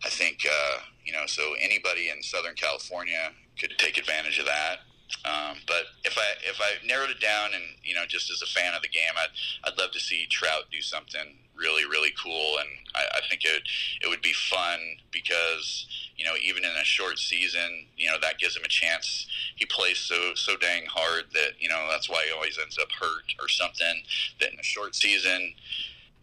I 0.04 0.08
think 0.08 0.46
uh, 0.46 0.78
you 1.04 1.12
know 1.12 1.26
so 1.26 1.54
anybody 1.60 2.10
in 2.10 2.22
Southern 2.22 2.54
California 2.54 3.30
could 3.58 3.72
take 3.78 3.98
advantage 3.98 4.38
of 4.38 4.46
that 4.46 4.80
um, 5.24 5.58
but 5.66 5.84
if 6.04 6.16
I 6.16 6.28
if 6.48 6.58
I 6.60 6.84
narrowed 6.86 7.10
it 7.10 7.20
down 7.20 7.50
and 7.54 7.62
you 7.82 7.94
know 7.94 8.06
just 8.06 8.30
as 8.30 8.42
a 8.42 8.46
fan 8.46 8.74
of 8.74 8.82
the 8.82 8.88
game, 8.88 9.12
I'd 9.16 9.28
I'd 9.64 9.78
love 9.78 9.90
to 9.92 10.00
see 10.00 10.26
Trout 10.30 10.64
do 10.72 10.80
something 10.80 11.36
really 11.54 11.84
really 11.84 12.12
cool, 12.22 12.56
and 12.58 12.68
I, 12.94 13.18
I 13.18 13.20
think 13.28 13.44
it 13.44 13.62
it 14.02 14.08
would 14.08 14.22
be 14.22 14.32
fun 14.32 14.78
because 15.12 15.86
you 16.16 16.24
know 16.24 16.34
even 16.42 16.64
in 16.64 16.70
a 16.70 16.84
short 16.84 17.18
season, 17.18 17.86
you 17.96 18.08
know 18.08 18.16
that 18.22 18.38
gives 18.38 18.56
him 18.56 18.64
a 18.64 18.68
chance. 18.68 19.26
He 19.56 19.66
plays 19.66 19.98
so 19.98 20.34
so 20.34 20.56
dang 20.56 20.86
hard 20.86 21.24
that 21.34 21.52
you 21.58 21.68
know 21.68 21.86
that's 21.90 22.08
why 22.08 22.24
he 22.26 22.32
always 22.32 22.58
ends 22.58 22.78
up 22.78 22.90
hurt 22.92 23.34
or 23.40 23.48
something. 23.48 24.02
That 24.40 24.52
in 24.52 24.58
a 24.58 24.64
short 24.64 24.94
season, 24.94 25.52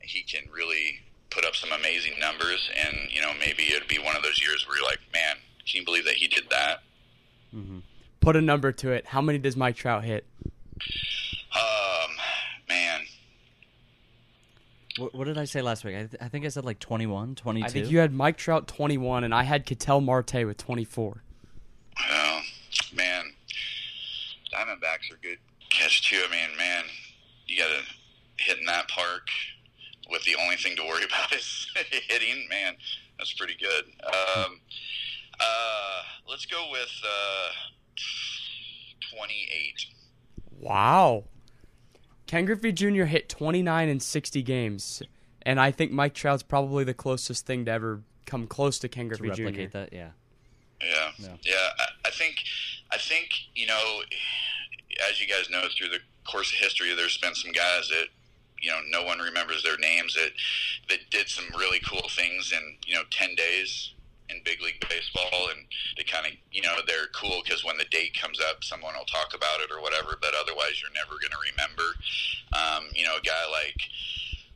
he 0.02 0.24
can 0.24 0.50
really 0.52 1.02
put 1.30 1.46
up 1.46 1.56
some 1.56 1.72
amazing 1.72 2.14
numbers, 2.20 2.70
and 2.76 3.12
you 3.12 3.22
know 3.22 3.34
maybe 3.40 3.64
it'd 3.64 3.88
be 3.88 4.00
one 4.00 4.16
of 4.16 4.24
those 4.24 4.42
years 4.42 4.68
where 4.68 4.78
you're 4.78 4.88
like, 4.88 5.02
man, 5.14 5.36
can 5.70 5.82
you 5.82 5.86
believe 5.86 6.06
that 6.06 6.16
he 6.16 6.28
did 6.28 6.50
that? 6.50 6.82
Put 8.20 8.36
a 8.36 8.41
number 8.41 8.72
to 8.72 8.91
it. 8.91 9.07
How 9.07 9.22
many 9.22 9.38
does 9.38 9.55
Mike 9.55 9.76
Trout 9.76 10.03
hit? 10.03 10.26
Um, 11.55 12.11
man, 12.68 13.01
What, 14.97 15.13
what 15.15 15.26
did 15.26 15.38
I 15.38 15.45
say 15.45 15.61
last 15.61 15.84
week? 15.86 15.95
I, 15.95 15.99
th- 16.05 16.22
I 16.22 16.28
think 16.28 16.45
I 16.45 16.49
said 16.49 16.65
like 16.65 16.80
21, 16.80 17.36
22. 17.36 17.65
I 17.65 17.70
think 17.70 17.89
you 17.91 17.99
had 17.99 18.11
Mike 18.13 18.38
Trout 18.38 18.68
21, 18.68 19.24
and 19.24 19.34
I 19.34 19.43
had 19.43 19.65
Ketel 19.65 20.01
Marte 20.01 20.45
with 20.45 20.57
24. 20.57 21.24
well, 22.09 22.41
man, 22.95 23.24
Diamondbacks 24.53 25.11
are 25.13 25.18
good 25.22 25.38
catch 25.70 26.09
too. 26.09 26.22
I 26.28 26.32
mean, 26.32 26.57
man, 26.57 26.84
you 27.45 27.57
got 27.57 27.68
to 27.70 28.43
hit 28.43 28.57
in 28.59 28.65
that 28.65 28.88
park 28.88 29.28
with 30.09 30.24
the 30.24 30.36
only 30.41 30.55
thing 30.55 30.76
to 30.76 30.84
worry 30.84 31.03
about 31.05 31.34
is 31.34 31.68
hitting. 32.07 32.47
Man, 32.49 32.76
that's 33.18 33.34
pretty 33.34 33.55
good. 33.59 33.86
Um, 34.05 34.59
uh, 35.39 36.01
let's 36.30 36.45
go 36.45 36.68
with 36.72 36.89
uh, 37.03 37.49
twenty-eight. 39.12 39.86
Wow. 40.60 41.26
Ken 42.26 42.45
Griffey 42.45 42.72
Jr. 42.74 43.04
hit 43.06 43.30
29 43.30 43.88
in 43.88 44.00
60 44.02 44.43
games, 44.43 45.02
and 45.43 45.62
I 45.62 45.72
think 45.72 45.91
Mike 45.93 46.14
Trout's 46.14 46.43
probably 46.43 46.84
the 46.84 46.93
closest 46.93 47.45
thing 47.45 47.64
to 47.66 47.72
ever 47.72 48.02
come 48.26 48.48
close 48.48 48.80
to 48.80 48.89
Ken 48.89 49.08
to 49.10 49.16
Griffey 49.16 49.34
Jr. 49.34 49.43
replicate 49.45 49.72
that. 49.72 49.93
Yeah. 49.93 50.10
Yeah, 50.82 51.12
Yeah. 51.20 51.36
yeah. 51.43 51.70
I, 51.80 51.86
I 52.08 52.12
think, 52.12 52.36
I 52.91 52.98
think 52.98 53.30
you 53.56 53.66
know, 53.68 54.02
as 55.10 55.22
you 55.22 55.28
guys 55.28 55.50
know, 55.50 55.64
through 55.78 55.89
the 55.89 56.00
course 56.30 56.52
of 56.52 56.60
history, 56.60 56.93
there's 56.95 57.18
been 57.18 57.34
some 57.36 57.52
guys 57.54 57.88
that 57.89 58.08
you 58.62 58.72
know 58.72 58.80
no 58.89 59.04
one 59.04 59.20
remembers 59.20 59.64
their 59.64 59.78
names 59.78 60.14
that 60.16 60.32
that 60.89 61.00
did 61.12 61.30
some 61.30 61.45
really 61.58 61.80
cool 61.80 62.08
things 62.10 62.52
in 62.52 62.76
you 62.86 62.95
know 62.95 63.04
ten 63.12 63.36
days 63.36 63.93
in 64.30 64.41
big 64.43 64.61
league 64.61 64.80
baseball, 64.89 65.49
and 65.55 65.65
they 65.95 66.03
kind 66.03 66.25
of 66.25 66.34
you 66.51 66.61
know 66.61 66.75
they're 66.86 67.07
cool 67.13 67.41
because 67.43 67.63
when 67.63 67.78
the 67.78 67.86
date 67.86 68.15
comes 68.19 68.39
up, 68.39 68.63
someone 68.63 68.93
will 68.95 69.05
talk 69.05 69.34
about 69.34 69.61
it 69.61 69.71
or 69.71 69.82
whatever. 69.82 70.17
But 70.19 70.34
otherwise, 70.39 70.82
you're 70.82 70.93
never 70.93 71.19
going 71.19 71.34
to 71.34 71.43
remember. 71.51 71.88
Um, 72.53 72.89
you 72.93 73.05
know, 73.05 73.17
a 73.17 73.21
guy 73.21 73.45
like 73.51 73.80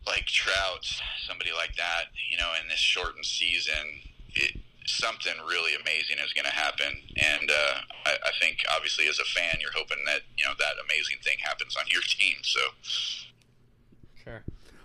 like 0.07 0.26
Trout, 0.26 0.86
somebody 1.28 1.51
like 1.55 1.76
that, 1.78 2.09
you 2.30 2.38
know, 2.38 2.51
in 2.61 2.67
this 2.67 2.80
shortened 2.80 3.26
season, 3.26 4.01
it, 4.34 4.57
something 4.86 5.34
really 5.47 5.76
amazing 5.76 6.17
is 6.24 6.34
going 6.34 6.45
to 6.45 6.51
happen. 6.51 7.01
And 7.17 7.51
uh, 7.51 7.82
I, 8.05 8.17
I 8.26 8.32
think, 8.39 8.57
obviously, 8.74 9.07
as 9.07 9.19
a 9.19 9.26
fan, 9.26 9.57
you're 9.59 9.76
hoping 9.76 10.03
that 10.05 10.22
you 10.38 10.45
know 10.45 10.53
that 10.57 10.82
amazing 10.84 11.17
thing 11.24 11.38
happens 11.41 11.76
on 11.76 11.86
your 11.88 12.01
team. 12.07 12.38
So, 12.41 12.59
Sure. 14.24 14.43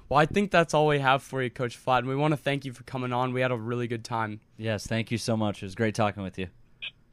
Well, 0.09 0.19
I 0.21 0.27
think 0.27 0.51
that's 0.51 0.73
all 0.75 0.87
we 0.87 1.01
have 1.01 1.23
for 1.23 1.43
you, 1.43 1.51
Coach 1.51 1.77
Flatten. 1.77 2.09
We 2.09 2.15
want 2.17 2.33
to 2.33 2.37
thank 2.37 2.65
you 2.65 2.73
for 2.73 2.85
coming 2.85 3.13
on. 3.13 3.33
We 3.33 3.41
had 3.41 3.51
a 3.51 3.57
really 3.57 3.89
good 3.89 4.05
time. 4.05 4.41
Yes. 4.57 4.87
Thank 4.87 5.11
you 5.11 5.19
so 5.19 5.37
much. 5.37 5.63
It 5.63 5.67
was 5.67 5.75
great 5.75 5.95
talking 5.95 6.23
with 6.23 6.39
you. 6.39 6.47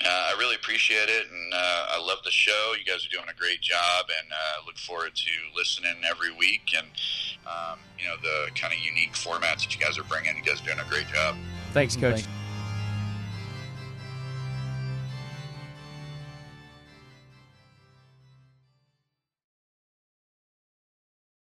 uh, 0.06 0.08
I 0.08 0.36
really 0.38 0.56
appreciate 0.56 1.10
it, 1.10 1.26
and 1.32 1.54
uh, 1.54 1.86
I 1.91 2.00
love 2.00 2.20
the 2.24 2.32
show. 2.32 2.74
You 2.78 2.86
guys 2.86 3.06
are 3.06 3.10
doing 3.10 3.26
a 3.30 3.39
great 3.39 3.62
job, 3.62 4.06
and 4.22 4.32
uh, 4.32 4.66
look 4.66 4.78
forward 4.78 5.16
to 5.16 5.32
listening 5.58 5.96
every 6.10 6.32
week. 6.36 6.70
And 6.78 6.88
um, 7.48 7.80
you 7.98 8.06
know 8.08 8.16
the 8.22 8.52
kind 8.54 8.74
of 8.74 8.80
unique 8.80 9.14
formats 9.14 9.64
that 9.64 9.74
you 9.74 9.82
guys 9.84 9.98
are 9.98 10.04
bringing. 10.04 10.36
You 10.38 10.44
guys 10.44 10.62
are 10.62 10.66
doing 10.66 10.80
a 10.80 10.89
great 10.89 11.08
job. 11.08 11.36
Thanks, 11.72 11.96
Coach. 11.96 12.22
Thank- 12.22 12.43